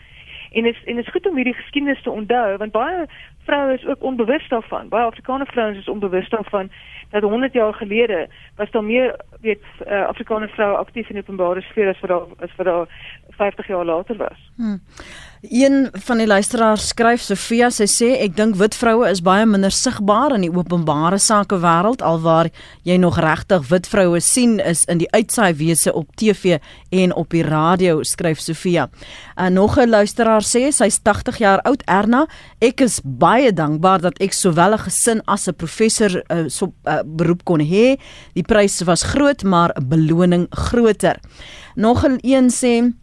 En 0.52 0.66
is 0.66 0.84
en 0.86 0.98
is 0.98 1.10
goed 1.10 1.28
om 1.28 1.36
hierdie 1.36 1.54
geskiedenis 1.54 2.02
te 2.02 2.10
onthou 2.10 2.58
want 2.58 2.72
baie 2.72 3.06
vroue 3.46 3.74
is 3.74 3.86
ook 3.86 4.04
onbewus 4.04 4.48
daarvan. 4.48 4.88
Baie 4.88 5.06
Afrikaner 5.06 5.48
vrouens 5.48 5.78
is 5.78 5.88
onbewus 5.88 6.30
daarvan 6.30 6.70
dat 7.10 7.22
100 7.22 7.54
jaar 7.54 7.74
gelede 7.74 8.30
was 8.56 8.72
daar 8.72 8.84
meer 8.84 9.20
weet 9.42 9.64
uh, 9.88 10.06
Afrikaner 10.06 10.50
vroue 10.50 10.78
aktief 10.78 11.10
in 11.10 11.18
openbare 11.18 11.62
sfeer 11.62 11.90
as 11.90 12.00
wat 12.00 12.28
as 12.40 12.56
wat 12.56 12.90
50 13.30 13.68
jaar 13.68 13.86
later 13.86 14.18
was. 14.18 14.52
Hmm. 14.56 14.80
Een 15.42 15.90
van 15.94 16.18
die 16.18 16.26
luisteraars 16.28 16.88
skryf 16.88 17.22
Sofia, 17.22 17.68
sy 17.70 17.86
sê 17.86 18.08
ek 18.24 18.34
dink 18.34 18.56
wit 18.58 18.74
vroue 18.74 19.06
is 19.06 19.20
baie 19.22 19.46
minder 19.46 19.70
sigbaar 19.70 20.34
in 20.34 20.42
die 20.48 20.50
openbare 20.50 21.20
sake 21.22 21.60
wêreld 21.62 22.02
alwaar 22.02 22.50
jy 22.90 22.96
nog 22.98 23.20
regtig 23.22 23.68
wit 23.70 23.86
vroue 23.86 24.18
sien 24.18 24.56
is 24.58 24.82
in 24.90 24.98
die 24.98 25.10
uitsaai 25.14 25.54
wese 25.60 25.94
op 25.94 26.10
TV 26.18 26.58
en 26.90 27.14
op 27.14 27.30
die 27.30 27.44
radio, 27.46 28.02
skryf 28.02 28.42
Sofia. 28.42 28.88
En 29.36 29.54
nog 29.54 29.78
'n 29.78 29.90
luisteraar 29.90 30.42
sê 30.42 30.72
sy's 30.72 31.00
80 31.04 31.38
jaar 31.38 31.62
oud 31.62 31.84
Erna, 31.86 32.26
ek 32.60 32.82
is 32.82 33.00
baie 33.04 33.54
dankbaar 33.54 34.02
dat 34.02 34.18
ek 34.20 34.34
sowel 34.34 34.74
'n 34.74 34.90
gesin 34.90 35.22
as 35.28 35.48
'n 35.48 35.54
professor 35.54 36.24
uh, 36.32 36.50
so 36.50 36.74
uh, 36.86 37.04
beroep 37.06 37.44
kon 37.44 37.60
hê. 37.60 38.00
Die 38.34 38.44
pryse 38.44 38.86
was 38.86 39.04
groot, 39.04 39.44
maar 39.44 39.72
'n 39.76 39.88
beloning 39.88 40.48
groter. 40.50 41.20
Nog 41.76 42.04
een 42.04 42.50
sê 42.50 42.94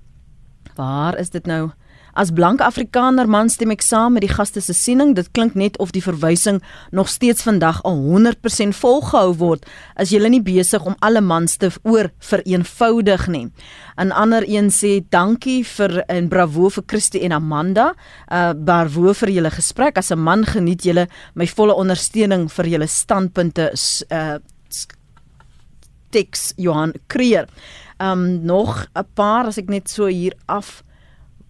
Waar 0.74 1.18
is 1.18 1.30
dit 1.30 1.46
nou? 1.46 1.70
As 2.14 2.30
blanke 2.30 2.62
Afrikaner 2.62 3.26
man 3.26 3.48
stem 3.50 3.72
ek 3.74 3.82
saam 3.82 4.14
met 4.14 4.22
die 4.22 4.30
gaste 4.30 4.60
se 4.62 4.74
siening. 4.76 5.16
Dit 5.18 5.32
klink 5.34 5.56
net 5.58 5.78
of 5.82 5.90
die 5.90 6.02
verwysing 6.02 6.60
nog 6.94 7.08
steeds 7.10 7.42
vandag 7.42 7.80
al 7.82 7.98
100% 7.98 8.76
volgehou 8.78 9.34
word 9.40 9.66
as 9.98 10.12
jy 10.14 10.22
nie 10.30 10.42
besig 10.42 10.86
om 10.86 10.94
alle 11.02 11.20
mans 11.20 11.56
te 11.58 11.72
oor 11.82 12.12
vereenvoudig 12.22 13.26
nie. 13.28 13.50
'n 13.98 14.12
Ander 14.12 14.44
een 14.46 14.70
sê 14.70 15.02
dankie 15.10 15.64
vir 15.64 16.04
en 16.08 16.28
bravo 16.28 16.68
vir 16.68 16.84
Christie 16.86 17.22
en 17.24 17.32
Amanda. 17.32 17.94
Uh 18.30 18.54
bravo 18.54 19.12
vir 19.12 19.30
julle 19.30 19.50
gesprek. 19.50 19.98
As 19.98 20.10
'n 20.10 20.18
man 20.18 20.44
geniet 20.44 20.82
julle 20.84 21.08
my 21.34 21.46
volle 21.46 21.74
ondersteuning 21.74 22.48
vir 22.48 22.66
julle 22.66 22.86
standpunte 22.86 23.72
uh 24.10 24.38
teks 26.10 26.52
Johan 26.56 26.92
Kreer. 27.08 27.48
Um 27.98 28.44
nog 28.44 28.86
'n 28.94 29.06
paar 29.14 29.46
as 29.46 29.58
ek 29.58 29.68
net 29.68 29.88
so 29.90 30.06
hier 30.06 30.34
af 30.46 30.84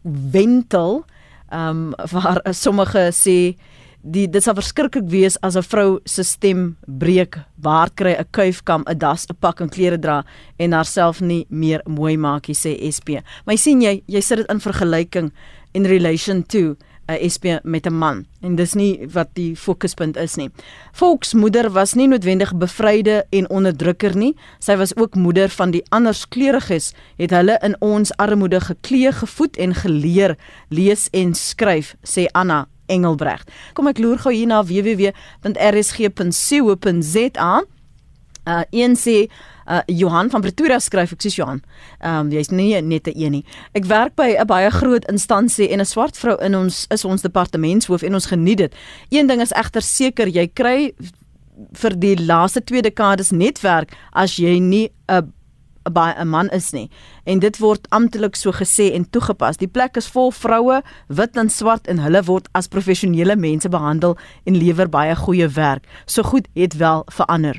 wentel 0.05 1.05
um 1.53 1.93
waar 2.13 2.41
sommige 2.65 3.11
sê 3.13 3.57
die 4.05 4.27
dit 4.29 4.45
sal 4.45 4.57
verskriklik 4.59 5.07
wees 5.09 5.39
as 5.43 5.57
'n 5.57 5.63
vrou 5.63 6.01
se 6.05 6.23
stem 6.23 6.77
breek, 6.87 7.39
waar 7.57 7.89
kry 7.91 8.13
'n 8.13 8.27
kuifkam, 8.33 8.85
'n 8.87 8.99
das, 8.99 9.27
'n 9.27 9.37
pak 9.41 9.61
en 9.61 9.69
klere 9.69 9.99
dra 9.99 10.25
en 10.59 10.73
haarself 10.73 11.21
nie 11.21 11.47
meer 11.49 11.81
mooi 11.87 12.17
maak 12.17 12.49
nie 12.49 12.55
sê 12.55 12.77
SP. 12.97 13.25
Maar 13.47 13.57
sien 13.57 13.81
jy 13.81 14.03
jy 14.07 14.21
sit 14.21 14.39
dit 14.39 14.51
in 14.51 14.61
vergelyking 14.61 15.33
in 15.73 15.85
relation 15.87 16.43
to 16.43 16.77
'n 17.09 17.31
SP 17.35 17.45
met 17.63 17.87
'n 17.87 17.93
man 17.93 18.27
en 18.41 18.55
dis 18.57 18.75
nie 18.75 19.09
wat 19.13 19.29
die 19.33 19.57
fokuspunt 19.57 20.17
is 20.17 20.35
nie. 20.35 20.51
Volksmoeder 20.93 21.71
was 21.71 21.93
nie 21.95 22.09
noodwendig 22.09 22.57
bevryde 22.57 23.27
en 23.31 23.51
onderdrukker 23.51 24.17
nie. 24.17 24.37
Sy 24.59 24.77
was 24.77 24.97
ook 24.97 25.15
moeder 25.15 25.49
van 25.49 25.71
die 25.71 25.83
anderskleuriges, 25.89 26.93
het 27.17 27.31
hulle 27.31 27.59
in 27.63 27.77
ons 27.81 28.17
armoede 28.17 28.61
geklee, 28.61 29.13
gevoed 29.13 29.57
en 29.57 29.75
geleer 29.75 30.37
lees 30.69 31.09
en 31.11 31.35
skryf, 31.35 31.95
sê 32.03 32.27
Anna 32.33 32.69
Engelbregt. 32.87 33.51
Kom 33.73 33.87
ek 33.87 33.99
loer 33.99 34.19
gou 34.19 34.33
hier 34.35 34.47
na 34.47 34.65
www.rsg.co.za. 34.65 35.13
Uh 38.45 38.63
een 38.71 38.97
sê 38.97 39.31
uh 39.67 39.81
Johan 39.87 40.31
van 40.31 40.41
Pretoria 40.41 40.79
skryf 40.79 41.13
ek 41.13 41.23
sê 41.23 41.35
Johan. 41.35 41.63
Ehm 42.01 42.27
um, 42.27 42.33
jy's 42.33 42.51
nie 42.51 42.81
net 42.81 43.07
'n 43.09 43.13
een 43.17 43.33
nie. 43.33 43.45
Ek 43.75 43.85
werk 43.85 44.15
by 44.15 44.37
'n 44.39 44.47
baie 44.47 44.71
groot 44.71 45.05
instansie 45.11 45.69
en 45.69 45.81
'n 45.81 45.87
swart 45.87 46.17
vrou 46.17 46.37
in 46.41 46.55
ons 46.55 46.87
is 46.91 47.05
ons 47.05 47.23
departementshoof 47.23 48.03
en 48.03 48.15
ons 48.15 48.27
geniet 48.27 48.59
dit. 48.59 48.75
Een 49.11 49.27
ding 49.27 49.41
is 49.41 49.53
egter 49.53 49.83
seker 49.83 50.29
jy 50.29 50.49
kry 50.53 50.95
vir 51.73 51.99
die 51.99 52.17
laaste 52.17 52.65
twee 52.65 52.83
dekades 52.83 53.31
netwerk 53.31 53.93
as 54.13 54.37
jy 54.37 54.59
nie 54.59 54.91
'n 55.09 55.33
by 55.93 56.15
'n 56.17 56.29
man 56.29 56.49
is 56.51 56.73
nie 56.73 56.91
en 57.25 57.39
dit 57.39 57.59
word 57.59 57.87
amptelik 57.91 58.37
so 58.37 58.53
gesê 58.53 58.93
en 58.95 59.11
toegepas. 59.11 59.57
Die 59.57 59.69
plek 59.69 59.97
is 59.97 60.09
vol 60.09 60.31
vroue, 60.31 60.83
wit 61.09 61.37
en 61.37 61.51
swart 61.51 61.87
en 61.87 61.99
hulle 61.99 62.23
word 62.23 62.49
as 62.53 62.69
professionele 62.69 63.37
mense 63.37 63.69
behandel 63.69 64.17
en 64.45 64.57
lewer 64.57 64.89
baie 64.89 65.17
goeie 65.17 65.49
werk. 65.49 65.87
So 66.07 66.23
goed 66.23 66.49
het 66.55 66.77
wel 66.77 67.05
verander. 67.07 67.57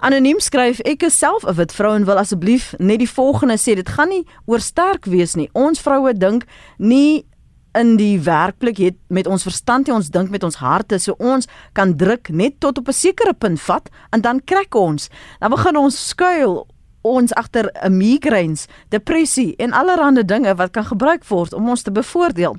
Anoniem 0.00 0.38
skryf 0.40 0.78
ek 0.88 1.02
is 1.04 1.18
self 1.18 1.44
'n 1.44 1.54
wit 1.58 1.72
vrou 1.76 1.92
en 1.94 2.06
wil 2.08 2.16
asseblief 2.16 2.72
net 2.78 2.98
die 2.98 3.10
volgende 3.10 3.58
sê 3.60 3.74
dit 3.76 3.88
gaan 3.88 4.08
nie 4.08 4.24
oor 4.46 4.60
sterk 4.60 5.04
wees 5.04 5.34
nie. 5.36 5.50
Ons 5.52 5.80
vroue 5.80 6.14
dink 6.14 6.46
nie 6.78 7.26
in 7.74 7.96
die 7.96 8.18
werklik 8.18 8.78
het 8.78 8.96
met 9.08 9.26
ons 9.26 9.42
verstand 9.42 9.88
en 9.88 9.94
ons 9.94 10.08
dink 10.08 10.30
met 10.30 10.42
ons 10.42 10.56
harte 10.56 10.98
so 10.98 11.14
ons 11.18 11.46
kan 11.72 11.96
druk 11.96 12.30
net 12.30 12.60
tot 12.60 12.78
op 12.78 12.88
'n 12.88 12.92
sekere 12.92 13.34
punt 13.34 13.60
vat 13.60 13.90
en 14.12 14.20
dan 14.20 14.40
krak 14.44 14.74
ons. 14.74 15.10
Dan 15.38 15.50
begin 15.50 15.76
ons 15.76 16.08
skuil 16.08 16.66
ons 17.02 17.32
agter 17.34 17.70
'n 17.84 17.96
migraines, 17.96 18.66
depressie 18.88 19.54
en 19.56 19.72
allerlei 19.72 20.24
dinge 20.24 20.54
wat 20.54 20.70
kan 20.70 20.84
gebruik 20.84 21.24
word 21.28 21.52
om 21.52 21.68
ons 21.68 21.82
te 21.82 21.92
bevoordeel. 21.92 22.56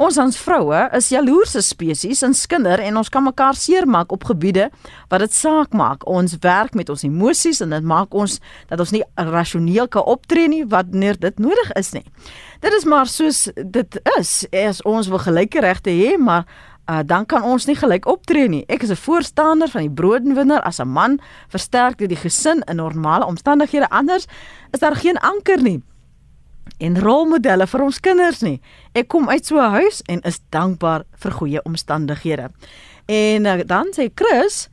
Ons 0.00 0.16
ons 0.16 0.36
vroue 0.40 0.78
is 0.96 1.10
jaloerse 1.12 1.60
spesies 1.60 2.22
en 2.24 2.32
skinder 2.32 2.80
en 2.80 2.96
ons 2.96 3.10
kan 3.12 3.20
mekaar 3.20 3.58
seermaak 3.58 4.14
op 4.16 4.22
gebiede 4.30 4.70
wat 5.12 5.20
dit 5.20 5.34
saak 5.36 5.74
maak. 5.76 6.06
Ons 6.08 6.38
werk 6.40 6.72
met 6.78 6.88
ons 6.88 7.04
emosies 7.04 7.60
en 7.60 7.74
dit 7.74 7.84
maak 7.84 8.16
ons 8.16 8.38
dat 8.70 8.80
ons 8.80 8.94
nie 8.96 9.02
rasioneel 9.28 9.90
kan 9.92 10.08
optree 10.08 10.48
nie 10.48 10.62
wanneer 10.64 11.20
dit 11.20 11.42
nodig 11.44 11.74
is 11.76 11.92
nie. 11.92 12.06
Dit 12.64 12.78
is 12.78 12.88
maar 12.88 13.12
soos 13.12 13.50
dit 13.60 14.00
is. 14.16 14.32
As 14.56 14.80
ons 14.88 15.12
wil 15.12 15.20
gelyke 15.20 15.60
regte 15.60 15.92
hê, 15.92 16.16
maar 16.16 16.48
uh, 16.88 17.02
dan 17.04 17.28
kan 17.28 17.44
ons 17.44 17.68
nie 17.68 17.76
gelyk 17.76 18.08
optree 18.08 18.48
nie. 18.48 18.64
Ek 18.72 18.88
is 18.88 18.96
'n 18.96 19.04
voorstander 19.04 19.68
van 19.68 19.84
die 19.84 19.92
broodwinner 20.00 20.64
as 20.64 20.80
'n 20.80 20.88
man 20.88 21.20
versterk 21.52 21.98
dit 21.98 22.08
die 22.08 22.24
gesin 22.24 22.64
in 22.64 22.76
normale 22.76 23.28
omstandighede 23.28 23.88
anders 23.90 24.24
is 24.72 24.80
daar 24.80 24.96
geen 24.96 25.20
anker 25.20 25.60
nie 25.60 25.82
en 26.78 27.00
rolmodelle 27.00 27.66
vir 27.66 27.82
ons 27.84 28.00
kinders 28.00 28.42
nie. 28.42 28.60
Ek 28.92 29.08
kom 29.08 29.28
uit 29.28 29.46
so 29.46 29.56
'n 29.60 29.70
huis 29.70 30.02
en 30.06 30.20
is 30.20 30.40
dankbaar 30.50 31.04
vir 31.16 31.32
goeie 31.32 31.62
omstandighede. 31.62 32.50
En 33.06 33.46
uh, 33.46 33.60
dan 33.66 33.92
sê 33.96 34.10
Chris, 34.14 34.68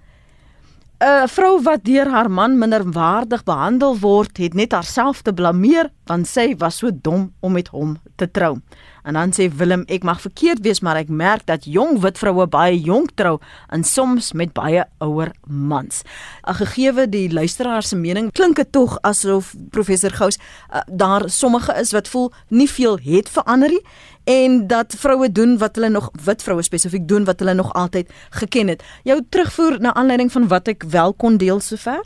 'n 0.98 1.28
vrou 1.30 1.62
wat 1.62 1.84
deur 1.86 2.10
haar 2.10 2.30
man 2.30 2.58
minderwaardig 2.58 3.44
behandel 3.44 4.00
word, 4.00 4.38
het 4.38 4.54
net 4.54 4.72
haarself 4.72 5.22
te 5.22 5.34
blameer 5.34 5.92
want 6.06 6.28
sy 6.28 6.56
was 6.58 6.78
so 6.78 6.90
dom 6.92 7.34
om 7.40 7.52
met 7.52 7.68
hom 7.68 7.98
te 8.16 8.32
trou. 8.32 8.58
En 9.04 9.14
dan 9.14 9.32
sê 9.36 9.48
Willem, 9.56 9.84
ek 9.88 10.04
mag 10.04 10.22
verkeerd 10.22 10.64
wees, 10.64 10.80
maar 10.82 10.96
ek 10.96 11.10
merk 11.10 11.46
dat 11.46 11.68
jong 11.68 12.00
wit 12.02 12.18
vroue 12.18 12.48
baie 12.48 12.80
jonk 12.80 13.12
trou 13.16 13.38
en 13.70 13.84
soms 13.84 14.32
met 14.34 14.54
baie 14.54 14.86
ouer 15.04 15.32
mans. 15.46 16.02
Gegeewe 16.44 17.10
die 17.10 17.30
luisteraar 17.32 17.84
se 17.84 17.96
mening, 17.96 18.32
klink 18.32 18.56
dit 18.56 18.72
tog 18.72 18.98
asof 19.02 19.54
professor 19.70 20.12
Gous 20.12 20.40
uh, 20.74 20.82
daar 20.88 21.30
sommige 21.30 21.76
is 21.78 21.92
wat 21.92 22.08
voel 22.08 22.32
nie 22.48 22.70
veel 22.70 22.98
het 23.04 23.30
verander 23.30 23.70
nie 23.70 23.84
en 24.28 24.68
dat 24.68 24.96
vroue 25.00 25.32
doen 25.32 25.58
wat 25.58 25.76
hulle 25.76 25.90
nog 25.90 26.10
wit 26.26 26.44
vroue 26.44 26.64
spesifiek 26.64 27.08
doen 27.08 27.24
wat 27.26 27.40
hulle 27.40 27.54
nog 27.54 27.74
altyd 27.74 28.28
geken 28.30 28.68
het. 28.68 28.84
Jou 29.04 29.22
terugvoer 29.30 29.80
na 29.80 29.94
aanleiding 29.94 30.32
van 30.32 30.48
wat 30.48 30.68
ek 30.68 30.84
wel 30.84 31.14
kon 31.14 31.38
deel 31.38 31.60
sover? 31.60 32.04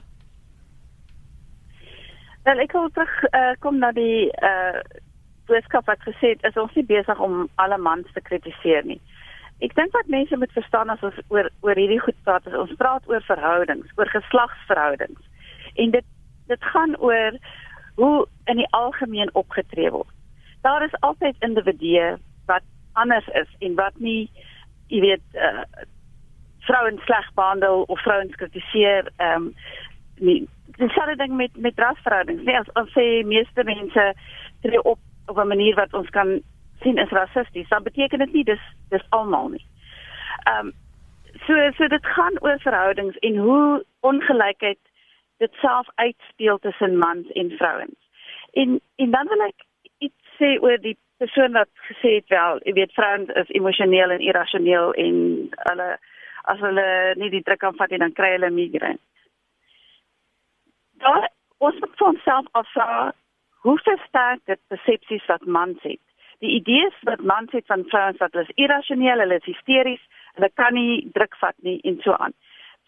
Wel 2.43 2.61
ek 2.61 2.75
wil 2.77 2.89
terug 2.93 3.15
uh, 3.31 3.55
kom 3.59 3.81
na 3.81 3.91
die 3.97 4.29
uh 4.41 4.83
boodskap 5.49 5.89
wat 5.89 5.99
gesê 6.05 6.35
het 6.35 6.45
is 6.47 6.61
ons 6.61 6.77
nie 6.77 6.85
besig 6.85 7.19
om 7.19 7.49
alle 7.55 7.77
mans 7.77 8.13
te 8.13 8.21
kritiseer 8.21 8.85
nie. 8.85 9.01
Ek 9.65 9.73
dink 9.75 9.91
wat 9.97 10.13
mense 10.13 10.37
moet 10.37 10.53
verstaan 10.53 10.93
as 10.93 11.01
ons 11.01 11.17
oor 11.33 11.49
oor 11.65 11.75
hierdie 11.75 11.99
goed 12.05 12.17
praat, 12.23 12.45
is 12.47 12.55
ons 12.55 12.77
praat 12.77 13.09
oor 13.09 13.25
verhoudings, 13.25 13.89
oor 13.97 14.13
geslagsverhoudings. 14.13 15.21
En 15.75 15.97
dit 15.97 16.07
dit 16.53 16.71
gaan 16.73 16.95
oor 17.01 17.37
hoe 17.97 18.15
in 18.45 18.61
die 18.61 18.71
algemeen 18.77 19.33
opgetree 19.33 19.89
word. 19.89 20.13
Daar 20.61 20.83
is 20.83 20.99
altyd 20.99 21.35
individue 21.39 22.17
wat 22.45 22.63
anders 22.93 23.27
is 23.27 23.49
en 23.59 23.75
wat 23.75 23.93
nie 23.97 24.29
jy 24.87 24.99
weet 24.99 25.37
uh, 25.39 25.63
vrouens 26.67 27.03
sleg 27.07 27.29
behandel 27.33 27.83
of 27.87 28.01
vrouens 28.01 28.35
kritiseer 28.35 29.11
ehm 29.17 29.47
um, 29.47 29.53
nie 30.21 30.47
dis 30.77 30.93
sal 30.93 31.15
ding 31.15 31.35
met 31.37 31.57
met 31.57 31.79
rasverhoudings. 31.79 32.43
Nee, 32.43 32.57
as 32.59 32.69
as 32.73 32.91
sê 32.97 33.23
meeste 33.25 33.63
mense 33.63 34.05
tree 34.61 34.83
op 34.83 34.99
op 35.27 35.37
'n 35.37 35.47
manier 35.47 35.75
wat 35.75 35.93
ons 35.93 36.09
kan 36.09 36.41
sien 36.81 36.97
is 36.97 37.09
rassisties, 37.09 37.69
dan 37.69 37.83
beteken 37.83 38.19
dit 38.19 38.33
nie 38.33 38.43
dis 38.43 38.63
dis 38.89 39.05
almal 39.09 39.49
nie. 39.49 39.65
Ehm 40.43 40.67
um, 40.67 40.73
so 41.45 41.71
so 41.77 41.87
dit 41.87 42.05
gaan 42.05 42.39
oor 42.41 42.59
verhoudings 42.59 43.17
en 43.17 43.37
hoe 43.37 43.85
ongelykheid 43.99 44.79
dit 45.37 45.53
self 45.53 45.87
uitspeel 45.95 46.57
tussen 46.59 46.97
mans 46.97 47.27
en 47.31 47.49
vrouens. 47.49 47.99
En 48.51 48.81
en 48.95 49.11
dan 49.11 49.27
wil 49.27 49.41
ek 49.47 49.65
sê 50.41 50.57
oor 50.59 50.81
die 50.81 50.97
persoon 51.21 51.53
wat 51.53 51.69
gesê 51.87 52.17
het 52.17 52.33
wel, 52.33 52.59
jy 52.65 52.73
weet 52.79 52.97
vrouens 52.97 53.29
is 53.43 53.53
emosioneel 53.59 54.15
en 54.15 54.25
irrasioneel 54.25 54.93
en 55.05 55.17
hulle 55.69 55.89
as 56.51 56.61
hulle 56.65 56.87
nie 57.21 57.29
die 57.29 57.43
druk 57.45 57.61
kan 57.61 57.77
vat 57.77 57.91
nie 57.93 58.01
dan 58.01 58.15
kry 58.17 58.33
hulle 58.35 58.49
migraine. 58.53 59.01
Daar 61.05 61.29
ons 61.61 61.77
moet 61.81 61.97
vir 61.97 62.07
onsself 62.07 62.47
afvra 62.57 62.87
hoe 63.65 63.77
versterk 63.85 64.41
dit 64.49 64.61
persepsies 64.73 65.27
wat 65.29 65.45
mans 65.45 65.83
het? 65.85 66.01
Die 66.41 66.55
idees 66.57 66.97
wat 67.09 67.21
mans 67.33 67.53
het 67.53 67.67
van 67.69 67.85
vrouens 67.91 68.17
wat 68.17 68.33
hulle 68.33 68.47
is 68.49 68.57
irrasioneel, 68.63 69.21
hulle 69.21 69.37
is 69.37 69.49
hysteries, 69.49 70.01
hulle 70.39 70.49
kan 70.57 70.73
nie 70.73 71.03
druk 71.13 71.37
vat 71.43 71.57
nie 71.67 71.77
en 71.85 72.01
so 72.01 72.17
aan. 72.17 72.33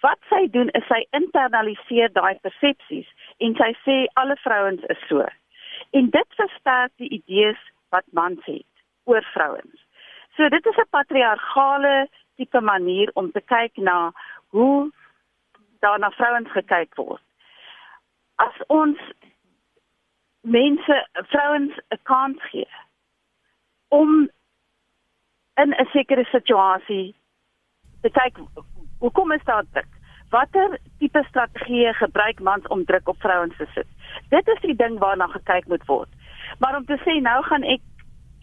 Wat 0.01 0.19
sy 0.31 0.47
doen 0.55 0.73
is 0.77 0.87
sy 0.89 1.03
internaliseer 1.15 2.09
daai 2.17 2.33
persepsies 2.41 3.09
en 3.45 3.53
sy 3.61 3.69
sê 3.85 3.99
alle 4.19 4.35
vrouens 4.41 4.81
is 4.89 5.05
so. 5.11 5.21
En 5.93 6.09
dit 6.09 6.35
versterk 6.35 6.91
die 7.01 7.09
idees 7.09 7.59
wat 7.93 8.05
mans 8.11 8.45
het 8.45 8.83
oor 9.03 9.23
vrouens. 9.33 9.85
So 10.35 10.49
dit 10.49 10.65
is 10.65 10.77
'n 10.77 10.89
patriargale 10.89 12.09
tipe 12.35 12.61
manier 12.61 13.11
om 13.13 13.31
te 13.31 13.41
kyk 13.41 13.77
na 13.77 14.11
hoe 14.47 14.91
daar 15.79 15.99
na 15.99 16.09
vrouens 16.09 16.51
gekyk 16.51 16.95
word. 16.95 17.21
As 18.35 18.55
ons 18.67 18.99
mense 20.41 21.07
vrouens 21.13 21.73
'n 21.89 21.99
kans 22.03 22.41
gee 22.49 22.69
om 23.87 24.29
in 25.55 25.73
'n 25.73 25.89
sekere 25.91 26.25
situasie 26.25 27.15
te 28.01 28.09
kyk 28.09 28.37
hoekom 28.99 29.31
is 29.31 29.43
daar 29.43 29.63
druk 29.71 29.93
watter 30.35 30.77
tipe 30.99 31.23
strategieë 31.29 31.93
gebruik 32.01 32.41
mans 32.49 32.67
om 32.75 32.85
druk 32.89 33.13
op 33.13 33.21
vrouens 33.25 33.57
te 33.57 33.67
sit 33.73 33.87
dit 34.35 34.51
is 34.55 34.65
die 34.67 34.77
ding 34.83 34.99
waarna 35.05 35.29
gekyk 35.37 35.69
moet 35.71 35.85
word 35.91 36.09
maar 36.59 36.77
om 36.77 36.85
te 36.89 36.99
sê 37.05 37.19
nou 37.21 37.39
gaan 37.49 37.63
ek 37.75 37.81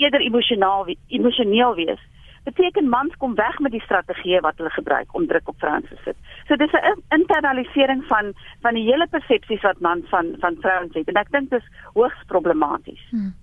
eerder 0.01 0.25
emosionaal 0.25 0.89
emosioneel 1.21 1.75
wees 1.83 2.09
beteken 2.45 2.89
mans 2.89 3.17
kom 3.17 3.35
weg 3.35 3.59
met 3.59 3.73
die 3.73 3.83
strategieë 3.85 4.41
wat 4.45 4.57
hulle 4.61 4.73
gebruik 4.75 5.15
om 5.15 5.27
druk 5.27 5.49
op 5.49 5.59
vrouens 5.59 5.89
te 5.89 5.99
sit. 6.05 6.17
So 6.49 6.57
dis 6.57 6.73
'n 6.73 7.03
internalisering 7.19 8.05
van 8.13 8.33
van 8.61 8.75
die 8.75 8.85
hele 8.91 9.07
persepsies 9.07 9.63
wat 9.63 9.81
mans 9.81 10.09
van 10.09 10.35
van 10.41 10.57
vrouens 10.61 10.95
het 10.95 11.09
en 11.09 11.15
ek 11.15 11.31
dink 11.31 11.51
dis 11.51 11.67
hoogs 11.95 12.25
problematies. 12.27 13.05
Hmm. 13.11 13.35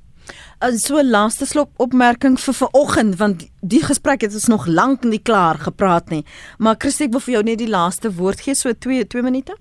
En 0.60 0.78
so 0.78 0.98
'n 0.98 1.10
laaste 1.10 1.46
slop 1.46 1.70
opmerking 1.78 2.40
vir 2.40 2.54
vanoggend 2.54 3.16
want 3.16 3.52
die 3.62 3.84
gesprek 3.84 4.22
het 4.22 4.34
ons 4.34 4.48
nog 4.48 4.66
lank 4.66 5.04
nie 5.04 5.22
klaar 5.22 5.56
gepraat 5.56 6.10
nie. 6.10 6.26
Maar 6.58 6.76
Christie 6.78 7.06
ek 7.06 7.12
wil 7.12 7.20
vir 7.20 7.34
jou 7.34 7.44
net 7.44 7.58
die 7.58 7.70
laaste 7.70 8.14
woord 8.14 8.42
gee 8.42 8.56
so 8.56 8.74
2 8.74 9.08
2 9.08 9.22
minute. 9.22 9.56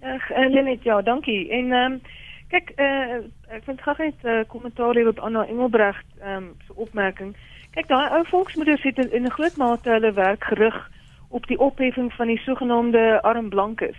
Ag, 0.00 0.30
en 0.30 0.56
eh, 0.56 0.64
net 0.64 0.82
ja, 0.82 1.02
dankie. 1.02 1.50
En 1.50 1.72
ehm 1.72 1.92
um, 1.92 2.00
kyk 2.48 2.72
uh, 2.80 3.16
ek 3.52 3.64
vind 3.64 3.80
graag 3.80 3.98
net 3.98 4.14
'n 4.22 4.28
uh, 4.28 4.44
kommentaar 4.48 4.94
hier 4.94 5.08
op 5.08 5.18
Anna 5.18 5.46
Engelbrecht 5.46 6.06
ehm 6.20 6.36
um, 6.36 6.54
se 6.66 6.74
opmerking. 6.74 7.36
Kyk, 7.70 7.88
daai 7.88 8.10
ou 8.10 8.24
volksmoeders 8.26 8.82
het 8.82 8.98
in, 8.98 9.22
'n 9.22 9.30
groot 9.30 9.56
mate 9.56 9.90
hulle 9.90 10.12
werk 10.12 10.44
gerig 10.44 10.90
op 11.28 11.46
die 11.46 11.58
opheffing 11.58 12.12
van 12.12 12.26
die 12.26 12.38
sogenaamde 12.38 13.22
arm 13.22 13.48
blankes. 13.48 13.98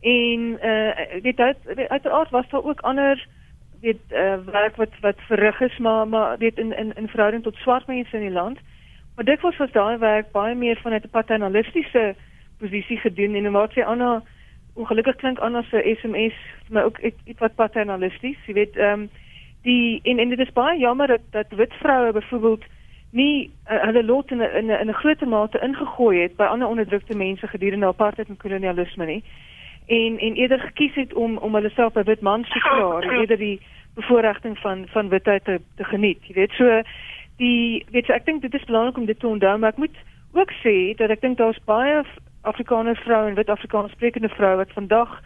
En 0.00 0.58
eh 0.60 1.16
uh, 1.16 1.22
weet 1.22 1.38
uit 1.40 1.88
uiteraard 1.88 2.30
was 2.30 2.48
daar 2.48 2.64
ook 2.64 2.80
ander 2.80 3.26
weet 3.80 4.00
uh, 4.10 4.34
werk 4.44 4.76
wat 4.76 4.94
wat 5.00 5.20
verrig 5.28 5.60
is, 5.60 5.78
maar 5.78 6.08
maar 6.08 6.38
weet 6.38 6.58
in 6.58 6.76
in 6.76 6.92
in 6.94 7.08
verhouding 7.08 7.42
tot 7.42 7.54
swart 7.54 7.86
mense 7.86 8.16
in 8.16 8.20
die 8.22 8.30
land. 8.30 8.58
Maar 9.14 9.24
dit 9.24 9.40
was 9.40 9.56
was 9.56 9.70
daai 9.70 9.98
werk 9.98 10.32
baie 10.32 10.54
meer 10.54 10.78
vanuit 10.82 11.04
'n 11.04 11.10
paternalistiese 11.10 12.14
posisie 12.58 12.96
gedoen 12.96 13.34
en 13.34 13.52
wat 13.52 13.72
sy 13.72 13.80
Anna 13.80 14.22
ongelukkig 14.74 15.16
klink 15.16 15.38
Anna 15.38 15.62
se 15.62 15.96
SMS 16.00 16.34
maar 16.68 16.84
ook 16.84 16.98
iets 17.24 17.38
wat 17.38 17.54
paternalisties, 17.54 18.38
jy 18.46 18.54
weet 18.54 18.76
ehm 18.76 19.00
um, 19.00 19.10
die 19.62 20.00
en 20.02 20.18
en 20.18 20.28
dit 20.28 20.38
is 20.38 20.52
baie 20.52 20.78
jammer 20.78 21.06
dat 21.06 21.20
dat 21.30 21.50
wit 21.50 21.72
vroue 21.72 22.12
byvoorbeeld 22.12 22.64
nie 23.10 23.50
uh, 23.70 23.82
hulle 23.82 24.04
lot 24.04 24.30
in 24.30 24.38
'n 24.38 24.70
in 24.70 24.88
'n 24.88 25.00
groter 25.02 25.28
mate 25.28 25.58
ingegooi 25.58 26.20
het 26.22 26.36
by 26.36 26.44
ander 26.44 26.68
onderdrukte 26.68 27.16
mense 27.16 27.46
gedurende 27.46 27.86
apartheid 27.86 28.28
en 28.28 28.36
kolonialisme 28.36 29.04
nie 29.04 29.22
en 29.88 30.18
en 30.18 30.34
eerder 30.34 30.60
gekies 30.60 30.94
het 30.94 31.14
om 31.14 31.36
om 31.38 31.54
hulle 31.54 31.70
self 31.70 31.94
'n 31.94 32.08
wit 32.10 32.20
man 32.20 32.42
te 32.42 32.60
verklaar 32.60 33.02
en 33.02 33.20
eerder 33.20 33.38
die 33.38 33.60
bevoordiging 33.94 34.58
van 34.58 34.86
van 34.88 35.08
witheid 35.08 35.44
te, 35.44 35.60
te 35.76 35.84
geniet 35.84 36.18
jy 36.26 36.34
weet 36.34 36.52
so 36.52 36.82
die 37.36 37.84
weet 37.90 38.06
jy 38.06 38.14
ek 38.14 38.26
dink 38.26 38.42
dit 38.42 38.54
is 38.54 38.64
belangrik 38.64 38.96
om 38.96 39.06
dit 39.06 39.20
te 39.20 39.26
onthou 39.26 39.58
maar 39.58 39.70
ek 39.70 39.82
moet 39.84 39.96
ook 40.32 40.52
sê 40.64 40.94
dat 40.96 41.10
ek 41.10 41.20
dink 41.20 41.38
daar's 41.38 41.64
baie 41.64 42.04
Afrikaner 42.42 42.96
vroue 42.96 43.28
en 43.28 43.34
wit 43.34 43.48
Afrikaans 43.48 43.92
sprekende 43.92 44.28
vroue 44.28 44.56
wat 44.56 44.72
vandag 44.72 45.20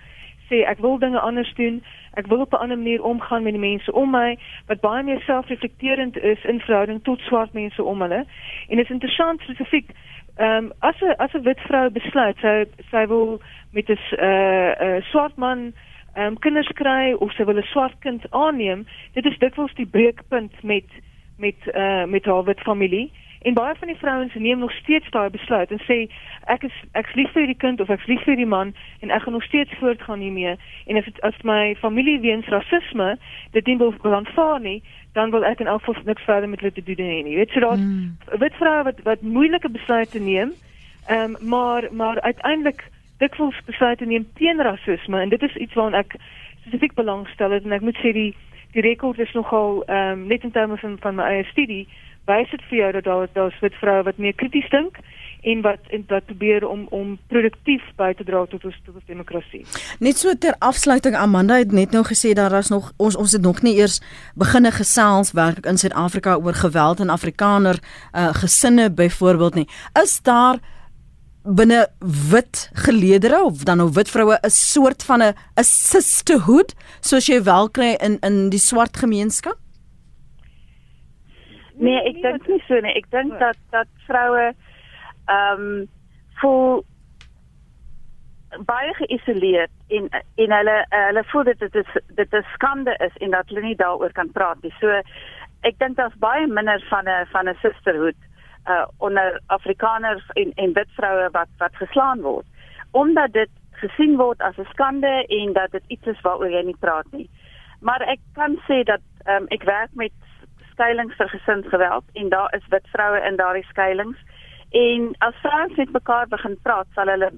sê 0.53 0.63
ek 0.69 0.79
wil 0.85 0.99
dinge 0.99 1.21
anders 1.21 1.53
doen. 1.55 1.83
Ek 2.21 2.27
wil 2.27 2.41
op 2.45 2.53
'n 2.53 2.63
ander 2.65 2.79
manier 2.79 3.03
omgaan 3.03 3.43
met 3.43 3.53
die 3.53 3.67
mense 3.71 3.93
om 3.93 4.11
my 4.11 4.39
wat 4.67 4.81
baie 4.81 5.03
meer 5.03 5.21
selfreflekterend 5.21 6.19
is 6.19 6.45
in 6.45 6.61
verhouding 6.61 7.03
tot 7.03 7.21
swart 7.21 7.53
mense 7.53 7.83
om 7.83 8.01
hulle. 8.01 8.25
En 8.69 8.77
dit 8.77 8.85
is 8.85 8.91
interessant 8.91 9.41
spesifiek 9.41 9.91
ehm 10.37 10.65
um, 10.65 10.73
as 10.79 11.01
'n 11.01 11.15
as 11.17 11.33
'n 11.35 11.43
wit 11.43 11.61
vrou 11.61 11.91
besluit 11.91 12.37
sy 12.41 12.65
sy 12.91 13.07
wil 13.07 13.41
met 13.73 13.89
'n 13.89 13.99
uh, 14.21 14.71
uh, 14.81 15.03
swart 15.03 15.37
man 15.37 15.73
um, 16.17 16.39
kinders 16.39 16.73
kry 16.75 17.13
of 17.13 17.33
sy 17.33 17.45
wil 17.45 17.59
'n 17.59 17.73
swart 17.73 17.99
kind 17.99 18.31
aanneem, 18.31 18.87
dit 19.13 19.25
is 19.25 19.39
dikwels 19.39 19.75
die 19.75 19.87
breekpunt 19.87 20.63
met 20.63 20.89
met 21.39 21.57
uh, 21.75 22.05
met 22.05 22.25
haar 22.25 22.45
wit 22.45 22.61
familie. 22.61 23.11
En 23.43 23.55
baie 23.55 23.75
van 23.75 23.89
die 23.89 23.97
vrouens 23.97 24.35
neem 24.35 24.59
nog 24.59 24.73
steeds 24.73 25.11
daai 25.11 25.31
besluit 25.31 25.71
en 25.71 25.81
sê 25.83 25.97
ek 26.47 26.63
is 26.63 26.75
ek's 26.93 27.15
lief 27.15 27.33
vir 27.33 27.47
die 27.47 27.59
kind 27.59 27.81
of 27.81 27.89
ek's 27.89 28.07
lief 28.07 28.23
vir 28.23 28.37
die 28.37 28.47
man 28.47 28.75
en 29.01 29.11
ek 29.11 29.23
gaan 29.23 29.33
nog 29.33 29.45
steeds 29.45 29.73
voortgaan 29.81 30.21
hiermee. 30.21 30.57
En 30.87 30.97
as 30.97 31.05
dit 31.05 31.21
as 31.21 31.43
my 31.43 31.75
familie 31.81 32.21
weens 32.21 32.47
rasisme 32.47 33.17
dit 33.51 33.67
nie 33.67 33.77
wil 33.79 33.95
aanvaar 34.03 34.61
nie, 34.61 34.83
dan 35.13 35.31
wil 35.31 35.45
ek 35.45 35.61
in 35.61 35.67
elk 35.67 35.83
geval 35.83 36.03
niks 36.05 36.23
verder 36.23 36.49
met 36.49 36.61
hulle 36.61 36.73
te 36.73 36.83
doen 36.83 37.03
hê 37.03 37.23
nie. 37.23 37.37
Weet 37.37 37.51
jy 37.51 37.61
daar's 37.61 37.83
hmm. 37.83 38.17
wit 38.39 38.55
vroue 38.55 38.83
wat 38.83 39.03
wat 39.03 39.23
moeilike 39.23 39.69
besluite 39.69 40.21
neem. 40.21 40.55
Ehm 41.09 41.35
um, 41.35 41.49
maar 41.49 41.89
maar 41.91 42.21
uiteindelik 42.21 42.87
dikwels 43.23 43.59
besluite 43.67 44.07
neem 44.07 44.27
teen 44.41 44.63
rasisme 44.63 45.21
en 45.23 45.33
dit 45.35 45.43
is 45.43 45.59
iets 45.67 45.75
waaraan 45.79 46.01
ek 46.05 46.17
spesifiek 46.63 46.95
belangstel 46.99 47.55
en 47.59 47.79
ek 47.79 47.87
moet 47.87 47.99
sê 48.03 48.15
die 48.17 48.31
die 48.73 48.85
rekord 48.85 49.19
is 49.21 49.33
nogal 49.37 49.83
ehm 49.87 50.23
um, 50.23 50.27
net 50.33 50.45
in 50.49 50.55
terme 50.55 50.79
van 50.81 50.97
van 51.01 51.19
my 51.19 51.29
eie 51.31 51.45
studie 51.51 51.87
wys 52.31 52.51
dit 52.51 52.63
vir 52.71 52.79
jou 52.79 52.93
dat 52.93 53.05
daar 53.05 53.29
daar's 53.35 53.61
wit 53.61 53.75
vroue 53.81 54.07
wat 54.07 54.19
meer 54.19 54.35
krities 54.39 54.69
dink 54.71 54.99
en 55.43 55.63
wat 55.63 55.91
en 55.91 56.05
wat 56.09 56.27
probeer 56.27 56.67
om 56.69 56.87
om 56.91 57.19
produktief 57.27 57.83
by 57.99 58.13
te 58.15 58.25
dra 58.25 58.45
tot 58.47 58.65
ons 58.65 58.77
tot 58.87 58.95
ons 58.95 59.07
demokrasie. 59.11 59.65
Net 59.99 60.19
so 60.19 60.35
ter 60.39 60.55
afsluiting 60.59 61.17
Amanda 61.19 61.59
het 61.59 61.73
net 61.73 61.91
nou 61.91 62.05
gesê 62.07 62.33
daar 62.39 62.55
is 62.59 62.71
nog 62.71 62.93
ons 62.97 63.17
ons 63.19 63.33
het 63.33 63.43
nog 63.43 63.63
nie 63.67 63.75
eers 63.81 63.99
beginne 64.39 64.71
gesels 64.71 65.33
werklik 65.33 65.67
in 65.67 65.79
Suid-Afrika 65.79 66.37
oor 66.39 66.55
geweld 66.55 67.01
in 67.01 67.11
Afrikaner 67.11 67.83
uh, 67.83 68.31
gesinne 68.39 68.91
byvoorbeeld 68.91 69.55
nie. 69.55 69.69
Is 70.03 70.21
daar 70.23 70.63
binne 71.45 71.89
wit 72.31 72.71
geleedere 72.87 73.43
of 73.45 73.65
dan 73.65 73.77
nou 73.77 73.91
wit 73.93 74.11
vroue 74.11 74.39
'n 74.43 74.51
soort 74.51 75.03
van 75.05 75.23
'n 75.23 75.35
'n 75.59 75.65
sisterhood 75.65 76.75
soos 77.01 77.27
jy 77.27 77.43
wel 77.43 77.71
kry 77.71 77.97
in 78.01 78.19
in 78.21 78.51
die 78.51 78.59
swart 78.59 78.97
gemeenskap? 78.97 79.59
Nee, 81.75 81.99
ek 82.05 82.23
dink 82.23 82.49
nie 82.49 82.63
so 82.69 82.81
nie. 82.81 82.95
Ek 82.95 83.11
dink 83.11 83.39
dat 83.39 83.57
dat 83.71 83.89
vroue 84.07 84.55
ehm 85.27 85.61
um, 85.61 85.89
voel 86.41 86.85
baie 88.69 88.95
geïsoleerd 88.95 89.71
en 89.89 90.09
en 90.37 90.53
hulle 90.53 90.77
hulle 90.91 91.25
voel 91.25 91.45
dit 91.45 91.59
dit 91.59 91.75
is 91.75 91.93
dit 92.15 92.33
is 92.33 92.53
skande 92.53 92.97
is 93.07 93.17
en 93.17 93.31
dat 93.31 93.49
hulle 93.49 93.63
nie 93.63 93.77
daaroor 93.77 94.13
kan 94.13 94.33
praat 94.33 94.63
nie. 94.63 94.75
So 94.81 95.01
ek 95.63 95.79
dink 95.79 95.97
daar's 95.97 96.19
baie 96.19 96.47
minder 96.47 96.85
van 96.91 97.09
'n 97.09 97.27
van 97.33 97.49
'n 97.49 97.57
sisterhood 97.63 98.17
uh 98.67 98.87
onder 98.99 99.41
Afrikaners 99.47 100.27
en 100.35 100.53
en 100.55 100.73
wit 100.73 100.91
vroue 100.97 101.29
wat 101.33 101.49
wat 101.59 101.77
geslaan 101.77 102.21
word 102.21 102.47
omdat 102.93 103.33
dit 103.33 103.51
gesien 103.83 104.17
word 104.17 104.41
as 104.41 104.57
'n 104.57 104.69
skande 104.73 105.27
en 105.27 105.53
dat 105.53 105.71
dit 105.71 105.85
iets 105.87 106.07
is 106.07 106.21
waaroor 106.21 106.51
jy 106.51 106.63
nie 106.65 106.81
praat 106.81 107.07
nie. 107.11 107.31
Maar 107.81 108.01
ek 108.01 108.21
kan 108.35 108.59
sê 108.69 108.83
dat 108.83 109.01
um, 109.27 109.47
ek 109.49 109.63
werk 109.63 109.91
met 109.95 110.13
skuilings 110.71 111.17
vir 111.17 111.29
gesinsgeweld 111.29 112.05
en 112.13 112.29
daar 112.29 112.55
is 112.55 112.69
wit 112.69 112.87
vroue 112.93 113.21
in 113.29 113.37
daardie 113.37 113.67
skuilings 113.69 114.19
en 114.71 115.15
as 115.19 115.41
vrouens 115.43 115.77
met 115.77 115.93
mekaar 115.93 116.29
begin 116.29 116.57
praat 116.63 116.87
sal 116.95 117.07
hulle 117.07 117.31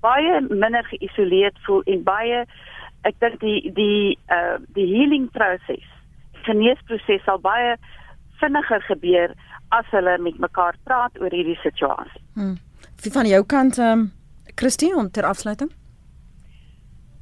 baie 0.00 0.40
minder 0.48 0.84
geïsoleerd 0.84 1.58
voel 1.66 1.82
en 1.94 2.02
baie 2.02 2.44
ek 3.08 3.18
dink 3.18 3.40
die 3.40 3.72
die 3.76 4.18
uh 4.36 4.58
die 4.78 4.88
healing 4.94 5.28
proses 5.36 5.86
geneesproses 6.48 7.22
sal 7.24 7.38
baie 7.38 7.76
vinniger 8.40 8.82
gebeur 8.82 9.34
as 9.68 9.86
hulle 9.90 10.18
met 10.18 10.38
mekaar 10.38 10.76
praat 10.84 11.20
oor 11.20 11.30
hierdie 11.30 11.58
situasie. 11.62 12.20
Hmm. 12.34 12.58
Van 13.12 13.26
jou 13.26 13.44
kant 13.44 13.78
ehm 13.78 13.98
um, 13.98 14.10
Christine 14.54 15.10
ter 15.10 15.24
afsluiting? 15.24 15.70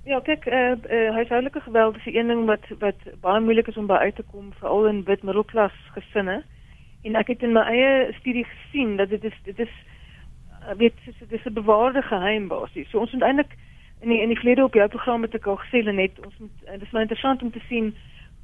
Ja, 0.04 0.20
kyk, 0.20 0.46
eh 0.46 0.58
uh, 0.58 0.76
uh, 0.90 1.12
huishoudelike 1.14 1.60
geweld 1.60 1.96
is 1.96 2.06
'n 2.06 2.16
een 2.16 2.26
ding 2.26 2.44
wat 2.46 2.64
wat 2.78 3.00
baie 3.20 3.40
moeilik 3.40 3.66
is 3.66 3.76
om 3.76 3.86
by 3.86 3.94
uit 3.94 4.16
te 4.16 4.22
kom 4.32 4.52
veral 4.52 4.86
in 4.86 5.04
wit 5.04 5.22
middelklas 5.22 5.72
gesinne. 5.92 6.42
En 7.02 7.14
ek 7.14 7.26
het 7.26 7.42
in 7.42 7.52
my 7.52 7.60
eie 7.60 8.12
studie 8.12 8.44
gesien 8.44 8.96
dat 8.96 9.08
dit 9.08 9.24
is 9.24 9.38
dit 9.44 9.58
is 9.58 9.74
uh, 10.62 10.74
weet 10.76 10.94
dit 11.04 11.32
is 11.32 11.44
'n 11.44 11.52
bewaarde 11.52 12.02
geheim 12.02 12.48
basies. 12.48 12.90
So 12.90 12.98
ons 12.98 13.12
moet 13.12 13.22
eintlik 13.22 13.52
in 14.00 14.08
die 14.08 14.20
in 14.20 14.28
die 14.28 14.38
verlede 14.38 14.64
op 14.64 14.74
jou 14.74 14.88
program 14.88 15.20
met 15.20 15.34
ek 15.34 15.46
al 15.46 15.56
gesê 15.56 15.92
net 15.92 16.12
ons 16.24 16.38
moet 16.38 16.56
uh, 16.64 16.72
dit 16.72 16.82
is 16.82 16.90
my 16.90 17.00
interessant 17.00 17.42
om 17.42 17.50
te 17.50 17.62
sien 17.68 17.94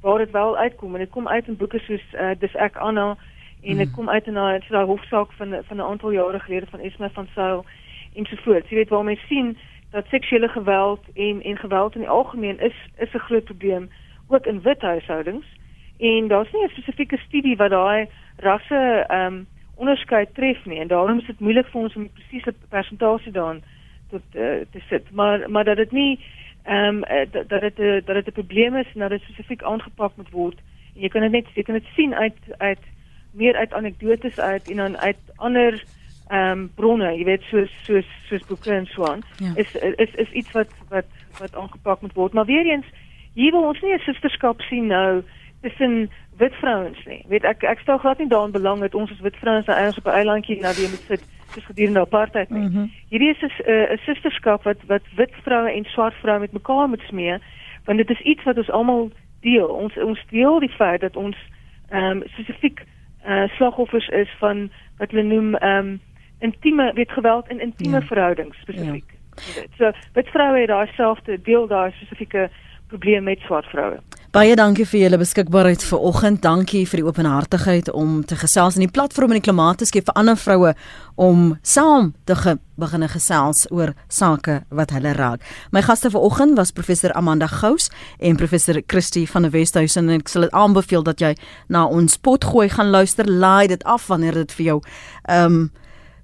waar 0.01 0.17
dit 0.17 0.31
wel 0.31 0.57
uitkom 0.57 0.93
en 0.93 0.99
dit 0.99 1.09
kom 1.09 1.27
uit 1.27 1.47
in 1.47 1.57
boeke 1.57 1.79
soos 1.79 2.03
uh, 2.13 2.31
dis 2.39 2.55
ek 2.55 2.75
Anna 2.75 3.17
en 3.63 3.77
dit 3.77 3.87
mm. 3.87 3.93
kom 3.93 4.09
uit 4.09 4.27
in 4.27 4.33
daai 4.33 4.59
daai 4.69 4.85
hofsaak 4.85 5.31
van 5.31 5.63
van 5.67 5.77
'n 5.77 5.89
aantal 5.91 6.11
jare 6.11 6.39
gelede 6.39 6.65
van 6.69 6.79
Esme 6.79 7.09
van 7.09 7.27
Sail 7.33 7.65
ensovoorts. 8.15 8.69
Jy 8.69 8.75
weet 8.75 8.89
waar 8.89 9.03
mense 9.03 9.25
sien 9.25 9.57
dat 9.91 10.05
seksuele 10.07 10.47
geweld 10.47 11.03
en 11.13 11.41
en 11.43 11.57
geweld 11.57 11.95
in 11.95 12.01
die 12.01 12.09
algemeen 12.09 12.59
is 12.59 12.75
is 12.97 13.13
'n 13.13 13.27
groot 13.27 13.43
probleem 13.43 13.89
ook 14.27 14.45
in 14.45 14.61
wit 14.61 14.81
huishoudings 14.81 15.45
en 15.97 16.27
daar's 16.27 16.51
nie 16.51 16.63
'n 16.63 16.69
spesifieke 16.69 17.17
studie 17.17 17.57
wat 17.57 17.69
daai 17.69 18.07
rasse 18.37 19.05
ehm 19.07 19.33
um, 19.33 19.47
onderskeid 19.75 20.33
tref 20.33 20.65
nie 20.65 20.79
en 20.79 20.87
daarom 20.87 21.19
is 21.19 21.25
dit 21.25 21.39
moeilik 21.39 21.67
vir 21.67 21.81
ons 21.81 21.95
om 21.95 22.01
'n 22.01 22.11
presiese 22.13 22.53
persentasie 22.69 23.31
daarin 23.31 23.63
tot 24.09 24.21
uh, 24.33 24.41
te 24.71 24.79
sit 24.89 25.11
maar 25.11 25.49
maar 25.51 25.63
dat 25.63 25.77
dit 25.77 25.91
nie 25.91 26.19
ehm 26.67 27.03
um, 27.03 27.29
dat 27.31 27.49
dat 27.49 27.61
dit 27.61 28.05
dat 28.05 28.15
dit 28.15 28.27
'n 28.27 28.39
probleem 28.39 28.75
is 28.75 28.89
en 28.93 28.99
dat 28.99 29.09
dit 29.09 29.21
spesifiek 29.21 29.63
aangepak 29.63 30.15
moet 30.15 30.29
word 30.29 30.59
en 30.95 31.01
jy 31.01 31.09
kan 31.09 31.21
dit 31.21 31.31
net 31.31 31.45
jy 31.53 31.63
kan 31.63 31.75
dit 31.79 31.89
sien 31.95 32.15
uit 32.15 32.39
uit 32.57 32.83
meer 33.31 33.55
uit 33.55 33.73
anekdotes 33.73 34.39
uit 34.39 34.69
en 34.69 34.75
dan 34.75 34.97
uit 34.97 35.21
ander 35.35 35.83
ehm 36.27 36.59
um, 36.59 36.71
bronne, 36.75 37.07
jy 37.15 37.23
weet 37.23 37.43
soos 37.47 37.71
soos 37.85 38.07
soos 38.27 38.43
boeke 38.49 38.71
en 38.71 38.85
so 38.85 39.05
aan. 39.07 39.21
Ja. 39.39 39.51
Is 39.55 39.75
is 39.75 40.13
is 40.15 40.31
iets 40.31 40.51
wat 40.51 40.71
wat 40.89 41.05
wat 41.39 41.55
aangepak 41.55 42.01
moet 42.01 42.13
word. 42.13 42.33
Maar 42.33 42.45
weer 42.45 42.65
eens, 42.65 42.85
hier 43.33 43.51
wil 43.51 43.63
ons 43.63 43.81
nie 43.81 43.93
'n 43.93 43.99
sisterskap 43.99 44.61
sien 44.61 44.87
nou 44.87 45.23
tussen 45.61 46.09
wit 46.37 46.53
vrouens 46.53 47.05
nie. 47.05 47.23
Weet 47.27 47.43
ek 47.43 47.63
ek 47.63 47.79
stel 47.79 47.97
glad 47.97 48.17
nie 48.17 48.27
daarin 48.27 48.51
belang 48.51 48.79
dat 48.79 48.95
ons 48.95 49.11
as 49.11 49.19
wit 49.19 49.35
vrouens 49.35 49.65
nou 49.65 49.79
eers 49.79 49.97
op 49.97 50.05
'n 50.05 50.19
eilandjie 50.19 50.59
na 50.59 50.73
die 50.73 50.89
moet 50.89 51.05
sit 51.07 51.23
soos 51.51 51.65
gedurende 51.65 51.99
apartheid 51.99 52.49
nie. 52.49 52.67
Mm 52.67 52.73
-hmm. 52.73 52.91
Hierdie 53.09 53.29
is 53.29 53.41
'n 53.41 53.51
'n 53.93 53.97
sisterskap 53.97 54.63
wat 54.63 54.77
wat 54.87 55.01
wit 55.15 55.33
vroue 55.43 55.71
en 55.71 55.83
swart 55.83 56.13
vroue 56.13 56.39
met 56.39 56.51
mekaar 56.51 56.89
moet 56.89 57.01
smee, 57.07 57.37
want 57.85 57.97
dit 57.97 58.09
is 58.09 58.21
iets 58.21 58.43
wat 58.43 58.57
ons 58.57 58.69
almal 58.69 59.11
deel. 59.41 59.67
Ons 59.67 59.97
ons 59.97 60.25
deel 60.29 60.59
die 60.59 60.75
feit 60.77 61.01
dat 61.01 61.15
ons 61.15 61.37
ehm 61.89 62.03
um, 62.03 62.23
spesifiek 62.25 62.83
uh, 63.27 63.47
slagoffers 63.47 64.07
is 64.07 64.29
van 64.39 64.69
wat 64.97 65.11
hulle 65.11 65.23
noem 65.23 65.55
ehm 65.55 65.77
um, 65.77 65.99
intieme 66.39 66.91
weet 66.93 67.11
geweld 67.11 67.49
in 67.49 67.59
intieme 67.59 67.99
ja. 67.99 68.05
verhoudings 68.05 68.57
spesifiek. 68.57 69.13
Ja. 69.35 69.63
So 69.77 69.91
wit 70.13 70.27
vroue 70.27 70.59
het 70.59 70.67
daai 70.67 70.87
selfde 70.95 71.41
deel 71.41 71.67
daai 71.67 71.91
spesifieke 71.91 72.49
probleem 72.87 73.23
met 73.23 73.39
swart 73.39 73.65
vroue. 73.65 73.99
Baie 74.35 74.57
dankie 74.59 74.83
vir 74.83 75.05
julle 75.05 75.17
beskikbaarheid 75.21 75.79
vir 75.87 76.01
oggend. 76.03 76.41
Dankie 76.43 76.81
vir 76.83 76.99
die 76.99 77.05
openhartigheid 77.07 77.87
om 77.95 78.25
te 78.27 78.35
gesels 78.35 78.75
in 78.75 78.83
die 78.83 78.91
platform 78.91 79.31
en 79.31 79.39
die 79.39 79.45
klimaat 79.45 79.79
te 79.79 79.87
skep 79.87 80.09
vir 80.09 80.17
ander 80.19 80.35
vroue 80.35 80.73
om 81.15 81.53
saam 81.63 82.09
te 82.27 82.35
ge 82.35 82.57
beginne 82.75 83.07
gesels 83.07 83.63
oor 83.71 83.93
sake 84.11 84.59
wat 84.67 84.91
hulle 84.91 85.15
raak. 85.15 85.47
My 85.71 85.79
gaste 85.81 86.11
vanoggend 86.11 86.59
was 86.59 86.75
professor 86.75 87.15
Amanda 87.15 87.47
Gous 87.47 87.87
en 88.19 88.35
professor 88.35 88.81
Christie 88.91 89.23
van 89.31 89.47
die 89.47 89.53
Wesduisen 89.55 90.11
en 90.11 90.19
ek 90.19 90.27
sal 90.27 90.49
dit 90.49 90.59
aanbeveel 90.59 91.07
dat 91.07 91.23
jy 91.23 91.31
na 91.71 91.87
ons 91.87 92.19
pot 92.19 92.51
gooi 92.51 92.67
gaan 92.75 92.91
luister. 92.91 93.31
Laai 93.31 93.71
dit 93.71 93.83
af 93.87 94.11
wanneer 94.11 94.43
dit 94.43 94.59
vir 94.59 94.73
jou 94.73 94.79
ehm 95.23 95.61
um, 95.63 95.67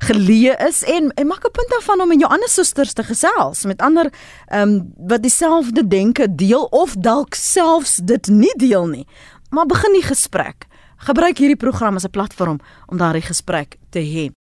geleë 0.08 0.58
is 0.68 0.84
en, 0.84 1.12
en 1.16 1.28
maak 1.28 1.46
'n 1.46 1.56
punt 1.56 1.70
daarvan 1.70 2.02
om 2.02 2.08
met 2.08 2.20
jou 2.20 2.32
ander 2.32 2.50
susters 2.50 2.94
te 2.94 3.04
gesels. 3.04 3.66
Met 3.66 3.82
ander 3.82 4.12
ehm 4.48 4.70
um, 4.70 4.94
wat 4.98 5.22
dieselfde 5.22 5.88
denke 5.88 6.36
deel 6.36 6.64
of 6.64 6.94
dalk 6.94 7.34
selfs 7.34 7.96
dit 7.96 8.28
nie 8.28 8.54
deel 8.58 8.88
nie. 8.88 9.08
Maar 9.50 9.66
begin 9.66 9.94
die 9.94 10.08
gesprek. 10.08 10.68
Gebruik 10.98 11.38
hierdie 11.38 11.60
program 11.66 11.96
as 11.96 12.06
'n 12.06 12.10
platform 12.10 12.60
om 12.88 12.98
daardie 12.98 13.22
gesprek 13.22 13.78
te 13.90 14.00
hê 14.00 14.34